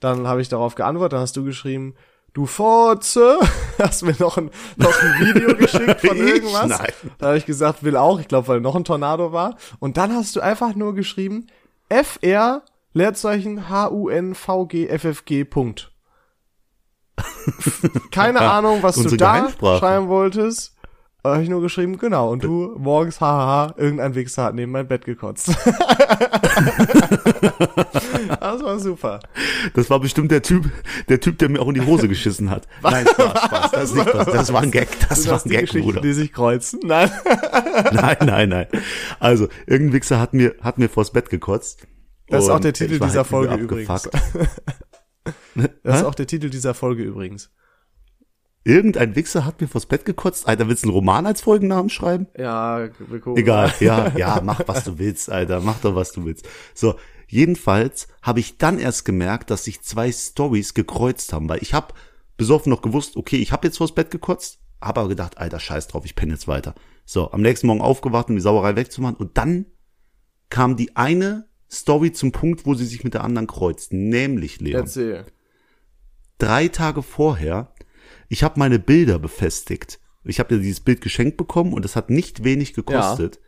Dann 0.00 0.26
habe 0.26 0.40
ich 0.40 0.48
darauf 0.48 0.74
geantwortet, 0.74 1.12
dann 1.12 1.20
hast 1.20 1.36
du 1.36 1.44
geschrieben, 1.44 1.94
du 2.32 2.46
Fotze, 2.46 3.38
hast 3.78 4.02
mir 4.02 4.16
noch 4.18 4.36
ein, 4.36 4.50
noch 4.76 5.00
ein 5.00 5.26
Video 5.26 5.54
geschickt 5.56 6.00
von 6.00 6.16
irgendwas. 6.16 6.68
Nein. 6.68 6.92
Dann 7.18 7.28
habe 7.28 7.38
ich 7.38 7.46
gesagt, 7.46 7.84
will 7.84 7.96
auch, 7.96 8.18
ich 8.18 8.28
glaube, 8.28 8.48
weil 8.48 8.60
noch 8.60 8.74
ein 8.74 8.84
Tornado 8.84 9.32
war. 9.32 9.56
Und 9.78 9.96
dann 9.96 10.12
hast 10.12 10.34
du 10.34 10.40
einfach 10.40 10.74
nur 10.74 10.94
geschrieben, 10.94 11.46
FR, 11.88 12.62
Leerzeichen, 12.92 13.68
H-U-N-V-G-F-F-G, 13.68 15.44
Punkt. 15.44 15.92
Keine 18.10 18.40
Ahnung, 18.50 18.82
was 18.82 18.96
du 18.96 19.16
da 19.16 19.48
schreiben 19.50 20.08
wolltest. 20.08 20.76
Da 21.22 21.34
habe 21.34 21.42
ich 21.44 21.48
nur 21.48 21.60
geschrieben, 21.60 21.98
genau. 21.98 22.32
Und 22.32 22.42
du 22.42 22.74
morgens, 22.76 23.20
hahaha, 23.20 23.74
irgendein 23.76 24.16
Wichser 24.16 24.42
hat 24.42 24.56
neben 24.56 24.72
mein 24.72 24.88
Bett 24.88 25.04
gekotzt. 25.04 25.48
das 28.40 28.62
war 28.62 28.80
super. 28.80 29.20
Das 29.74 29.88
war 29.88 30.00
bestimmt 30.00 30.32
der 30.32 30.42
Typ, 30.42 30.68
der 31.08 31.20
Typ, 31.20 31.38
der 31.38 31.48
mir 31.48 31.60
auch 31.60 31.68
in 31.68 31.74
die 31.74 31.86
Hose 31.86 32.08
geschissen 32.08 32.50
hat. 32.50 32.66
Nein, 32.82 33.06
Spaß, 33.06 33.38
Spaß. 33.44 33.70
Das, 33.70 33.84
ist 33.84 33.94
nicht, 33.94 34.08
Spaß. 34.08 34.26
das 34.32 34.52
war 34.52 34.62
ein 34.62 34.72
Gag. 34.72 34.88
Das 35.08 35.22
Sind 35.22 35.30
war 35.30 35.36
das 35.36 35.44
ein 35.46 35.50
die 35.50 35.54
Gag, 35.54 35.66
Geschichten, 35.66 35.86
Bruder. 35.86 36.00
die 36.00 36.12
sich 36.12 36.32
kreuzen? 36.32 36.80
Nein. 36.82 37.08
Nein, 37.92 38.16
nein, 38.26 38.48
nein. 38.48 38.66
Also, 39.20 39.46
irgendein 39.66 39.92
Wichser 39.94 40.18
hat 40.18 40.34
mir, 40.34 40.56
hat 40.60 40.78
mir 40.78 40.88
vors 40.88 41.12
Bett 41.12 41.30
gekotzt. 41.30 41.86
Das 42.32 42.44
ist 42.44 42.50
auch 42.50 42.60
der 42.60 42.72
Titel 42.72 42.98
dieser 42.98 43.18
halt 43.18 43.26
Folge 43.26 43.54
übrigens. 43.54 44.08
Das 45.84 46.00
ist 46.00 46.04
auch 46.04 46.14
der 46.14 46.26
Titel 46.26 46.50
dieser 46.50 46.74
Folge 46.74 47.02
übrigens. 47.02 47.50
Irgendein 48.64 49.16
Wichser 49.16 49.44
hat 49.44 49.60
mir 49.60 49.66
vors 49.66 49.86
Bett 49.86 50.04
gekotzt. 50.04 50.46
Alter, 50.46 50.68
willst 50.68 50.84
du 50.84 50.88
einen 50.88 50.94
Roman 50.94 51.26
als 51.26 51.40
Folgennamen 51.40 51.90
schreiben? 51.90 52.28
Ja, 52.36 52.88
wir 52.98 53.20
gucken. 53.20 53.36
Egal, 53.36 53.72
ja, 53.80 54.16
ja, 54.16 54.40
mach 54.42 54.66
was 54.66 54.84
du 54.84 54.98
willst, 54.98 55.30
Alter, 55.30 55.60
mach 55.60 55.80
doch 55.80 55.94
was 55.94 56.12
du 56.12 56.24
willst. 56.24 56.48
So, 56.74 56.94
jedenfalls 57.28 58.08
habe 58.22 58.40
ich 58.40 58.58
dann 58.58 58.78
erst 58.78 59.04
gemerkt, 59.04 59.50
dass 59.50 59.64
sich 59.64 59.82
zwei 59.82 60.12
Stories 60.12 60.74
gekreuzt 60.74 61.32
haben, 61.32 61.48
weil 61.48 61.60
ich 61.60 61.74
habe 61.74 61.92
besoffen 62.36 62.70
noch 62.70 62.82
gewusst, 62.82 63.16
okay, 63.16 63.36
ich 63.36 63.52
habe 63.52 63.66
jetzt 63.66 63.78
vors 63.78 63.94
Bett 63.94 64.10
gekotzt, 64.10 64.60
habe 64.80 65.00
aber 65.00 65.08
gedacht, 65.08 65.38
Alter, 65.38 65.58
scheiß 65.58 65.88
drauf, 65.88 66.04
ich 66.04 66.14
penne 66.14 66.32
jetzt 66.32 66.46
weiter. 66.46 66.74
So, 67.04 67.32
am 67.32 67.42
nächsten 67.42 67.66
Morgen 67.66 67.80
aufgewacht, 67.80 68.28
um 68.30 68.36
die 68.36 68.42
Sauerei 68.42 68.76
wegzumachen 68.76 69.16
und 69.16 69.36
dann 69.38 69.66
kam 70.50 70.76
die 70.76 70.96
eine 70.96 71.48
Story 71.72 72.12
zum 72.12 72.32
Punkt, 72.32 72.66
wo 72.66 72.74
sie 72.74 72.84
sich 72.84 73.02
mit 73.02 73.14
der 73.14 73.24
anderen 73.24 73.46
kreuzt, 73.46 73.92
nämlich 73.92 74.60
Leon 74.60 74.82
Erzähl. 74.82 75.24
drei 76.38 76.68
Tage 76.68 77.02
vorher, 77.02 77.72
ich 78.28 78.42
habe 78.42 78.58
meine 78.58 78.78
Bilder 78.78 79.18
befestigt. 79.18 79.98
Ich 80.24 80.38
habe 80.38 80.54
ja 80.54 80.60
dieses 80.60 80.80
Bild 80.80 81.00
geschenkt 81.00 81.36
bekommen 81.36 81.72
und 81.72 81.84
es 81.84 81.96
hat 81.96 82.10
nicht 82.10 82.44
wenig 82.44 82.74
gekostet. 82.74 83.40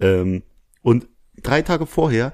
Ähm, 0.00 0.42
und 0.82 1.08
drei 1.42 1.62
Tage 1.62 1.86
vorher, 1.86 2.32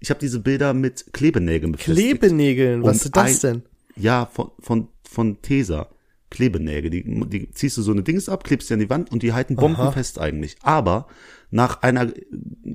ich 0.00 0.10
habe 0.10 0.20
diese 0.20 0.40
Bilder 0.40 0.74
mit 0.74 1.12
Klebenägeln 1.12 1.72
befestigt. 1.72 2.20
Klebenägeln, 2.20 2.82
was 2.82 3.04
ist 3.04 3.16
das 3.16 3.40
denn? 3.40 3.62
Ja, 3.96 4.26
von, 4.26 4.52
von, 4.60 4.88
von 5.02 5.42
Tesa. 5.42 5.88
Klebenägel. 6.30 6.90
Die, 6.90 7.04
die 7.28 7.50
ziehst 7.50 7.76
du 7.76 7.82
so 7.82 7.92
eine 7.92 8.02
Dings 8.02 8.28
ab, 8.28 8.44
klebst 8.44 8.68
die 8.68 8.74
an 8.74 8.80
die 8.80 8.90
Wand 8.90 9.10
und 9.10 9.22
die 9.22 9.32
halten 9.32 9.56
bombenfest 9.56 10.18
eigentlich. 10.18 10.56
Aber 10.62 11.06
nach 11.50 11.82
einer 11.82 12.12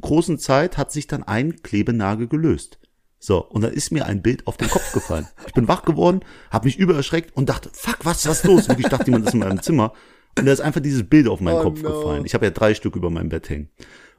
großen 0.01 0.39
Zeit 0.39 0.77
hat 0.77 0.91
sich 0.91 1.07
dann 1.07 1.23
ein 1.23 1.61
Klebenagel 1.61 2.27
gelöst. 2.27 2.79
So, 3.19 3.41
und 3.45 3.61
dann 3.61 3.71
ist 3.71 3.91
mir 3.91 4.05
ein 4.05 4.21
Bild 4.21 4.47
auf 4.47 4.57
den 4.57 4.69
Kopf 4.69 4.91
gefallen. 4.91 5.27
Ich 5.47 5.53
bin 5.53 5.67
wach 5.67 5.85
geworden, 5.85 6.21
habe 6.49 6.65
mich 6.65 6.77
übererschreckt 6.77 7.35
und 7.37 7.47
dachte, 7.47 7.69
fuck, 7.71 7.99
was, 8.03 8.27
was 8.27 8.39
ist 8.39 8.45
los? 8.45 8.67
Wirklich, 8.67 8.87
ich 8.87 8.91
dachte, 8.91 9.05
jemand 9.05 9.27
ist 9.27 9.33
in 9.33 9.39
meinem 9.39 9.61
Zimmer. 9.61 9.93
Und 10.37 10.45
da 10.45 10.51
ist 10.51 10.61
einfach 10.61 10.81
dieses 10.81 11.07
Bild 11.07 11.27
auf 11.27 11.39
meinen 11.39 11.59
Oh 11.59 11.63
Kopf 11.63 11.81
no. 11.81 11.89
gefallen. 11.89 12.25
Ich 12.25 12.33
habe 12.33 12.45
ja 12.45 12.51
drei 12.51 12.73
Stück 12.73 12.95
über 12.95 13.09
meinem 13.09 13.29
Bett 13.29 13.49
hängen. 13.49 13.69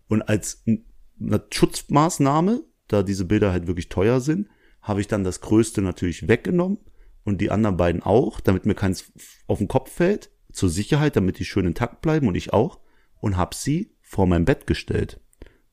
Und 0.08 0.22
als 0.22 0.62
eine 0.66 1.44
Schutzmaßnahme, 1.50 2.62
da 2.88 3.02
diese 3.02 3.24
Bilder 3.24 3.52
halt 3.52 3.66
wirklich 3.66 3.88
teuer 3.88 4.20
sind, 4.20 4.48
habe 4.80 5.00
ich 5.00 5.08
dann 5.08 5.24
das 5.24 5.40
Größte 5.40 5.82
natürlich 5.82 6.28
weggenommen 6.28 6.78
und 7.24 7.40
die 7.40 7.50
anderen 7.50 7.76
beiden 7.76 8.02
auch, 8.02 8.40
damit 8.40 8.66
mir 8.66 8.74
keins 8.74 9.12
auf 9.46 9.58
den 9.58 9.68
Kopf 9.68 9.90
fällt, 9.90 10.30
zur 10.52 10.68
Sicherheit, 10.68 11.16
damit 11.16 11.38
die 11.38 11.44
schön 11.44 11.66
intakt 11.66 12.00
bleiben 12.00 12.28
und 12.28 12.34
ich 12.36 12.52
auch, 12.52 12.78
und 13.20 13.36
habe 13.36 13.56
sie 13.56 13.92
vor 14.02 14.26
mein 14.26 14.44
Bett 14.44 14.66
gestellt. 14.66 15.20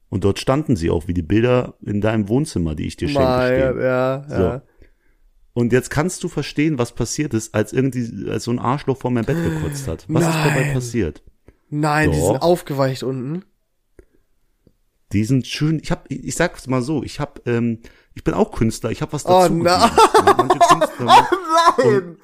Und 0.10 0.24
dort 0.24 0.40
standen 0.40 0.76
sie 0.76 0.90
auch, 0.90 1.08
wie 1.08 1.14
die 1.14 1.22
Bilder 1.22 1.76
in 1.82 2.02
deinem 2.02 2.28
Wohnzimmer, 2.28 2.76
die 2.76 2.88
ich 2.88 2.98
dir 2.98 3.08
schenke, 3.08 3.46
stehen. 3.46 3.82
ja, 3.82 4.26
So. 4.28 4.62
Und 5.54 5.74
jetzt 5.74 5.90
kannst 5.90 6.24
du 6.24 6.30
verstehen, 6.30 6.78
was 6.78 6.94
passiert 6.94 7.34
ist, 7.34 7.54
als 7.54 7.74
irgendwie 7.74 8.30
als 8.30 8.46
so 8.46 8.52
ein 8.52 8.60
Arschloch 8.60 8.98
vor 8.98 9.12
mein 9.12 9.26
Bett 9.26 9.38
gekotzt 9.44 9.88
hat. 9.88 10.06
Was 10.08 10.28
ist 10.28 10.34
dabei 10.34 10.62
Nein. 10.62 10.74
passiert? 10.74 11.24
Nein, 11.70 12.12
die 12.12 12.18
Doch. 12.18 12.28
sind 12.28 12.42
aufgeweicht 12.42 13.04
unten. 13.04 13.44
Die 15.12 15.26
sind 15.26 15.46
schön. 15.48 15.80
Ich 15.84 15.92
habe, 15.92 16.04
ich 16.08 16.36
sag's 16.36 16.68
mal 16.68 16.82
so, 16.82 17.04
ich 17.04 17.20
habe, 17.20 17.42
ähm, 17.46 17.80
ich 18.14 18.24
bin 18.24 18.34
auch 18.34 18.52
Künstler. 18.52 18.92
Ich 18.92 19.02
habe 19.02 19.14
was 19.14 19.26
Oh, 19.26 19.42
dazu. 19.42 19.54
nein. 19.54 19.90
gegeben. 19.90 20.36
Manche 20.38 20.60
Künstler, 20.60 21.28
Nein! 21.78 22.18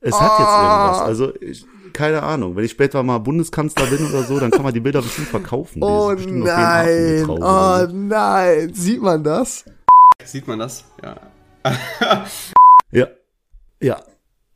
es 0.00 0.14
hat 0.20 0.38
jetzt 0.38 0.48
Ah. 0.48 0.82
irgendwas. 0.86 1.00
Also 1.02 1.34
ich, 1.40 1.66
keine 1.92 2.22
Ahnung. 2.22 2.54
Wenn 2.56 2.64
ich 2.64 2.70
später 2.72 3.02
mal 3.02 3.18
Bundeskanzler 3.18 3.86
bin 3.86 4.06
oder 4.08 4.22
so, 4.24 4.38
dann 4.38 4.50
kann 4.50 4.62
man 4.62 4.72
die 4.74 4.80
Bilder 4.80 5.02
bestimmt 5.02 5.28
verkaufen. 5.28 5.82
Oh 5.82 6.08
bestimmt 6.14 6.44
nein! 6.44 7.24
Oh 7.28 7.32
oder 7.34 7.88
so. 7.88 7.96
nein! 7.96 8.72
Sieht 8.74 9.00
man 9.02 9.24
das? 9.24 9.64
Sieht 10.24 10.46
man 10.46 10.58
das? 10.58 10.84
Ja. 11.02 11.16
Ja, 12.90 13.06
ja. 13.80 13.96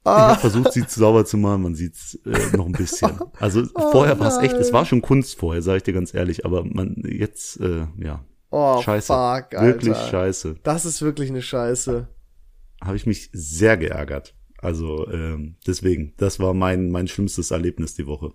Ich 0.05 0.09
habe 0.11 0.41
versucht, 0.41 0.73
sie 0.73 0.83
sauber 0.89 1.25
zu 1.25 1.37
machen, 1.37 1.63
man 1.63 1.75
sieht's 1.77 2.19
äh, 2.27 2.57
noch 2.57 2.67
ein 2.67 2.73
bisschen. 2.73 3.21
Also 3.39 3.63
vorher 3.93 4.19
war 4.19 4.29
es 4.29 4.39
echt, 4.39 4.55
es 4.55 4.73
war 4.73 4.85
schon 4.85 5.01
Kunst 5.01 5.39
vorher, 5.39 5.63
sage 5.63 5.77
ich 5.79 5.83
dir 5.85 5.93
ganz 5.93 6.13
ehrlich, 6.13 6.45
aber 6.45 6.65
man 6.65 6.97
jetzt, 7.07 7.61
äh, 7.61 7.87
ja, 7.99 8.21
Oh, 8.53 8.81
scheiße. 8.83 9.07
fuck, 9.07 9.55
Alter. 9.55 9.63
Wirklich 9.63 9.97
scheiße. 9.97 10.57
Das 10.63 10.85
ist 10.85 11.03
wirklich 11.03 11.31
eine 11.31 11.43
Scheiße. 11.43 12.07
Habe 12.85 12.97
ich 12.97 13.07
mich 13.07 13.31
sehr 13.33 13.77
geärgert. 13.77 14.35
Also 14.59 15.09
ähm, 15.11 15.57
deswegen, 15.67 16.15
das 16.19 16.39
war 16.39 16.55
mein, 16.55 16.91
mein 16.91 17.09
schlimmstes 17.09 17.51
Erlebnis 17.51 17.95
die 17.95 18.07
Woche. 18.07 18.33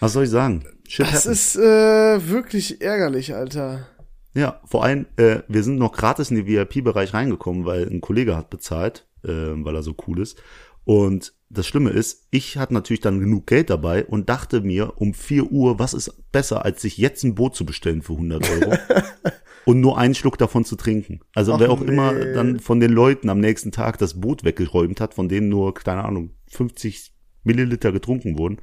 Was 0.00 0.14
soll 0.14 0.24
ich 0.24 0.30
sagen? 0.30 0.64
Shit 0.88 1.06
Das 1.06 1.24
happens. 1.24 1.54
ist 1.54 1.56
äh, 1.56 2.28
wirklich 2.28 2.80
ärgerlich, 2.80 3.34
Alter. 3.34 3.86
Ja, 4.34 4.60
vor 4.64 4.82
allem, 4.84 5.06
äh, 5.16 5.40
wir 5.46 5.62
sind 5.62 5.76
noch 5.78 5.92
gratis 5.92 6.30
in 6.30 6.36
den 6.36 6.46
VIP-Bereich 6.46 7.14
reingekommen, 7.14 7.64
weil 7.66 7.86
ein 7.88 8.00
Kollege 8.00 8.36
hat 8.36 8.50
bezahlt, 8.50 9.06
äh, 9.22 9.28
weil 9.28 9.76
er 9.76 9.82
so 9.82 9.94
cool 10.06 10.20
ist. 10.20 10.42
Und 10.84 11.34
das 11.48 11.66
Schlimme 11.66 11.90
ist, 11.90 12.26
ich 12.30 12.56
hatte 12.56 12.74
natürlich 12.74 13.00
dann 13.00 13.20
genug 13.20 13.46
Geld 13.46 13.70
dabei 13.70 14.04
und 14.06 14.28
dachte 14.28 14.62
mir 14.62 14.94
um 15.00 15.14
4 15.14 15.52
Uhr, 15.52 15.78
was 15.78 15.94
ist 15.94 16.32
besser, 16.32 16.64
als 16.64 16.82
sich 16.82 16.96
jetzt 16.96 17.24
ein 17.24 17.34
Boot 17.34 17.54
zu 17.54 17.66
bestellen 17.66 18.02
für 18.02 18.14
100 18.14 18.50
Euro 18.50 18.76
und 19.66 19.80
nur 19.80 19.98
einen 19.98 20.14
Schluck 20.14 20.38
davon 20.38 20.64
zu 20.64 20.76
trinken. 20.76 21.20
Also 21.34 21.52
Ach 21.52 21.60
wer 21.60 21.70
auch 21.70 21.80
nee. 21.80 21.92
immer 21.92 22.14
dann 22.14 22.58
von 22.58 22.80
den 22.80 22.90
Leuten 22.90 23.28
am 23.28 23.38
nächsten 23.38 23.70
Tag 23.70 23.98
das 23.98 24.20
Boot 24.20 24.44
weggeräumt 24.44 25.00
hat, 25.00 25.14
von 25.14 25.28
denen 25.28 25.50
nur, 25.50 25.74
keine 25.74 26.04
Ahnung, 26.04 26.30
50 26.48 27.12
Milliliter 27.44 27.92
getrunken 27.92 28.38
wurden, 28.38 28.58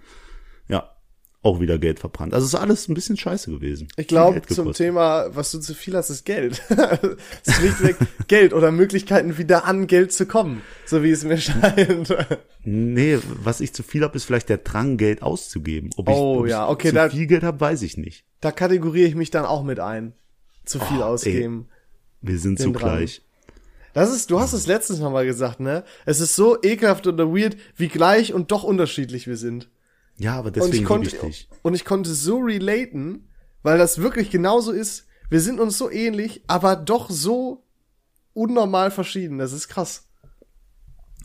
auch 1.42 1.60
wieder 1.62 1.78
Geld 1.78 2.00
verbrannt. 2.00 2.34
Also 2.34 2.46
es 2.46 2.54
ist 2.54 2.60
alles 2.60 2.88
ein 2.90 2.94
bisschen 2.94 3.16
scheiße 3.16 3.50
gewesen. 3.50 3.88
Ich 3.96 4.08
glaube, 4.08 4.42
zum. 4.42 4.74
Thema, 4.74 5.34
was 5.34 5.52
du 5.52 5.60
zu 5.60 5.74
viel 5.74 5.96
hast, 5.96 6.10
ist 6.10 6.26
Geld. 6.26 6.62
es 6.70 7.48
ist 7.48 7.56
schlichtweg 7.56 7.96
Geld 8.28 8.54
oder 8.54 8.72
Möglichkeiten, 8.72 9.38
wieder 9.38 9.64
an 9.66 9.88
Geld 9.88 10.12
zu 10.12 10.26
kommen, 10.26 10.62
so 10.86 11.02
wie 11.02 11.12
es 11.12 11.24
mir 11.24 11.38
scheint. 11.40 12.14
Nee, 12.66 13.20
was 13.42 13.62
ich 13.62 13.74
zu 13.74 13.84
viel 13.84 14.04
habe, 14.04 14.18
ist 14.18 14.26
vielleicht 14.26 14.50
der 14.50 14.58
Drang, 14.58 14.98
Geld 14.98 15.22
auszugeben. 15.22 15.92
Ob 15.96 16.10
ich, 16.10 16.16
Oh, 16.16 16.40
ob 16.40 16.46
ich 16.46 16.52
ja, 16.52 16.68
okay, 16.68 16.90
zu 16.90 16.96
da- 16.96 17.10
viel 17.10 17.26
Geld 17.28 17.44
habe, 17.44 17.60
weiß 17.60 17.84
ich 17.84 17.96
nicht. 17.96 18.26
Da 18.42 18.52
kategoriere 18.52 19.08
ich 19.08 19.16
mich 19.16 19.32
dann 19.32 19.46
auch 19.46 19.64
mit 19.64 19.80
ein. 19.80 20.14
Zu 20.66 20.80
viel 20.80 21.00
Oh, 21.00 21.04
ausgeben. 21.04 21.68
Wir 22.22 22.38
sind 22.38 22.60
Den 22.60 22.74
so 22.74 22.80
Drang. 22.80 22.98
gleich. 22.98 23.22
Das 23.94 24.14
ist, 24.14 24.30
du 24.30 24.40
hast 24.40 24.54
es 24.54 24.68
letztens 24.68 25.00
noch 25.00 25.12
mal 25.12 25.26
gesagt, 25.26 25.62
ne? 25.62 25.84
Es 26.06 26.20
ist 26.20 26.36
so 26.36 26.62
ekelhaft 26.62 27.08
oder 27.08 27.34
weird, 27.34 27.56
wie 27.76 27.88
gleich 27.88 28.34
und 28.34 28.52
doch 28.52 28.64
unterschiedlich 28.64 29.26
wir 29.26 29.38
sind. 29.38 29.70
Ja, 30.20 30.36
aber 30.38 30.50
Und 30.50 30.58
ich 30.58 30.64
deswegen 30.64 30.86
konnte, 30.86 31.28
ich 31.28 31.50
und 31.64 31.74
ich 31.74 31.86
konnte 31.86 32.14
so 32.14 32.38
relaten, 32.40 33.30
weil 33.64 33.78
das 33.78 33.98
wirklich 34.00 34.30
genauso 34.30 34.72
ist. 34.72 35.06
Wir 35.30 35.42
sind 35.42 35.60
uns 35.60 35.78
so 35.78 35.90
ähnlich, 35.90 36.44
aber 36.48 36.76
doch 36.76 37.10
so 37.10 37.64
unnormal 38.34 38.92
verschieden. 38.92 39.38
Das 39.38 39.52
ist 39.54 39.68
krass. 39.68 40.08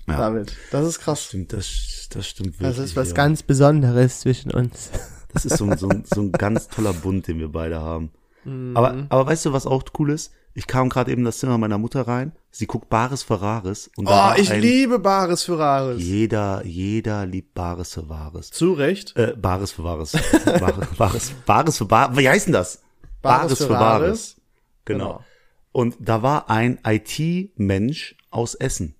Ja, 0.06 0.18
Damit. 0.18 0.54
Das 0.70 0.86
ist 0.86 1.00
krass. 1.00 1.24
stimmt, 1.24 1.52
das, 1.52 2.08
das 2.10 2.26
stimmt 2.28 2.60
wirklich. 2.60 2.76
Das 2.76 2.78
ist 2.78 2.96
was 2.96 3.08
ja. 3.10 3.14
ganz 3.14 3.42
Besonderes 3.42 4.20
zwischen 4.20 4.50
uns. 4.50 4.90
Das 5.34 5.44
ist 5.44 5.56
so, 5.58 5.64
ein- 5.64 5.76
so, 5.76 5.88
ein- 5.88 6.04
so 6.04 6.20
ein 6.20 6.30
ganz 6.30 6.68
toller 6.68 6.92
Bund, 6.92 7.26
den 7.26 7.40
wir 7.40 7.48
beide 7.48 7.80
haben. 7.80 8.12
Mhm. 8.44 8.76
Aber, 8.76 9.04
aber 9.08 9.26
weißt 9.26 9.46
du, 9.46 9.52
was 9.52 9.66
auch 9.66 9.82
cool 9.98 10.12
ist? 10.12 10.30
Ich 10.56 10.66
kam 10.68 10.88
gerade 10.88 11.10
eben 11.10 11.22
in 11.22 11.24
das 11.24 11.38
Zimmer 11.38 11.58
meiner 11.58 11.78
Mutter 11.78 12.02
rein. 12.06 12.32
Sie 12.52 12.66
guckt 12.66 12.88
Bares 12.88 13.24
Ferraris. 13.24 13.90
Und 13.96 14.06
Oh, 14.08 14.30
ich 14.36 14.52
ein, 14.52 14.60
liebe 14.60 15.00
Bares 15.00 15.42
für 15.42 15.58
Rares. 15.58 16.00
Jeder, 16.00 16.64
jeder 16.64 17.26
liebt 17.26 17.54
Bares 17.54 17.94
für 17.94 18.08
Wahres. 18.08 18.50
Zu 18.50 18.72
Recht. 18.74 19.16
Äh, 19.16 19.34
Bares 19.36 19.72
für 19.72 19.82
Wahres. 19.82 20.12
Bares, 20.44 20.86
Bares, 20.96 21.30
Bares 21.44 21.78
für 21.78 21.90
Wahres. 21.90 22.16
Wie 22.16 22.28
heißt 22.28 22.46
denn 22.46 22.52
das? 22.52 22.82
Bares 23.20 23.58
für 23.58 23.70
Wahres. 23.70 24.40
Genau. 24.84 25.04
Genau. 25.04 25.24
Und 25.72 25.96
da 25.98 26.22
war 26.22 26.50
ein 26.50 26.78
IT-Mensch 26.86 28.16
aus 28.30 28.54
Essen. 28.54 28.94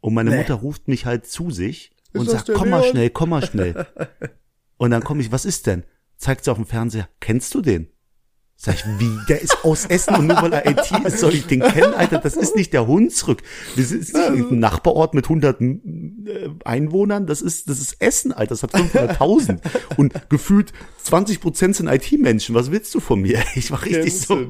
Und 0.00 0.14
meine 0.14 0.30
Nee. 0.30 0.36
Mutter 0.38 0.54
ruft 0.54 0.88
mich 0.88 1.04
halt 1.04 1.26
zu 1.26 1.50
sich 1.50 1.90
und 2.14 2.26
das 2.26 2.46
sagt, 2.46 2.52
komm 2.54 2.70
mal 2.70 2.80
Leon?" 2.80 2.90
schnell, 2.92 3.10
komm 3.10 3.28
mal 3.30 3.44
schnell. 3.44 3.86
und 4.78 4.90
dann 4.90 5.04
komme 5.04 5.20
ich, 5.20 5.32
was 5.32 5.44
ist 5.44 5.66
denn? 5.66 5.84
Zeigt 6.16 6.44
sie 6.44 6.50
auf 6.50 6.56
dem 6.56 6.66
Fernseher, 6.66 7.08
kennst 7.20 7.54
du 7.54 7.60
den? 7.60 7.88
Sag 8.60 8.74
ich, 8.74 8.84
wie, 8.98 9.16
der 9.28 9.40
ist 9.40 9.64
aus 9.64 9.86
Essen 9.86 10.16
und 10.16 10.26
nur 10.26 10.42
weil 10.42 10.52
er 10.52 10.66
IT 10.66 10.90
ist, 11.06 11.20
soll 11.20 11.32
ich 11.32 11.46
den 11.46 11.60
kennen, 11.60 11.94
Alter? 11.94 12.18
Das 12.18 12.34
ist 12.34 12.56
nicht 12.56 12.72
der 12.72 12.88
Hunsrück. 12.88 13.40
Das 13.76 13.92
ist 13.92 14.12
nicht 14.14 14.50
ein 14.50 14.58
Nachbarort 14.58 15.14
mit 15.14 15.26
100 15.26 15.60
äh, 15.60 15.78
Einwohnern. 16.64 17.28
Das 17.28 17.40
ist, 17.40 17.70
das 17.70 17.78
ist 17.78 18.02
Essen, 18.02 18.32
Alter. 18.32 18.56
Das 18.56 18.64
hat 18.64 18.74
500.000. 18.74 19.60
Und 19.96 20.28
gefühlt 20.28 20.72
20 21.04 21.40
Prozent 21.40 21.76
sind 21.76 21.86
IT-Menschen. 21.86 22.56
Was 22.56 22.72
willst 22.72 22.92
du 22.96 22.98
von 22.98 23.20
mir? 23.20 23.40
Ich 23.54 23.70
war 23.70 23.80
richtig 23.80 24.02
Kennst 24.02 24.26
so. 24.26 24.44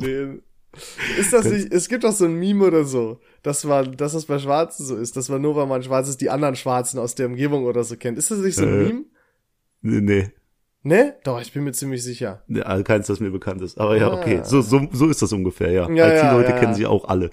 Ist 1.18 1.34
das 1.34 1.44
nicht, 1.44 1.70
es 1.70 1.90
gibt 1.90 2.04
doch 2.04 2.12
so 2.12 2.24
ein 2.24 2.34
Meme 2.34 2.64
oder 2.64 2.84
so, 2.84 3.20
dass 3.42 3.64
man, 3.64 3.94
dass 3.98 4.12
das 4.12 4.24
bei 4.24 4.38
Schwarzen 4.38 4.86
so 4.86 4.96
ist, 4.96 5.18
dass 5.18 5.28
man 5.28 5.42
nur, 5.42 5.54
weil 5.54 5.66
man 5.66 5.82
schwarz 5.82 6.08
ist, 6.08 6.22
die 6.22 6.30
anderen 6.30 6.56
Schwarzen 6.56 6.98
aus 6.98 7.14
der 7.14 7.26
Umgebung 7.26 7.64
oder 7.64 7.84
so 7.84 7.96
kennt. 7.96 8.16
Ist 8.16 8.30
das 8.30 8.38
nicht 8.38 8.54
so 8.54 8.62
ein 8.62 8.68
Äh. 8.68 8.84
Meme? 8.84 9.04
Nee, 9.82 10.00
nee. 10.00 10.32
Ne? 10.88 11.16
Doch, 11.22 11.40
ich 11.40 11.52
bin 11.52 11.64
mir 11.64 11.72
ziemlich 11.72 12.02
sicher. 12.02 12.42
Nee, 12.46 12.62
also 12.62 12.82
keins, 12.82 13.06
das 13.08 13.20
mir 13.20 13.30
bekannt 13.30 13.60
ist. 13.62 13.78
Aber 13.78 13.96
ja, 13.96 14.08
Ah. 14.10 14.18
okay. 14.18 14.40
So, 14.42 14.62
so, 14.62 14.88
so 14.90 15.08
ist 15.08 15.20
das 15.20 15.32
ungefähr, 15.32 15.70
ja. 15.70 15.88
Ja, 15.90 16.08
IT-Leute 16.08 16.50
ja, 16.50 16.58
kennen 16.58 16.74
sie 16.74 16.86
auch 16.86 17.06
alle. 17.08 17.30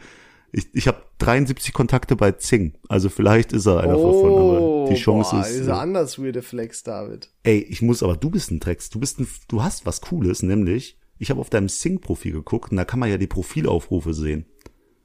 Ich, 0.51 0.67
ich 0.73 0.87
habe 0.87 0.97
73 1.19 1.73
Kontakte 1.73 2.15
bei 2.15 2.31
Zing. 2.33 2.73
Also 2.89 3.09
vielleicht 3.09 3.53
ist 3.53 3.65
er 3.65 3.79
einer 3.79 3.93
davon, 3.93 4.33
aber 4.33 4.89
die 4.89 4.95
Chance 4.95 5.31
Oh, 5.33 5.39
boah, 5.39 5.45
ist. 5.47 5.57
dieser 5.57 5.71
äh, 5.73 5.77
anders 5.77 6.19
weirde 6.21 6.41
Flex, 6.41 6.83
David. 6.83 7.29
Ey, 7.43 7.59
ich 7.59 7.81
muss, 7.81 8.03
aber 8.03 8.17
du 8.17 8.29
bist 8.29 8.51
ein 8.51 8.59
Drecks. 8.59 8.89
Du 8.89 8.99
bist 8.99 9.19
ein, 9.19 9.27
du 9.47 9.63
hast 9.63 9.85
was 9.85 10.01
Cooles, 10.01 10.43
nämlich, 10.43 10.97
ich 11.17 11.29
habe 11.29 11.39
auf 11.39 11.49
deinem 11.49 11.69
Sing-Profil 11.69 12.33
geguckt 12.33 12.71
und 12.71 12.77
da 12.77 12.83
kann 12.85 12.99
man 12.99 13.09
ja 13.09 13.17
die 13.17 13.27
Profilaufrufe 13.27 14.13
sehen. 14.13 14.45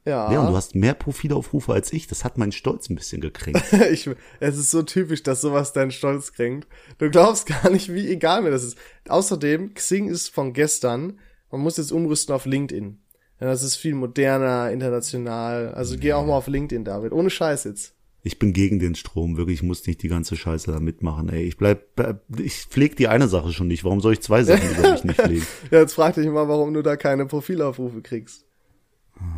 Ja. 0.05 0.31
Leon, 0.31 0.47
du 0.47 0.55
hast 0.55 0.73
mehr 0.73 0.95
Profilaufrufe 0.95 1.73
als 1.73 1.93
ich. 1.93 2.07
Das 2.07 2.23
hat 2.23 2.37
meinen 2.37 2.51
Stolz 2.51 2.89
ein 2.89 2.95
bisschen 2.95 3.21
gekränkt. 3.21 3.61
ich, 3.91 4.09
es 4.39 4.57
ist 4.57 4.71
so 4.71 4.81
typisch, 4.81 5.23
dass 5.23 5.41
sowas 5.41 5.73
deinen 5.73 5.91
Stolz 5.91 6.33
kränkt. 6.33 6.67
Du 6.97 7.09
glaubst 7.09 7.45
gar 7.63 7.69
nicht, 7.69 7.93
wie 7.93 8.09
egal 8.09 8.41
mir 8.41 8.51
das 8.51 8.63
ist. 8.63 8.77
Außerdem, 9.07 9.73
Xing 9.73 10.09
ist 10.09 10.29
von 10.29 10.53
gestern. 10.53 11.19
Man 11.51 11.61
muss 11.61 11.77
jetzt 11.77 11.91
umrüsten 11.91 12.33
auf 12.33 12.45
LinkedIn. 12.45 12.99
Ja, 13.39 13.47
das 13.47 13.63
ist 13.63 13.75
viel 13.75 13.95
moderner, 13.95 14.71
international. 14.71 15.73
Also 15.73 15.97
geh 15.97 16.13
auch 16.13 16.25
mal 16.25 16.35
auf 16.37 16.47
LinkedIn, 16.47 16.85
David. 16.85 17.11
Ohne 17.11 17.29
Scheiß 17.29 17.65
jetzt. 17.65 17.95
Ich 18.23 18.37
bin 18.37 18.53
gegen 18.53 18.79
den 18.79 18.93
Strom, 18.93 19.35
wirklich. 19.35 19.59
Ich 19.59 19.63
muss 19.63 19.85
nicht 19.87 20.03
die 20.03 20.07
ganze 20.07 20.35
Scheiße 20.35 20.71
da 20.71 20.79
mitmachen, 20.79 21.29
ey. 21.29 21.43
Ich 21.43 21.57
bleib, 21.57 21.99
äh, 21.99 22.15
ich 22.37 22.65
pfleg 22.65 22.95
die 22.95 23.07
eine 23.07 23.27
Sache 23.27 23.51
schon 23.51 23.67
nicht. 23.67 23.83
Warum 23.83 23.99
soll 23.99 24.13
ich 24.13 24.21
zwei 24.21 24.43
Sachen 24.43 24.69
über 24.69 24.91
mich 24.91 25.03
nicht 25.03 25.21
pflegen? 25.21 25.47
Ja, 25.71 25.79
jetzt 25.79 25.93
frag 25.93 26.15
dich 26.15 26.27
mal, 26.27 26.47
warum 26.47 26.73
du 26.73 26.83
da 26.83 26.95
keine 26.95 27.25
Profilaufrufe 27.25 28.01
kriegst. 28.01 28.45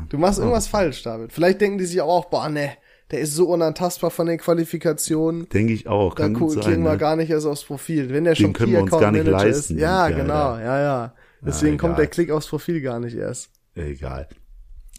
Du 0.09 0.17
machst 0.17 0.39
irgendwas 0.39 0.67
falsch, 0.67 1.01
David. 1.03 1.31
Vielleicht 1.33 1.59
denken 1.61 1.77
die 1.77 1.85
sich 1.85 2.01
auch, 2.01 2.25
boah, 2.25 2.49
ne, 2.49 2.71
der 3.11 3.19
ist 3.21 3.33
so 3.35 3.47
unantastbar 3.47 4.11
von 4.11 4.27
den 4.27 4.37
Qualifikationen. 4.37 5.49
Denke 5.49 5.73
ich 5.73 5.87
auch. 5.87 6.15
Da 6.15 6.23
Kann 6.23 6.33
gut 6.35 6.55
gu- 6.55 6.61
sein. 6.61 6.83
wir 6.83 6.91
Ne? 6.91 6.97
gar 6.97 7.15
nicht 7.15 7.29
erst 7.29 7.45
aufs 7.45 7.63
Profil. 7.63 8.09
Wenn 8.09 8.23
der 8.23 8.35
schon 8.35 8.53
können 8.53 8.69
Key 8.69 8.75
wir 8.75 8.81
uns 8.83 8.89
Account 8.91 9.01
gar 9.01 9.11
nicht 9.11 9.25
Manager 9.25 9.45
leisten. 9.45 9.75
Ist, 9.75 9.81
ja, 9.81 10.07
Ja, 10.09 10.15
genau, 10.15 10.57
ja, 10.57 10.79
ja. 10.81 11.13
Deswegen 11.45 11.77
kommt 11.77 11.93
egal. 11.93 12.05
der 12.05 12.07
Klick 12.07 12.31
aufs 12.31 12.47
Profil 12.47 12.81
gar 12.81 12.99
nicht 12.99 13.15
erst. 13.15 13.49
Egal. 13.75 14.27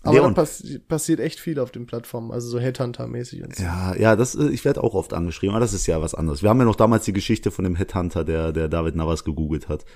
Aber 0.02 0.16
da 0.16 0.20
Leon, 0.22 0.34
passi 0.34 0.78
passiert 0.80 1.18
echt 1.20 1.40
viel 1.40 1.58
auf 1.58 1.70
den 1.70 1.86
Plattformen, 1.86 2.30
also 2.30 2.46
so 2.48 2.58
Headhunter-mäßig 2.58 3.42
und 3.42 3.56
so. 3.56 3.62
ja, 3.62 3.94
ja, 3.96 4.16
das, 4.16 4.34
äh, 4.34 4.48
ich 4.48 4.62
werde 4.66 4.84
auch 4.84 4.92
oft 4.94 5.14
angeschrieben, 5.14 5.54
aber 5.54 5.64
das 5.64 5.72
ist 5.72 5.86
ja 5.86 6.02
was 6.02 6.14
anderes. 6.14 6.42
Wir 6.42 6.50
haben 6.50 6.58
ja 6.58 6.66
noch 6.66 6.76
damals 6.76 7.06
die 7.06 7.14
Geschichte 7.14 7.50
von 7.50 7.64
dem 7.64 7.74
Headhunter, 7.74 8.22
der, 8.22 8.52
der 8.52 8.68
David 8.68 8.96
Navas 8.96 9.24
gegoogelt 9.24 9.68
hat. 9.70 9.86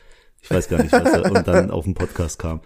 Ich 0.43 0.51
weiß 0.51 0.69
gar 0.69 0.83
nicht, 0.83 0.93
was 0.93 1.05
er, 1.13 1.31
und 1.31 1.47
dann 1.49 1.71
auf 1.71 1.85
den 1.85 1.95
Podcast 1.95 2.39
kam. 2.39 2.61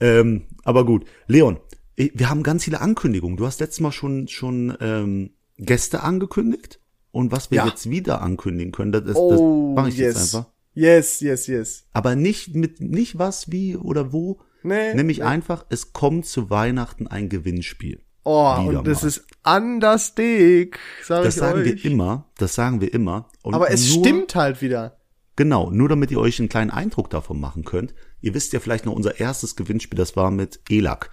Ähm, 0.00 0.46
aber 0.64 0.84
gut. 0.84 1.04
Leon, 1.26 1.58
wir 1.96 2.28
haben 2.28 2.42
ganz 2.42 2.64
viele 2.64 2.80
Ankündigungen. 2.80 3.36
Du 3.36 3.46
hast 3.46 3.60
letztes 3.60 3.80
Mal 3.80 3.92
schon, 3.92 4.28
schon 4.28 4.76
ähm, 4.80 5.30
Gäste 5.56 6.02
angekündigt. 6.02 6.80
Und 7.12 7.30
was 7.32 7.50
wir 7.52 7.58
Ja. 7.58 7.66
jetzt 7.68 7.88
wieder 7.88 8.20
ankündigen 8.22 8.72
können, 8.72 8.90
das, 8.92 9.04
das, 9.04 9.14
das 9.14 9.16
Oh, 9.18 9.72
mache 9.74 9.88
ich 9.90 9.96
yes. 9.98 10.14
jetzt 10.16 10.34
einfach. 10.34 10.50
Yes, 10.74 11.20
yes, 11.20 11.46
yes. 11.46 11.84
Aber 11.92 12.16
nicht 12.16 12.54
mit, 12.56 12.80
nicht 12.80 13.18
was, 13.18 13.52
wie 13.52 13.76
oder 13.76 14.12
wo. 14.12 14.40
Nee. 14.64 14.94
Nämlich 14.94 15.22
einfach, 15.22 15.64
es 15.68 15.92
kommt 15.92 16.26
zu 16.26 16.50
Weihnachten 16.50 17.06
ein 17.06 17.28
Gewinnspiel. 17.28 18.00
Oh, 18.24 18.68
Wieder 18.68 18.78
und 18.80 18.88
das 18.88 19.02
mal. 19.02 19.08
ist 19.08 19.26
anders 19.44 20.14
dick, 20.16 20.78
sag 21.04 21.22
Das 21.24 21.34
ich 21.34 21.40
sagen 21.40 21.60
euch. 21.60 21.66
wir 21.84 21.90
immer, 21.90 22.26
das 22.38 22.54
sagen 22.54 22.80
wir 22.80 22.92
immer. 22.92 23.28
Und 23.42 23.54
Aber 23.54 23.70
es 23.70 23.94
nur, 23.94 24.04
stimmt 24.04 24.34
halt 24.34 24.60
wieder. 24.62 24.96
Genau, 25.36 25.70
nur 25.70 25.88
damit 25.88 26.10
ihr 26.10 26.20
euch 26.20 26.38
einen 26.38 26.48
kleinen 26.48 26.70
Eindruck 26.70 27.10
davon 27.10 27.40
machen 27.40 27.64
könnt. 27.64 27.94
Ihr 28.20 28.34
wisst 28.34 28.52
ja 28.52 28.60
vielleicht 28.60 28.86
noch 28.86 28.94
unser 28.94 29.18
erstes 29.18 29.56
Gewinnspiel, 29.56 29.96
das 29.96 30.16
war 30.16 30.30
mit 30.30 30.60
ELAC. 30.68 31.10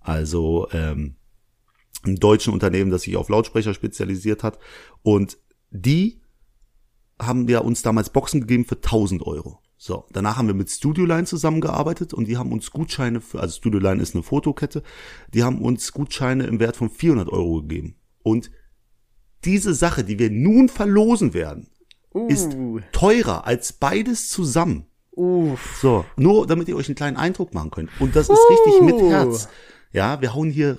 Also 0.00 0.68
ähm, 0.72 1.16
einem 2.04 2.16
deutschen 2.16 2.52
Unternehmen, 2.52 2.90
das 2.90 3.02
sich 3.02 3.16
auf 3.16 3.28
Lautsprecher 3.28 3.74
spezialisiert 3.74 4.42
hat. 4.42 4.58
Und 5.02 5.38
die 5.70 6.20
haben 7.20 7.48
ja 7.48 7.60
uns 7.60 7.82
damals 7.82 8.10
Boxen 8.10 8.40
gegeben 8.40 8.64
für 8.64 8.76
1000 8.76 9.22
Euro. 9.26 9.60
So, 9.76 10.06
danach 10.12 10.36
haben 10.36 10.46
wir 10.46 10.54
mit 10.54 10.70
Studioline 10.70 11.24
zusammengearbeitet 11.24 12.14
und 12.14 12.26
die 12.26 12.36
haben 12.36 12.52
uns 12.52 12.70
Gutscheine 12.70 13.20
für, 13.20 13.40
also 13.40 13.56
Studioline 13.56 14.00
ist 14.00 14.14
eine 14.14 14.22
Fotokette, 14.22 14.82
die 15.32 15.42
haben 15.42 15.60
uns 15.60 15.92
Gutscheine 15.92 16.46
im 16.46 16.60
Wert 16.60 16.76
von 16.76 16.88
400 16.88 17.28
Euro 17.28 17.60
gegeben. 17.60 17.96
Und 18.22 18.50
diese 19.44 19.74
Sache, 19.74 20.04
die 20.04 20.18
wir 20.18 20.30
nun 20.30 20.68
verlosen 20.68 21.34
werden, 21.34 21.68
ist 22.28 22.54
Uh, 22.54 22.80
teurer 22.92 23.46
als 23.46 23.72
beides 23.72 24.28
zusammen. 24.28 24.86
uff. 25.12 25.78
So, 25.80 26.04
nur 26.16 26.46
damit 26.46 26.68
ihr 26.68 26.76
euch 26.76 26.88
einen 26.88 26.94
kleinen 26.96 27.16
Eindruck 27.16 27.54
machen 27.54 27.70
könnt. 27.70 27.90
Und 28.00 28.14
das 28.16 28.28
ist 28.28 28.38
richtig 28.50 28.80
mit 28.82 29.00
Herz. 29.10 29.48
Ja, 29.92 30.20
wir 30.20 30.34
hauen 30.34 30.50
hier 30.50 30.78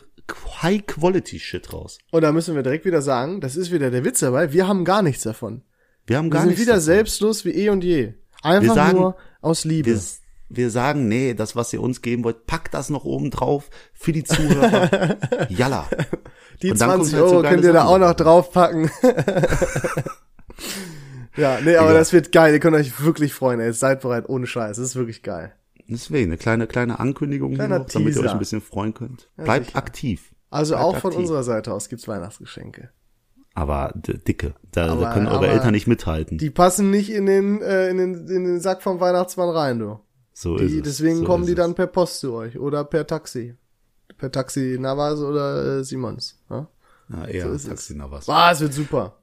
High-Quality-Shit 0.62 1.72
raus. 1.74 2.00
Und 2.12 2.22
da 2.22 2.32
müssen 2.32 2.56
wir 2.56 2.64
direkt 2.64 2.86
wieder 2.86 3.02
sagen, 3.02 3.42
das 3.42 3.56
ist 3.56 3.72
wieder 3.72 3.92
der 3.92 4.04
Witz 4.04 4.20
dabei, 4.20 4.52
wir 4.54 4.68
haben 4.68 4.84
gar 4.86 5.02
nichts 5.02 5.24
davon. 5.24 5.62
Wir 6.08 6.18
haben 6.18 6.26
Wir 6.26 6.32
gar 6.32 6.42
sind 6.42 6.50
nichts 6.50 6.62
wieder 6.64 6.74
davon. 6.74 6.86
selbstlos 6.86 7.46
wie 7.46 7.52
eh 7.52 7.70
und 7.70 7.84
je. 7.84 8.14
Einfach 8.42 8.64
Wir 8.70 8.74
sagen- 8.74 8.98
nur 9.00 9.16
aus 9.42 9.64
Liebe. 9.66 9.92
Wir, 9.92 10.00
wir 10.50 10.70
sagen, 10.70 11.08
nee, 11.08 11.34
das, 11.34 11.56
was 11.56 11.74
ihr 11.74 11.82
uns 11.82 12.02
geben 12.02 12.24
wollt, 12.24 12.46
packt 12.46 12.74
das 12.74 12.90
noch 12.90 13.04
oben 13.06 13.32
drauf 13.32 13.70
für 13.94 14.12
die 14.12 14.24
Zuhörer. 14.24 15.18
Jalla. 15.50 15.88
Die 16.62 16.72
und 16.72 16.80
dann 16.82 16.90
kommt 16.92 17.06
20 17.06 17.20
halt 17.20 17.30
so 17.30 17.36
Euro 17.38 17.48
könnt 17.50 17.64
ihr 17.64 17.74
da 17.74 17.86
auch 17.86 17.98
noch 17.98 18.14
draufpacken. 18.14 18.90
ja, 21.38 21.60
nee, 21.62 21.76
aber 21.76 21.90
Egal. 21.90 21.94
das 22.00 22.14
wird 22.14 22.32
geil. 22.32 22.54
Ihr 22.54 22.60
könnt 22.60 22.76
euch 22.76 23.02
wirklich 23.04 23.34
freuen, 23.34 23.60
ey. 23.60 23.72
Seid 23.74 24.02
bereit, 24.02 24.28
ohne 24.30 24.48
Scheiß. 24.48 24.78
Das 24.78 24.86
ist 24.86 24.96
wirklich 24.96 25.24
geil. 25.24 25.54
Deswegen, 25.88 26.32
eine 26.32 26.38
kleine, 26.38 26.66
kleine 26.68 27.00
Ankündigung 27.00 27.54
noch, 27.54 27.68
damit 27.86 28.16
ihr 28.16 28.22
euch 28.24 28.32
ein 28.32 28.40
bisschen 28.40 28.62
freuen 28.62 28.94
könnt. 28.94 29.30
Bleibt 29.38 29.68
sicher. 29.68 29.78
aktiv. 29.78 30.34
Also 30.50 30.74
Bleibt 30.76 30.86
auch 30.86 30.98
von 30.98 31.12
aktiv. 31.12 31.20
unserer 31.22 31.44
Seite 31.44 31.74
aus 31.74 31.90
gibt's 31.90 32.08
Weihnachtsgeschenke. 32.08 32.90
Aber 33.54 33.94
dicke. 33.96 34.56
Da, 34.72 34.92
Aber- 34.92 35.02
da 35.02 35.14
können 35.14 35.28
eure 35.28 35.48
Eltern 35.48 35.72
nicht 35.72 35.88
mithalten. 35.88 36.38
Die 36.38 36.50
passen 36.50 36.90
nicht 36.92 37.10
in 37.12 37.26
den, 37.26 37.62
äh, 37.62 37.90
in 37.90 37.98
den, 37.98 38.28
in 38.28 38.44
den 38.46 38.60
Sack 38.60 38.82
vom 38.82 39.00
Weihnachtsmann 39.00 39.50
rein, 39.50 39.80
du. 39.80 40.00
so 40.34 40.58
ist 40.58 40.72
Die, 40.72 40.78
es. 40.80 40.84
deswegen 40.84 41.18
so 41.20 41.24
kommen 41.26 41.44
ist 41.44 41.48
die 41.50 41.54
es. 41.54 41.58
dann 41.58 41.76
per 41.76 41.88
Post 41.88 42.20
zu 42.20 42.34
euch 42.34 42.58
oder 42.60 42.84
per 42.84 43.06
Taxi. 43.08 43.56
Per 44.18 44.32
Taxi 44.32 44.78
Navas 44.80 45.20
oder 45.20 45.80
äh, 45.80 45.84
Simons. 45.84 46.38
Ja? 46.50 46.68
Ja, 47.10 47.26
eher 47.28 47.48
so 47.48 47.52
ist 47.54 47.64
es. 47.64 47.70
Taxi 47.70 47.94
na 47.96 48.10
was. 48.12 48.28
Ah, 48.28 48.52
es 48.52 48.60
wird 48.60 48.74
super. 48.74 49.18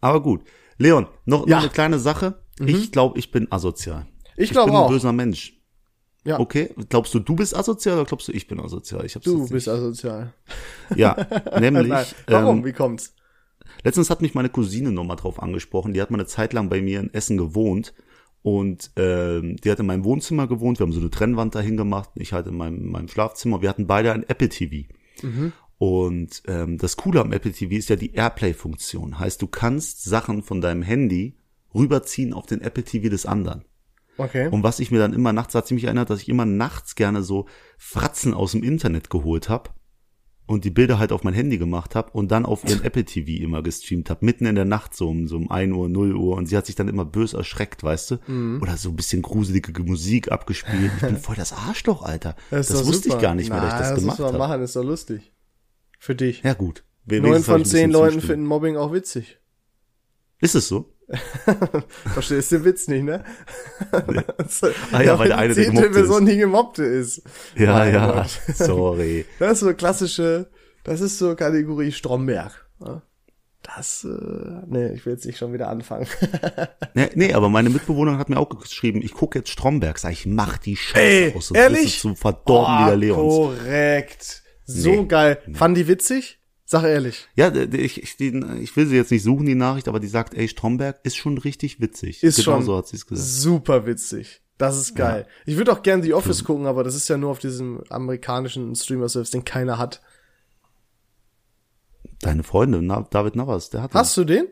Aber 0.00 0.22
gut. 0.22 0.42
Leon, 0.78 1.06
noch, 1.24 1.40
Ja. 1.40 1.44
Mhm. 1.46 1.50
noch 1.50 1.58
eine 1.62 1.68
kleine 1.70 1.98
Sache. 1.98 2.42
Ich 2.64 2.92
glaube, 2.92 3.18
ich 3.18 3.30
bin 3.30 3.50
asozial. 3.50 4.06
Ich 4.36 4.50
glaube 4.50 4.70
bin 4.70 4.76
ein 4.76 4.84
auch. 4.84 4.90
böser 4.90 5.12
Mensch. 5.12 5.60
Ja. 6.26 6.40
Okay, 6.40 6.70
glaubst 6.88 7.12
du, 7.12 7.18
du 7.18 7.36
bist 7.36 7.54
asozial 7.54 7.96
oder 7.96 8.06
glaubst 8.06 8.28
du, 8.28 8.32
ich 8.32 8.46
bin 8.46 8.58
asozial? 8.58 9.04
Ich 9.04 9.14
hab's 9.14 9.24
Du 9.24 9.46
bist 9.48 9.68
asozial. 9.68 10.32
Ja, 10.96 11.16
nämlich. 11.60 11.88
Nein. 11.88 12.06
Warum? 12.26 12.58
Ähm, 12.58 12.64
Wie 12.64 12.72
kommt's? 12.72 13.14
letztens 13.82 14.08
hat 14.08 14.22
mich 14.22 14.34
meine 14.34 14.48
Cousine 14.48 14.90
nochmal 14.92 15.16
drauf 15.16 15.42
angesprochen. 15.42 15.92
Die 15.92 16.00
hat 16.00 16.10
mal 16.10 16.16
eine 16.18 16.26
Zeit 16.26 16.52
lang 16.54 16.68
bei 16.70 16.80
mir 16.80 17.00
in 17.00 17.12
Essen 17.12 17.36
gewohnt. 17.36 17.92
Und 18.42 18.90
ähm, 18.96 19.56
die 19.56 19.70
hat 19.70 19.80
in 19.80 19.86
meinem 19.86 20.04
Wohnzimmer 20.04 20.46
gewohnt. 20.46 20.78
Wir 20.78 20.84
haben 20.84 20.92
so 20.92 21.00
eine 21.00 21.10
Trennwand 21.10 21.54
dahin 21.54 21.76
gemacht. 21.76 22.10
Ich 22.14 22.32
halt 22.32 22.46
in 22.46 22.56
meinem, 22.56 22.90
meinem 22.90 23.08
Schlafzimmer. 23.08 23.62
Wir 23.62 23.68
hatten 23.70 23.86
beide 23.86 24.12
ein 24.12 24.22
Apple 24.28 24.48
TV. 24.48 24.86
Und 25.78 26.42
ähm, 26.46 26.78
das 26.78 26.96
Coole 26.96 27.20
am 27.20 27.32
Apple 27.32 27.52
TV 27.52 27.74
ist 27.74 27.88
ja 27.88 27.96
die 27.96 28.14
Airplay-Funktion. 28.14 29.18
Heißt, 29.18 29.42
du 29.42 29.46
kannst 29.46 30.04
Sachen 30.04 30.42
von 30.42 30.60
deinem 30.60 30.82
Handy 30.82 31.36
rüberziehen 31.74 32.32
auf 32.32 32.46
den 32.46 32.60
Apple 32.60 32.84
TV 32.84 33.08
des 33.08 33.26
anderen. 33.26 33.64
Okay. 34.16 34.48
Und 34.48 34.62
was 34.62 34.78
ich 34.78 34.90
mir 34.90 34.98
dann 34.98 35.12
immer 35.12 35.32
nachts, 35.32 35.54
hat 35.54 35.66
sie 35.66 35.74
mich 35.74 35.84
erinnert, 35.84 36.10
dass 36.10 36.22
ich 36.22 36.28
immer 36.28 36.44
nachts 36.44 36.94
gerne 36.94 37.22
so 37.22 37.46
Fratzen 37.78 38.32
aus 38.32 38.52
dem 38.52 38.62
Internet 38.62 39.10
geholt 39.10 39.48
habe 39.48 39.70
und 40.46 40.64
die 40.64 40.70
Bilder 40.70 40.98
halt 40.98 41.10
auf 41.10 41.24
mein 41.24 41.34
Handy 41.34 41.58
gemacht 41.58 41.94
habe 41.94 42.10
und 42.12 42.30
dann 42.30 42.46
auf 42.46 42.64
ihren 42.64 42.84
Apple 42.84 43.04
TV 43.04 43.42
immer 43.42 43.62
gestreamt 43.62 44.10
habe, 44.10 44.24
mitten 44.24 44.46
in 44.46 44.54
der 44.54 44.66
Nacht, 44.66 44.94
so 44.94 45.08
um, 45.08 45.26
so 45.26 45.36
um 45.36 45.50
1 45.50 45.72
Uhr, 45.74 45.88
0 45.88 46.14
Uhr 46.14 46.36
und 46.36 46.46
sie 46.46 46.56
hat 46.56 46.66
sich 46.66 46.74
dann 46.74 46.88
immer 46.88 47.04
bös 47.04 47.32
erschreckt, 47.32 47.82
weißt 47.82 48.10
du? 48.12 48.16
Mhm. 48.26 48.60
Oder 48.62 48.76
so 48.76 48.90
ein 48.90 48.96
bisschen 48.96 49.22
gruselige 49.22 49.82
Musik 49.82 50.30
abgespielt. 50.30 50.92
Ich 50.96 51.02
bin 51.02 51.16
voll 51.20 51.36
das 51.36 51.52
Arschloch, 51.52 52.02
Alter. 52.02 52.36
Das, 52.50 52.68
doch 52.68 52.86
wusste 52.86 53.04
super. 53.04 53.16
ich 53.16 53.22
gar 53.22 53.34
nicht 53.34 53.50
mehr, 53.50 53.60
dass 53.60 53.74
ich 53.74 53.80
Na, 53.80 53.90
das 53.90 54.00
gemacht 54.00 54.18
muss 54.18 54.32
man 54.32 54.40
habe. 54.40 54.52
machen, 54.52 54.62
ist 54.62 54.76
doch 54.76 54.84
lustig. 54.84 55.32
Für 56.04 56.14
dich. 56.14 56.42
Ja 56.42 56.52
gut. 56.52 56.84
Neun 57.06 57.42
von 57.42 57.64
zehn 57.64 57.90
Leuten 57.90 58.16
Zustimmung. 58.16 58.26
finden 58.30 58.46
Mobbing 58.46 58.76
auch 58.76 58.92
witzig. 58.92 59.38
Ist 60.38 60.54
es 60.54 60.68
so? 60.68 60.92
Verstehst 62.12 62.52
den 62.52 62.62
Witz 62.66 62.88
nicht, 62.88 63.04
ne? 63.04 63.24
Ah 64.92 65.00
ja, 65.02 65.18
weil 65.18 65.28
der 65.28 65.38
eine 65.38 65.54
der 65.54 65.64
zehnte 65.64 65.86
ist. 65.86 65.92
Person 65.94 66.26
die 66.26 66.36
Gemobbte 66.36 66.84
ist. 66.84 67.22
Ja, 67.56 67.72
Mein 67.78 67.94
ja. 67.94 68.12
Gott. 68.12 68.38
Sorry. 68.54 69.24
Das 69.38 69.52
ist 69.52 69.60
so 69.60 69.72
klassische, 69.72 70.50
das 70.82 71.00
ist 71.00 71.16
so 71.18 71.34
Kategorie 71.34 71.90
Stromberg. 71.90 72.68
ja. 72.84 73.00
Das, 73.62 74.04
äh, 74.04 74.62
nee, 74.66 74.88
ich 74.88 75.06
will 75.06 75.14
jetzt 75.14 75.24
nicht 75.24 75.38
schon 75.38 75.54
wieder 75.54 75.70
anfangen. 75.70 76.06
Nee, 76.92 77.08
nee, 77.14 77.32
aber 77.32 77.48
meine 77.48 77.70
Mitbewohnerin 77.70 78.18
hat 78.18 78.28
mir 78.28 78.36
auch 78.38 78.50
geschrieben, 78.50 79.00
ich 79.02 79.14
gucke 79.14 79.38
jetzt 79.38 79.48
Stromberg. 79.48 79.98
Sag 79.98 80.12
ich, 80.12 80.26
mach 80.26 80.58
die 80.58 80.76
Scheiße 80.76 81.00
Ey, 81.00 81.34
aus. 81.34 81.46
sonst 81.48 81.58
ehrlich? 81.58 81.82
bist 81.84 82.04
du 82.04 82.08
so 82.10 82.14
verdorben 82.14 82.78
wie 82.80 82.88
der 82.88 82.96
Leons. 82.96 83.16
korrekt. 83.16 84.43
So 84.64 84.90
Nee. 84.90 85.04
geil. 85.06 85.38
Fand 85.52 85.76
die 85.76 85.86
witzig? 85.88 86.38
Sag 86.66 86.84
ehrlich. 86.84 87.28
Ja, 87.36 87.54
ich, 87.54 88.02
ich, 88.02 88.16
die, 88.16 88.28
ich 88.62 88.74
will 88.76 88.86
sie 88.86 88.96
jetzt 88.96 89.10
nicht 89.10 89.22
suchen, 89.22 89.44
die 89.46 89.54
Nachricht, 89.54 89.86
aber 89.86 90.00
die 90.00 90.06
sagt, 90.08 90.34
ey, 90.34 90.48
Stromberg 90.48 90.98
ist 91.04 91.16
schon 91.16 91.36
richtig 91.36 91.80
witzig. 91.80 92.22
Ist 92.22 92.36
genau 92.36 92.56
schon 92.56 92.62
so 92.64 92.76
hat 92.78 92.88
sie 92.88 92.96
es 92.96 93.06
gesagt. 93.06 93.28
super 93.28 93.86
witzig. 93.86 94.40
Das 94.56 94.78
ist 94.78 94.94
geil. 94.94 95.26
Ich 95.46 95.56
würde 95.56 95.72
auch 95.72 95.82
gern 95.82 96.02
The 96.02 96.14
Office 96.14 96.44
gucken, 96.44 96.66
aber 96.66 96.84
das 96.84 96.94
ist 96.94 97.08
ja 97.08 97.16
nur 97.18 97.30
auf 97.30 97.38
diesem 97.40 97.82
amerikanischen 97.90 98.74
Streamer-Service, 98.74 99.30
den 99.32 99.44
keiner 99.44 99.78
hat. 99.78 100.00
Deine 102.20 102.42
Freunde, 102.44 102.80
David 103.10 103.36
Navas, 103.36 103.70
der 103.70 103.82
hat 103.82 103.94
Hast 103.94 104.16
du 104.16 104.24
den? 104.24 104.46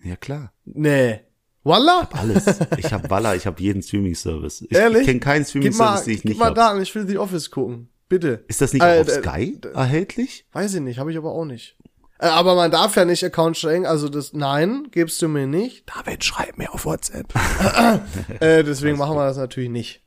den. 0.00 0.08
Ja, 0.10 0.16
klar. 0.16 0.52
Nee. 0.64 1.20
Wallah? 1.64 2.08
Alles. 2.12 2.44
Ich 2.78 2.92
habe 2.92 3.08
Walla, 3.10 3.34
ich 3.34 3.46
habe 3.46 3.60
jeden 3.62 3.82
Streaming-Service. 3.82 4.62
Ich, 4.62 4.72
Ehrlich? 4.76 5.02
ich 5.02 5.06
kenne 5.06 5.20
keinen 5.20 5.42
Gib 5.42 5.48
Streaming-Service, 5.48 6.04
den 6.04 6.14
ich 6.14 6.22
gib 6.22 6.28
nicht 6.30 6.38
mal 6.38 6.46
habe. 6.46 6.56
Daten, 6.56 6.80
ich 6.80 6.94
will 6.94 7.06
The 7.06 7.18
Office 7.18 7.50
gucken. 7.50 7.88
Bitte. 8.12 8.44
Ist 8.46 8.60
das 8.60 8.74
nicht 8.74 8.82
Äh, 8.82 9.00
auf 9.00 9.08
äh, 9.08 9.22
Sky 9.22 9.58
erhältlich? 9.72 10.44
Weiß 10.52 10.74
ich 10.74 10.82
nicht, 10.82 10.98
habe 10.98 11.10
ich 11.10 11.16
aber 11.16 11.32
auch 11.32 11.46
nicht. 11.46 11.78
Äh, 12.18 12.26
aber 12.26 12.54
man 12.54 12.70
darf 12.70 12.94
ja 12.94 13.06
nicht 13.06 13.24
Account 13.24 13.56
stellen, 13.56 13.86
also 13.86 14.10
das, 14.10 14.34
nein, 14.34 14.88
gibst 14.90 15.22
du 15.22 15.28
mir 15.28 15.46
nicht. 15.46 15.84
David, 15.88 16.22
schreib 16.22 16.58
mir 16.58 16.74
auf 16.74 16.84
WhatsApp. 16.84 17.32
äh, 18.40 18.64
deswegen 18.64 18.98
machen 18.98 19.16
wir 19.16 19.24
das 19.24 19.38
natürlich 19.38 19.70
nicht. 19.70 20.02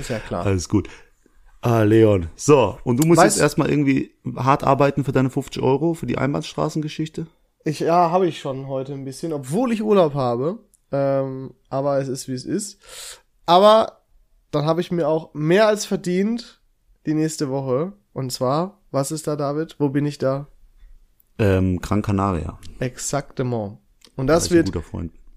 Ist 0.00 0.08
ja 0.08 0.18
klar. 0.18 0.46
Alles 0.46 0.66
gut. 0.70 0.88
Ah, 1.60 1.82
Leon. 1.82 2.30
So, 2.36 2.78
und 2.84 2.96
du 3.04 3.06
musst 3.06 3.20
Weißt- 3.20 3.24
jetzt 3.24 3.40
erstmal 3.40 3.68
irgendwie 3.68 4.14
hart 4.34 4.64
arbeiten 4.64 5.04
für 5.04 5.12
deine 5.12 5.28
50 5.28 5.62
Euro 5.62 5.92
für 5.92 6.06
die 6.06 6.16
Einbahnstraßengeschichte? 6.16 7.26
Ich, 7.64 7.80
ja, 7.80 8.10
habe 8.10 8.26
ich 8.28 8.40
schon 8.40 8.66
heute 8.66 8.94
ein 8.94 9.04
bisschen, 9.04 9.34
obwohl 9.34 9.72
ich 9.72 9.82
Urlaub 9.82 10.14
habe. 10.14 10.60
Ähm, 10.90 11.52
aber 11.68 11.98
es 11.98 12.08
ist, 12.08 12.28
wie 12.28 12.32
es 12.32 12.46
ist. 12.46 12.78
Aber 13.44 14.00
dann 14.52 14.64
habe 14.64 14.80
ich 14.80 14.90
mir 14.90 15.06
auch 15.06 15.34
mehr 15.34 15.66
als 15.66 15.84
verdient 15.84 16.61
die 17.06 17.14
nächste 17.14 17.48
Woche. 17.50 17.92
Und 18.12 18.32
zwar, 18.32 18.80
was 18.90 19.10
ist 19.10 19.26
da, 19.26 19.36
David? 19.36 19.76
Wo 19.78 19.88
bin 19.88 20.06
ich 20.06 20.18
da? 20.18 20.48
Ähm, 21.38 21.80
Gran 21.80 22.02
Canaria. 22.02 22.58
Exaktement. 22.78 23.78
Und 24.16 24.26
das 24.26 24.50
ein 24.50 24.56
wird 24.56 24.72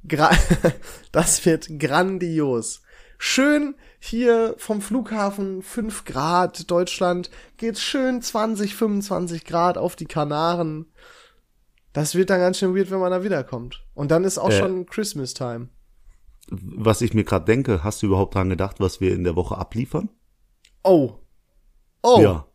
das 1.12 1.46
wird 1.46 1.80
grandios. 1.80 2.82
Schön 3.18 3.76
hier 4.00 4.56
vom 4.58 4.82
Flughafen 4.82 5.62
5 5.62 6.06
Grad, 6.06 6.70
Deutschland, 6.70 7.32
geht's 7.58 7.82
schön 7.82 8.22
20, 8.22 8.76
25 8.76 9.46
Grad 9.46 9.78
auf 9.78 9.96
die 9.96 10.06
Kanaren. 10.06 10.88
Das 11.94 12.14
wird 12.14 12.30
dann 12.30 12.42
ganz 12.42 12.58
schön 12.60 12.76
weird, 12.76 12.92
wenn 12.92 13.00
man 13.00 13.12
da 13.12 13.24
wiederkommt. 13.24 13.86
Und 13.94 14.12
dann 14.12 14.26
ist 14.26 14.38
auch 14.38 14.50
Äh. 14.50 14.60
schon 14.60 14.86
Christmas 14.86 15.34
Time. 15.34 15.70
Was 16.50 17.02
ich 17.02 17.14
mir 17.14 17.24
gerade 17.24 17.46
denke, 17.46 17.84
hast 17.84 18.04
du 18.04 18.08
überhaupt 18.08 18.36
dran 18.36 18.50
gedacht, 18.50 18.80
was 18.80 19.00
wir 19.02 19.14
in 19.16 19.24
der 19.24 19.36
Woche 19.36 19.58
abliefern? 19.58 20.10
Oh. 20.84 21.16
Oh. 22.06 22.22
Ja, 22.22 22.46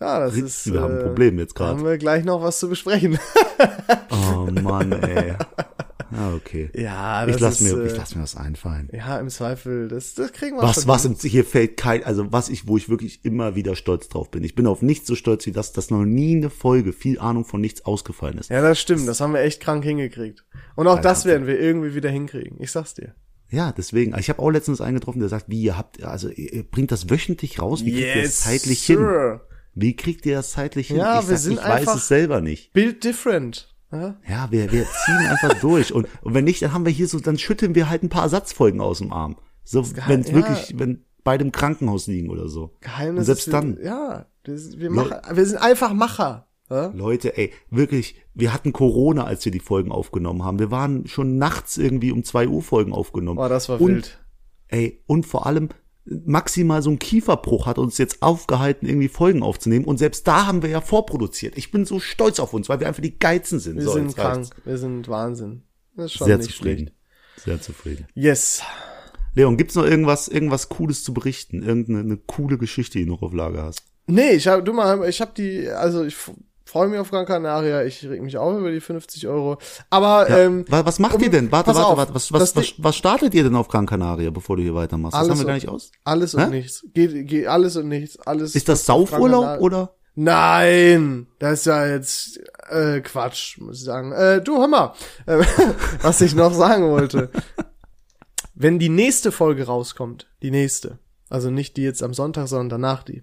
Ja, 0.00 0.20
das 0.20 0.36
ist. 0.36 0.72
wir 0.72 0.80
haben 0.80 0.94
ein 0.94 1.00
äh, 1.00 1.04
Problem 1.04 1.38
jetzt 1.38 1.58
Da 1.58 1.66
haben 1.66 1.78
gerade. 1.78 1.90
wir 1.90 1.98
gleich 1.98 2.24
noch 2.24 2.42
was 2.42 2.58
zu 2.58 2.68
besprechen. 2.68 3.18
Oh 4.10 4.46
Mann, 4.62 4.92
ey. 4.92 5.34
Ja, 6.10 6.32
okay. 6.34 6.70
ja, 6.74 7.26
das 7.26 7.34
Ich 7.36 7.40
lass 7.42 7.60
ist, 7.60 7.70
mir, 7.76 7.82
äh, 7.82 7.86
ich 7.86 7.94
lass 7.96 8.14
mir 8.14 8.22
was 8.22 8.34
einfallen. 8.34 8.88
Ja, 8.94 9.18
im 9.20 9.28
Zweifel, 9.28 9.88
das, 9.88 10.14
das 10.14 10.32
kriegen 10.32 10.56
wir 10.56 10.62
Was, 10.62 10.76
schon 10.76 10.86
was, 10.88 11.04
im- 11.04 11.14
hier 11.16 11.44
fällt 11.44 11.76
kein, 11.76 12.02
also 12.02 12.32
was 12.32 12.48
ich, 12.48 12.66
wo 12.66 12.78
ich 12.78 12.88
wirklich 12.88 13.26
immer 13.26 13.56
wieder 13.56 13.76
stolz 13.76 14.08
drauf 14.08 14.30
bin. 14.30 14.42
Ich 14.42 14.54
bin 14.54 14.66
auf 14.66 14.80
nichts 14.80 15.06
so 15.06 15.14
stolz 15.14 15.44
wie 15.44 15.52
das, 15.52 15.72
dass 15.74 15.90
noch 15.90 16.06
nie 16.06 16.34
eine 16.36 16.48
Folge 16.48 16.94
viel 16.94 17.18
Ahnung 17.18 17.44
von 17.44 17.60
nichts 17.60 17.84
ausgefallen 17.84 18.38
ist. 18.38 18.48
Ja, 18.48 18.62
das 18.62 18.80
stimmt. 18.80 19.06
Das 19.06 19.20
haben 19.20 19.34
wir 19.34 19.40
echt 19.42 19.60
krank 19.60 19.84
hingekriegt. 19.84 20.46
Und 20.76 20.86
auch 20.86 20.98
das 20.98 21.26
werden 21.26 21.46
wir 21.46 21.60
irgendwie 21.60 21.94
wieder 21.94 22.08
hinkriegen. 22.08 22.56
Ich 22.58 22.72
sag's 22.72 22.94
dir. 22.94 23.14
Ja, 23.50 23.72
deswegen. 23.72 24.16
Ich 24.18 24.28
habe 24.28 24.40
auch 24.40 24.50
letztens 24.50 24.80
einen 24.80 24.96
getroffen, 24.96 25.20
der 25.20 25.28
sagt, 25.28 25.48
wie 25.48 25.62
ihr 25.62 25.78
habt, 25.78 26.02
also 26.02 26.28
ihr 26.28 26.62
bringt 26.62 26.92
das 26.92 27.08
wöchentlich 27.08 27.60
raus, 27.60 27.84
wie 27.84 27.92
kriegt 27.92 28.16
ihr 28.16 28.22
das 28.22 28.40
zeitlich 28.40 28.84
hin? 28.84 28.96
sir. 28.96 29.40
Wie 29.74 29.94
kriegt 29.94 30.26
ihr 30.26 30.34
das 30.36 30.50
zeitlich 30.50 30.88
hin? 30.88 30.96
Ja, 30.96 31.20
ich 31.20 31.28
wir 31.28 31.36
sag, 31.36 31.44
sind 31.44 31.52
ich 31.60 31.64
weiß 31.64 31.94
es 31.94 32.08
selber 32.08 32.40
nicht. 32.40 32.72
Build 32.72 33.04
different. 33.04 33.72
Ja? 33.92 34.16
Ja, 34.28 34.48
wir, 34.50 34.72
wir 34.72 34.84
ziehen 34.84 35.26
einfach 35.28 35.54
durch. 35.60 35.92
Und, 35.92 36.08
und 36.22 36.34
wenn 36.34 36.44
nicht, 36.44 36.60
dann 36.62 36.72
haben 36.72 36.84
wir 36.84 36.92
hier 36.92 37.06
so, 37.06 37.20
dann 37.20 37.38
schütteln 37.38 37.74
wir 37.74 37.88
halt 37.88 38.02
ein 38.02 38.08
paar 38.08 38.22
Ersatzfolgen 38.22 38.80
aus 38.80 38.98
dem 38.98 39.12
Arm. 39.12 39.36
So, 39.64 39.86
wenn 40.06 40.22
ja. 40.22 40.34
wirklich, 40.34 40.74
wenn 40.76 41.04
beide 41.22 41.44
im 41.44 41.52
Krankenhaus 41.52 42.06
liegen 42.06 42.28
oder 42.28 42.48
so. 42.48 42.74
Geheimnis 42.80 43.20
Und 43.20 43.24
selbst 43.26 43.46
ist, 43.46 43.52
dann. 43.52 43.78
Ja, 43.80 44.26
das, 44.42 44.78
wir, 44.78 44.90
machen, 44.90 45.16
wir 45.32 45.46
sind 45.46 45.58
einfach 45.58 45.92
Macher. 45.92 46.47
Ja? 46.70 46.88
Leute, 46.94 47.36
ey, 47.36 47.52
wirklich, 47.70 48.16
wir 48.34 48.52
hatten 48.52 48.72
Corona, 48.72 49.24
als 49.24 49.44
wir 49.44 49.52
die 49.52 49.60
Folgen 49.60 49.90
aufgenommen 49.90 50.44
haben. 50.44 50.58
Wir 50.58 50.70
waren 50.70 51.06
schon 51.06 51.38
nachts 51.38 51.78
irgendwie 51.78 52.12
um 52.12 52.24
zwei 52.24 52.48
Uhr 52.48 52.62
Folgen 52.62 52.92
aufgenommen. 52.92 53.36
Boah, 53.36 53.48
das 53.48 53.68
war 53.68 53.80
und, 53.80 53.88
wild. 53.88 54.18
Ey, 54.68 55.02
und 55.06 55.24
vor 55.24 55.46
allem 55.46 55.70
maximal 56.04 56.82
so 56.82 56.90
ein 56.90 56.98
Kieferbruch 56.98 57.66
hat 57.66 57.78
uns 57.78 57.98
jetzt 57.98 58.22
aufgehalten, 58.22 58.86
irgendwie 58.86 59.08
Folgen 59.08 59.42
aufzunehmen. 59.42 59.84
Und 59.84 59.98
selbst 59.98 60.26
da 60.26 60.46
haben 60.46 60.62
wir 60.62 60.70
ja 60.70 60.80
vorproduziert. 60.80 61.56
Ich 61.56 61.70
bin 61.70 61.84
so 61.84 62.00
stolz 62.00 62.40
auf 62.40 62.54
uns, 62.54 62.68
weil 62.68 62.80
wir 62.80 62.88
einfach 62.88 63.02
die 63.02 63.18
Geizen 63.18 63.60
sind. 63.60 63.76
Wir 63.76 63.84
so, 63.84 63.92
sind 63.92 64.16
krank. 64.16 64.36
reicht's. 64.36 64.50
Wir 64.64 64.78
sind 64.78 65.08
Wahnsinn. 65.08 65.62
Das 65.96 66.06
ist 66.06 66.12
schon 66.14 66.26
Sehr 66.26 66.38
nicht 66.38 66.50
zufrieden. 66.50 66.90
Sehr 67.36 67.60
zufrieden. 67.60 68.06
schlecht. 68.12 68.16
Yes. 68.16 68.62
Leon, 69.34 69.56
gibt's 69.56 69.74
noch 69.74 69.84
irgendwas, 69.84 70.28
irgendwas 70.28 70.68
Cooles 70.68 71.04
zu 71.04 71.14
berichten? 71.14 71.62
Irgendeine 71.62 72.00
eine 72.00 72.16
coole 72.16 72.58
Geschichte, 72.58 72.98
die 72.98 73.04
du 73.04 73.12
noch 73.12 73.22
auf 73.22 73.32
Lager 73.32 73.62
hast? 73.62 73.82
Nee, 74.06 74.30
ich 74.30 74.48
hab, 74.48 74.64
du 74.64 74.72
mal, 74.72 75.06
ich 75.08 75.20
hab 75.20 75.34
die, 75.34 75.68
also 75.68 76.04
ich 76.04 76.16
freue 76.68 76.88
mich 76.88 76.98
auf 77.00 77.10
Gran 77.10 77.24
Canaria, 77.26 77.82
ich 77.84 78.04
reg 78.08 78.22
mich 78.22 78.36
auch 78.38 78.56
über 78.56 78.70
die 78.70 78.80
50 78.80 79.26
Euro. 79.26 79.58
Aber, 79.90 80.28
Ja, 80.28 80.38
ähm, 80.38 80.64
wa- 80.68 80.84
was 80.84 80.98
macht 80.98 81.14
um- 81.16 81.22
ihr 81.22 81.30
denn? 81.30 81.50
Warte, 81.50 81.74
warte, 81.74 81.96
warte. 81.96 82.14
Was, 82.14 82.28
das 82.28 82.40
was, 82.40 82.56
was, 82.56 82.74
was 82.78 82.96
startet 82.96 83.34
ihr 83.34 83.42
denn 83.44 83.54
auf 83.56 83.68
Gran 83.68 83.86
Canaria, 83.86 84.30
bevor 84.30 84.56
du 84.56 84.62
hier 84.62 84.74
weitermachst? 84.74 85.14
Das 85.14 85.20
Alles 85.20 85.30
haben 85.30 85.38
wir 85.38 85.44
gar 85.46 85.54
und- 85.54 85.62
nicht 85.62 85.68
aus. 85.68 85.90
alles 86.04 86.34
und 86.34 86.42
Hä? 86.42 86.50
nichts. 86.50 86.84
Geht, 86.94 87.26
geht 87.26 87.46
alles 87.46 87.76
und 87.76 87.88
nichts, 87.88 88.18
alles. 88.20 88.54
Ist 88.54 88.68
das 88.68 88.80
was 88.80 88.86
Saufurlaub 88.86 89.60
oder? 89.60 89.94
Nein, 90.14 91.28
das 91.38 91.60
ist 91.60 91.66
ja 91.66 91.86
jetzt 91.86 92.40
äh, 92.70 93.00
Quatsch, 93.00 93.58
muss 93.58 93.78
ich 93.78 93.84
sagen. 93.84 94.10
Äh, 94.12 94.42
du, 94.42 94.66
mal, 94.66 94.92
äh, 95.26 95.38
was 96.02 96.20
ich 96.20 96.34
noch 96.34 96.52
sagen 96.52 96.90
wollte. 96.90 97.30
Wenn 98.54 98.78
die 98.78 98.88
nächste 98.88 99.30
Folge 99.30 99.66
rauskommt, 99.66 100.26
die 100.42 100.50
nächste, 100.50 100.98
also 101.30 101.50
nicht 101.50 101.76
die 101.76 101.82
jetzt 101.82 102.02
am 102.02 102.14
Sonntag, 102.14 102.48
sondern 102.48 102.68
danach 102.68 103.04
die, 103.04 103.22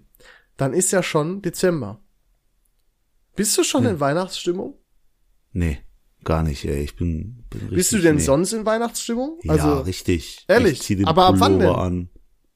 dann 0.56 0.72
ist 0.72 0.90
ja 0.92 1.02
schon 1.02 1.42
Dezember. 1.42 1.98
Bist 3.36 3.56
du 3.58 3.62
schon 3.64 3.84
in 3.86 4.00
Weihnachtsstimmung? 4.00 4.74
Nee, 5.52 5.78
gar 6.24 6.42
nicht, 6.42 6.64
ey. 6.64 6.82
Ich 6.82 6.96
bin, 6.96 7.44
bin 7.50 7.60
richtig, 7.60 7.76
Bist 7.76 7.92
du 7.92 7.98
denn 7.98 8.16
nee. 8.16 8.22
sonst 8.22 8.52
in 8.52 8.66
Weihnachtsstimmung? 8.66 9.38
Ja, 9.44 9.52
Also 9.52 9.80
richtig. 9.80 10.44
ehrlich? 10.48 10.72
Ich 10.74 10.82
zieh 10.82 10.96
den 10.96 11.06
Aber 11.06 11.26
ab 11.26 11.36
wann 11.38 11.58
denn? 11.58 11.68
an. 11.68 12.08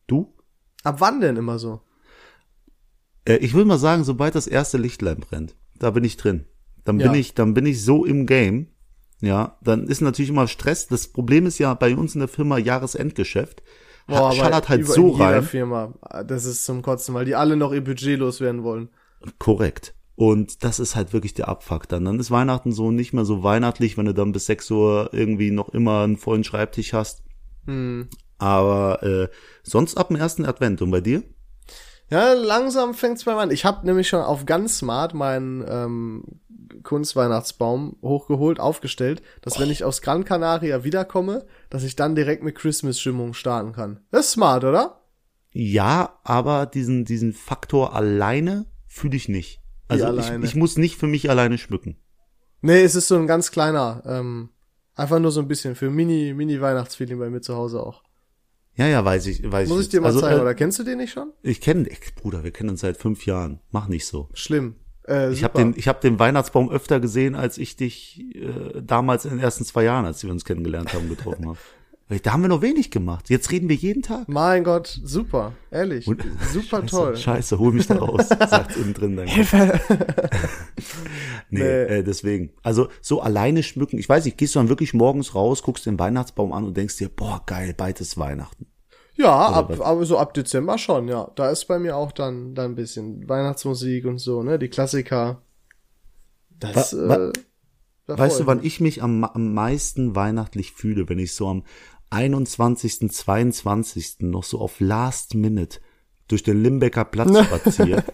Du? 0.07 0.35
ab 0.83 0.97
wann 1.01 1.20
denn 1.20 1.37
immer 1.37 1.59
so? 1.59 1.83
Äh, 3.26 3.37
ich 3.37 3.53
will 3.55 3.64
mal 3.66 3.78
sagen, 3.78 4.05
sobald 4.05 4.35
das 4.35 4.47
erste 4.47 4.78
Lichtlein 4.78 5.18
brennt, 5.20 5.55
da 5.78 5.91
bin 5.91 6.05
ich 6.05 6.16
drin. 6.16 6.47
Dann 6.85 6.97
bin 6.99 7.12
Ja. 7.12 7.18
ich, 7.20 7.35
dann 7.35 7.53
bin 7.55 7.66
ich 7.66 7.83
so 7.85 8.05
im 8.07 8.26
Game. 8.26 8.68
Ja, 9.20 9.59
dann 9.62 9.87
ist 9.87 10.01
natürlich 10.01 10.31
immer 10.31 10.49
Stress. 10.49 10.87
Das 10.89 11.09
Problem 11.09 11.45
ist 11.45 11.59
ja 11.59 11.74
bei 11.74 11.95
uns 11.95 12.14
in 12.14 12.20
der 12.20 12.28
Firma 12.28 12.57
Jahresendgeschäft. 12.57 13.62
Boah, 14.07 14.33
schallert 14.33 14.70
halt 14.70 14.81
über- 14.81 14.93
so 14.95 15.09
in 15.09 15.12
jeder 15.12 15.24
rein. 15.37 15.43
Firma. 15.43 15.95
Das 16.26 16.47
ist 16.47 16.64
zum 16.64 16.81
Kotzen, 16.81 17.14
weil 17.14 17.26
die 17.26 17.35
alle 17.35 17.57
noch 17.57 17.72
ihr 17.74 17.85
Budget 17.85 18.18
loswerden 18.18 18.62
wollen. 18.62 18.89
Korrekt. 19.39 19.95
Und 20.21 20.64
das 20.64 20.81
ist 20.81 20.97
halt 20.97 21.14
wirklich 21.14 21.33
der 21.33 21.49
Abfuck 21.49 21.89
dann. 21.89 22.05
Dann 22.05 22.21
ist 22.21 22.31
Weihnachten 22.31 22.73
so 22.73 22.91
nicht 22.91 23.14
mehr 23.14 23.25
so 23.25 23.43
weihnachtlich, 23.43 23.97
wenn 23.97 24.05
du 24.05 24.12
dann 24.12 24.33
bis 24.33 24.45
6 24.45 24.71
Uhr 24.71 25.09
irgendwie 25.12 25.51
noch 25.51 25.71
immer 25.71 26.03
einen 26.03 26.18
vollen 26.18 26.45
Schreibtisch 26.45 26.93
hast. 26.93 27.23
Hm. 27.64 28.07
Aber 28.37 29.03
äh, 29.03 29.29
sonst 29.62 29.97
ab 29.97 30.09
dem 30.09 30.18
ersten 30.18 30.45
Advent. 30.45 30.83
Und 30.83 30.91
bei 30.91 31.01
dir? 31.01 31.23
Ja, 32.11 32.35
langsam 32.35 32.93
fängt's 32.93 33.25
bei 33.25 33.33
mir 33.33 33.41
an. 33.41 33.51
Ich 33.51 33.64
habe 33.64 33.87
nämlich 33.87 34.09
schon 34.09 34.21
auf 34.21 34.45
ganz 34.45 34.77
smart 34.77 35.14
meinen 35.14 35.64
ähm, 35.66 36.25
Kunstweihnachtsbaum 36.83 37.97
hochgeholt, 38.03 38.61
aufgestellt, 38.61 39.23
dass 39.41 39.59
wenn 39.59 39.71
ich 39.71 39.85
aus 39.85 40.03
Gran 40.03 40.27
Canaria 40.27 40.85
wiederkomme, 40.85 41.47
dass 41.71 41.83
ich 41.83 41.97
dann 41.97 42.14
direkt 42.14 42.43
mit 42.43 42.57
Christmas-Stimmung 42.57 43.33
starten 43.33 43.73
kann. 43.73 44.01
Das 44.11 44.27
ist 44.27 44.33
smart, 44.33 44.64
oder? 44.64 45.01
Ja, 45.51 46.21
aber 46.25 46.66
diesen, 46.66 47.07
diesen 47.07 47.33
Faktor 47.33 47.97
alleine 47.97 48.66
fühle 48.87 49.16
ich 49.16 49.31
nicht. 49.31 49.60
Also 49.91 50.18
ich, 50.18 50.45
ich 50.45 50.55
muss 50.55 50.76
nicht 50.76 50.97
für 50.97 51.07
mich 51.07 51.28
alleine 51.30 51.59
schmücken. 51.59 51.97
Nee, 52.62 52.82
es 52.82 52.95
ist 52.95 53.09
so 53.09 53.16
ein 53.16 53.26
ganz 53.26 53.51
kleiner, 53.51 54.03
ähm, 54.07 54.51
einfach 54.95 55.18
nur 55.18 55.30
so 55.30 55.41
ein 55.41 55.49
bisschen 55.49 55.74
für 55.74 55.91
Mini, 55.91 56.34
Mini-Weihnachtsfeeling 56.34 57.18
bei 57.18 57.30
mir 57.30 57.41
zu 57.41 57.57
Hause 57.57 57.82
auch. 57.82 58.03
Ja, 58.74 58.86
ja, 58.86 59.05
weiß 59.05 59.26
ich, 59.26 59.51
weiß 59.51 59.68
Muss 59.68 59.82
ich 59.82 59.88
dir 59.88 60.01
mal 60.01 60.09
also, 60.09 60.20
zeigen, 60.20 60.38
äh, 60.38 60.43
oder 60.43 60.55
kennst 60.55 60.78
du 60.78 60.84
den 60.84 60.99
nicht 60.99 61.12
schon? 61.12 61.32
Ich 61.43 61.61
kenne, 61.61 61.88
Bruder, 62.16 62.45
wir 62.45 62.51
kennen 62.51 62.70
uns 62.70 62.80
seit 62.80 62.97
fünf 62.97 63.26
Jahren. 63.26 63.61
Mach 63.70 63.88
nicht 63.88 64.07
so. 64.07 64.28
Schlimm. 64.32 64.76
Äh, 65.07 65.32
Ich 65.32 65.43
habe 65.45 65.59
den, 65.59 65.74
ich 65.76 65.88
hab 65.88 66.01
den 66.01 66.18
Weihnachtsbaum 66.18 66.70
öfter 66.70 67.01
gesehen, 67.01 67.34
als 67.34 67.59
ich 67.59 67.76
dich 67.76 68.24
äh, 68.34 68.80
damals 68.82 69.24
in 69.24 69.32
den 69.32 69.41
ersten 69.41 69.64
zwei 69.64 69.84
Jahren, 69.84 70.05
als 70.07 70.22
wir 70.22 70.30
uns 70.30 70.45
kennengelernt 70.45 70.95
haben, 70.95 71.09
getroffen 71.09 71.49
haben. 71.49 71.59
Da 72.23 72.33
haben 72.33 72.43
wir 72.43 72.49
noch 72.49 72.61
wenig 72.63 72.91
gemacht. 72.91 73.31
Jetzt 73.31 73.53
reden 73.53 73.69
wir 73.69 73.77
jeden 73.77 74.03
Tag. 74.03 74.29
Mein 74.29 74.65
Gott, 74.65 75.01
super, 75.05 75.53
ehrlich, 75.71 76.09
Und- 76.09 76.25
super 76.53 76.79
Scheiße, 76.81 76.87
toll. 76.87 77.17
Scheiße, 77.17 77.59
hol 77.61 77.73
mich 77.73 77.87
da 77.87 77.97
raus, 77.99 78.29
sagt 78.51 78.77
innen 78.77 78.95
drin 78.95 79.17
dein 79.17 79.29
Kopf. 79.29 79.53
Nee, 81.53 81.61
Nee. 81.61 81.63
Äh, 81.99 82.03
deswegen. 82.05 82.53
Also 82.63 82.89
so 83.01 83.21
alleine 83.21 83.63
schmücken. 83.63 83.99
Ich 83.99 84.09
weiß 84.09 84.25
nicht, 84.25 84.39
gehst 84.39 84.55
du 84.55 84.59
dann 84.61 84.69
wirklich 84.69 84.95
morgens 84.95 85.35
raus, 85.35 85.63
guckst 85.63 85.87
den 85.87 85.99
Weihnachtsbaum 85.99 86.53
an 86.53 86.65
und 86.65 86.77
denkst 86.77 86.97
dir, 86.99 87.09
boah, 87.09 87.43
geil, 87.47 87.75
bald 87.77 88.01
ist 88.01 88.17
Weihnachten. 88.19 88.67
Ja, 89.17 89.35
ab, 89.49 89.77
aber 89.81 90.05
so 90.07 90.17
ab 90.19 90.33
Dezember 90.35 90.79
schon, 90.79 91.09
ja. 91.09 91.31
Da 91.35 91.51
ist 91.51 91.67
bei 91.67 91.79
mir 91.79 91.97
auch 91.97 92.13
dann, 92.13 92.55
dann 92.55 92.73
ein 92.73 92.75
bisschen 92.77 93.29
Weihnachtsmusik 93.29 94.05
und 94.07 94.19
so, 94.19 94.43
ne? 94.43 94.59
Die 94.59 94.69
Klassiker. 94.69 95.43
Das, 96.59 96.95
Wa- 96.97 97.09
wa- 97.09 97.29
äh, 97.29 97.33
da 98.07 98.19
Weißt 98.19 98.41
du, 98.41 98.47
wann 98.47 98.63
ich 98.65 98.81
mich 98.81 99.03
am, 99.03 99.25
am 99.25 99.53
meisten 99.53 100.15
weihnachtlich 100.17 100.73
fühle, 100.73 101.09
wenn 101.09 101.19
ich 101.19 101.35
so 101.35 101.49
am 101.49 101.65
21., 102.11 103.11
22. 103.11 104.17
noch 104.21 104.45
so 104.45 104.59
auf 104.59 104.81
Last 104.81 105.35
Minute 105.35 105.81
durch 106.29 106.43
den 106.43 106.63
Limbecker 106.63 107.05
Platz 107.05 107.31
spaziere 107.47 108.05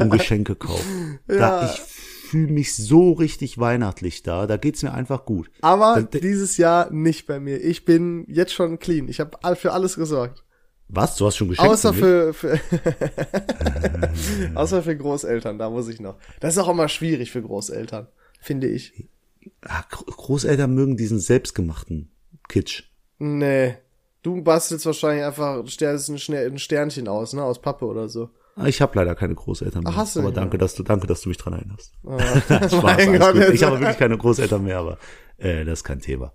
und 0.00 0.10
Geschenke 0.10 0.54
kaufe. 0.56 0.84
Da 1.26 1.62
Ja. 1.62 1.72
ich 1.72 1.80
fühle 1.80 2.50
mich 2.52 2.74
so 2.74 3.12
richtig 3.12 3.58
weihnachtlich 3.58 4.22
da, 4.22 4.46
da 4.46 4.56
geht's 4.56 4.82
mir 4.82 4.92
einfach 4.94 5.24
gut. 5.26 5.50
Aber 5.60 6.02
Da- 6.10 6.18
dieses 6.18 6.56
Jahr 6.56 6.90
nicht 6.90 7.26
bei 7.26 7.38
mir. 7.40 7.62
Ich 7.62 7.84
bin 7.84 8.24
jetzt 8.28 8.52
schon 8.54 8.78
clean. 8.78 9.08
Ich 9.08 9.20
habe 9.20 9.36
für 9.56 9.72
alles 9.72 9.96
gesorgt. 9.96 10.42
Was? 10.88 11.16
Du 11.16 11.26
hast 11.26 11.36
schon 11.36 11.48
Geschenke? 11.48 11.70
Außer 11.70 11.94
für 11.94 12.34
für, 12.34 12.60
außer 14.54 14.82
für 14.82 14.96
Großeltern, 14.96 15.58
da 15.58 15.70
muss 15.70 15.88
ich 15.88 16.00
noch. 16.00 16.16
Das 16.40 16.54
ist 16.54 16.58
auch 16.62 16.68
immer 16.68 16.88
schwierig 16.88 17.30
für 17.32 17.42
Großeltern, 17.42 18.08
finde 18.40 18.66
ich. 18.68 19.08
Gro- 19.90 20.04
Großeltern 20.04 20.74
mögen 20.74 20.96
diesen 20.96 21.18
selbstgemachten 21.18 22.10
Kitsch. 22.48 22.84
Nee. 23.22 23.76
Du 24.22 24.42
bastelst 24.42 24.84
wahrscheinlich 24.86 25.24
einfach, 25.24 25.64
stellst 25.68 26.08
ein, 26.08 26.58
Sternchen 26.58 27.06
aus, 27.06 27.32
ne, 27.32 27.42
aus 27.42 27.60
Pappe 27.60 27.84
oder 27.84 28.08
so. 28.08 28.30
Ah, 28.56 28.66
Ich 28.66 28.80
habe 28.80 28.96
leider 28.96 29.14
keine 29.14 29.34
Großeltern 29.34 29.84
mehr. 29.84 29.92
Ach, 29.92 29.98
hast 29.98 30.16
du 30.16 30.20
aber 30.20 30.28
nicht 30.28 30.36
danke, 30.38 30.56
mehr? 30.56 30.58
dass 30.58 30.74
du, 30.74 30.82
danke, 30.82 31.06
dass 31.06 31.22
du 31.22 31.28
mich 31.28 31.38
dran 31.38 31.54
erinnerst. 31.54 31.92
Spaß, 32.02 33.06
mein 33.06 33.18
Gott, 33.18 33.36
ich 33.52 33.62
habe 33.62 33.78
wirklich 33.80 33.98
keine 33.98 34.18
Großeltern 34.18 34.64
mehr, 34.64 34.78
aber 34.78 34.98
äh, 35.38 35.64
das 35.64 35.80
ist 35.80 35.84
kein 35.84 36.00
Thema. 36.00 36.32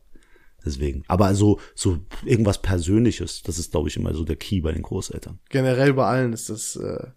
Deswegen. 0.66 1.04
Aber 1.08 1.36
so, 1.36 1.60
so 1.76 2.00
irgendwas 2.26 2.62
Persönliches, 2.62 3.44
das 3.44 3.60
ist, 3.60 3.72
glaube 3.72 3.90
ich, 3.90 3.98
immer 3.98 4.14
so 4.14 4.24
der 4.24 4.36
Key 4.38 4.62
bei 4.62 4.72
den 4.72 4.82
Großeltern. 4.82 5.40
Generell 5.50 5.94
bei 5.94 6.06
allen 6.06 6.34
ist 6.34 6.50
das, 6.50 6.78
äh, 6.78 7.08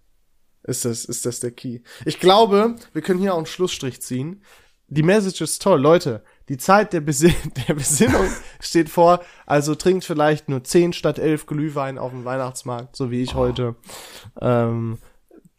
ist 0.64 0.84
das, 0.84 1.04
ist 1.04 1.26
das 1.26 1.40
der 1.40 1.52
Key. 1.52 1.80
Ich 2.04 2.18
glaube, 2.20 2.74
wir 2.92 3.02
können 3.02 3.20
hier 3.20 3.34
auch 3.34 3.38
einen 3.38 3.46
Schlussstrich 3.46 4.02
ziehen. 4.02 4.42
Die 4.88 5.02
Message 5.04 5.40
ist 5.40 5.62
toll, 5.62 5.80
Leute. 5.80 6.22
Die 6.51 6.59
Zeit 6.59 6.92
der, 6.92 7.01
Besin 7.01 7.32
der 7.68 7.74
Besinnung 7.74 8.26
steht 8.59 8.88
vor. 8.90 9.20
Also 9.46 9.76
trinkt 9.76 10.05
vielleicht 10.05 10.48
nur 10.48 10.64
10 10.64 10.92
statt 10.92 11.20
11 11.20 11.46
Glühwein 11.46 11.96
auf 11.96 12.11
dem 12.11 12.24
Weihnachtsmarkt, 12.24 12.96
so 12.96 13.12
wie 13.12 13.22
ich 13.22 13.36
heute. 13.36 13.76
Ähm, 14.40 14.98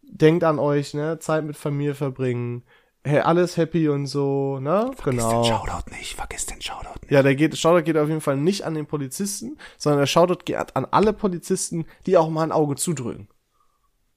denkt 0.02 0.44
an 0.44 0.60
euch, 0.60 0.94
ne? 0.94 1.18
Zeit 1.20 1.46
mit 1.46 1.56
Familie 1.56 1.96
verbringen. 1.96 2.64
Hey, 3.06 3.22
alles 3.22 3.56
happy 3.56 3.88
und 3.88 4.06
so, 4.06 4.60
ne? 4.60 4.92
genau. 5.04 5.46
Shoutout 5.46 5.90
nicht, 5.92 6.16
vergiss 6.16 6.46
den 6.46 6.62
Shoutout 6.62 7.00
nicht. 7.02 7.12
Ja, 7.12 7.24
der 7.24 7.36
geht, 7.36 7.58
Shoutout 7.58 7.84
geht 7.84 7.96
auf 7.98 8.10
jeden 8.10 8.22
Fall 8.22 8.36
nicht 8.36 8.64
an 8.66 8.76
den 8.76 8.86
Polizisten, 8.86 9.58
sondern 9.78 10.02
der 10.02 10.08
Shoutout 10.08 10.44
geht 10.44 10.76
an 10.76 10.86
alle 10.92 11.14
Polizisten, 11.14 11.86
die 12.06 12.18
auch 12.18 12.30
mal 12.30 12.44
ein 12.44 12.52
Auge 12.52 12.76
zudrücken. 12.76 13.30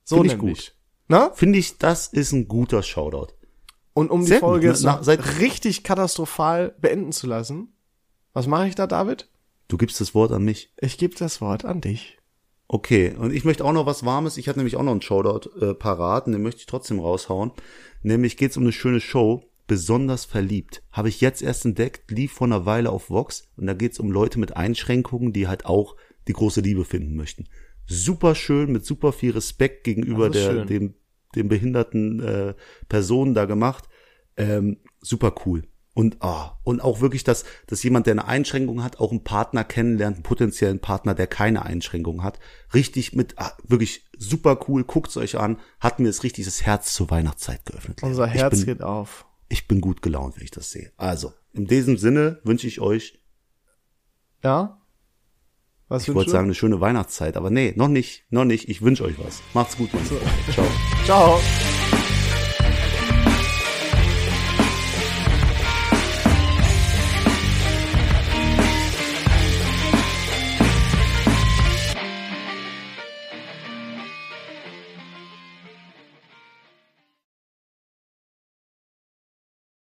So 0.02 0.16
Find 0.16 0.26
ich 0.26 0.36
nämlich. 0.36 0.74
Na? 1.06 1.30
Finde 1.34 1.60
ich, 1.60 1.78
das 1.78 2.08
ist 2.08 2.32
ein 2.32 2.48
guter 2.48 2.82
Shoutout. 2.82 3.32
Und 3.94 4.10
um 4.10 4.24
Sehr 4.24 4.36
die 4.36 4.40
Folge 4.40 4.66
gut, 4.66 4.74
jetzt 4.76 4.84
na- 4.84 5.02
seit- 5.02 5.38
richtig 5.40 5.84
katastrophal 5.84 6.74
beenden 6.80 7.12
zu 7.12 7.26
lassen, 7.26 7.72
was 8.32 8.46
mache 8.46 8.68
ich 8.68 8.74
da, 8.74 8.86
David? 8.86 9.28
Du 9.68 9.78
gibst 9.78 10.00
das 10.00 10.14
Wort 10.14 10.32
an 10.32 10.44
mich. 10.44 10.72
Ich 10.80 10.98
gebe 10.98 11.14
das 11.14 11.40
Wort 11.40 11.64
an 11.64 11.80
dich. 11.80 12.18
Okay, 12.66 13.14
und 13.16 13.32
ich 13.32 13.44
möchte 13.44 13.64
auch 13.64 13.72
noch 13.72 13.86
was 13.86 14.04
Warmes. 14.04 14.36
Ich 14.36 14.48
hatte 14.48 14.58
nämlich 14.58 14.76
auch 14.76 14.82
noch 14.82 14.90
einen 14.92 15.02
Shoutout 15.02 15.50
äh, 15.60 15.74
parat, 15.74 16.26
und 16.26 16.32
den 16.32 16.42
möchte 16.42 16.60
ich 16.60 16.66
trotzdem 16.66 16.98
raushauen. 16.98 17.52
Nämlich 18.02 18.36
geht's 18.36 18.56
um 18.56 18.64
eine 18.64 18.72
schöne 18.72 19.00
Show, 19.00 19.44
besonders 19.66 20.24
verliebt. 20.24 20.82
Habe 20.90 21.08
ich 21.08 21.20
jetzt 21.20 21.42
erst 21.42 21.64
entdeckt, 21.64 22.10
lief 22.10 22.32
vor 22.32 22.46
einer 22.46 22.66
Weile 22.66 22.90
auf 22.90 23.10
Vox 23.10 23.48
und 23.56 23.66
da 23.66 23.74
geht's 23.74 24.00
um 24.00 24.10
Leute 24.10 24.38
mit 24.38 24.56
Einschränkungen, 24.56 25.32
die 25.32 25.46
halt 25.46 25.66
auch 25.66 25.94
die 26.26 26.32
große 26.32 26.60
Liebe 26.62 26.84
finden 26.84 27.14
möchten. 27.16 27.46
Super 27.86 28.34
schön, 28.34 28.72
mit 28.72 28.84
super 28.84 29.12
viel 29.12 29.32
Respekt 29.32 29.84
gegenüber 29.84 30.28
der, 30.30 30.50
schön. 30.50 30.66
dem, 30.66 30.94
dem 31.36 31.48
behinderten 31.48 32.20
äh, 32.20 32.54
Personen 32.88 33.34
da 33.34 33.44
gemacht. 33.44 33.88
Ähm, 34.36 34.78
super 35.00 35.34
cool. 35.46 35.64
Und, 35.96 36.22
ah, 36.22 36.58
und 36.64 36.82
auch 36.82 37.00
wirklich, 37.00 37.22
dass, 37.22 37.44
dass 37.68 37.84
jemand, 37.84 38.06
der 38.06 38.14
eine 38.14 38.26
Einschränkung 38.26 38.82
hat, 38.82 38.98
auch 38.98 39.12
einen 39.12 39.22
Partner 39.22 39.62
kennenlernt, 39.62 40.16
einen 40.16 40.22
potenziellen 40.24 40.80
Partner, 40.80 41.14
der 41.14 41.28
keine 41.28 41.64
Einschränkung 41.64 42.24
hat. 42.24 42.40
Richtig 42.74 43.14
mit, 43.14 43.38
ah, 43.38 43.52
wirklich 43.62 44.04
super 44.18 44.58
cool, 44.66 44.82
guckt's 44.82 45.16
euch 45.16 45.38
an, 45.38 45.60
hat 45.78 46.00
mir 46.00 46.08
das 46.08 46.24
richtig 46.24 46.46
das 46.46 46.62
Herz 46.62 46.94
zur 46.94 47.10
Weihnachtszeit 47.10 47.64
geöffnet. 47.64 48.02
Unser 48.02 48.26
Herz 48.26 48.56
bin, 48.56 48.66
geht 48.66 48.82
auf. 48.82 49.24
ich 49.48 49.68
bin 49.68 49.80
gut 49.80 50.02
gelaunt, 50.02 50.36
wenn 50.36 50.42
ich 50.42 50.50
das 50.50 50.72
sehe. 50.72 50.90
Also, 50.96 51.32
in 51.52 51.66
diesem 51.66 51.96
Sinne 51.96 52.40
wünsche 52.42 52.66
ich 52.66 52.80
euch, 52.80 53.20
Ja? 54.42 54.80
Was 55.88 56.08
ich 56.08 56.14
wollte 56.14 56.30
sagen, 56.30 56.44
eine 56.46 56.54
schöne 56.54 56.80
Weihnachtszeit, 56.80 57.36
aber 57.36 57.50
nee, 57.50 57.72
noch 57.76 57.88
nicht, 57.88 58.24
noch 58.30 58.44
nicht. 58.44 58.68
Ich 58.68 58.82
wünsche 58.82 59.04
euch 59.04 59.18
was. 59.18 59.42
Macht's 59.52 59.76
gut, 59.76 59.90
Freunde. 59.90 60.20
Ciao. 60.52 60.66
Ciao. 61.04 61.40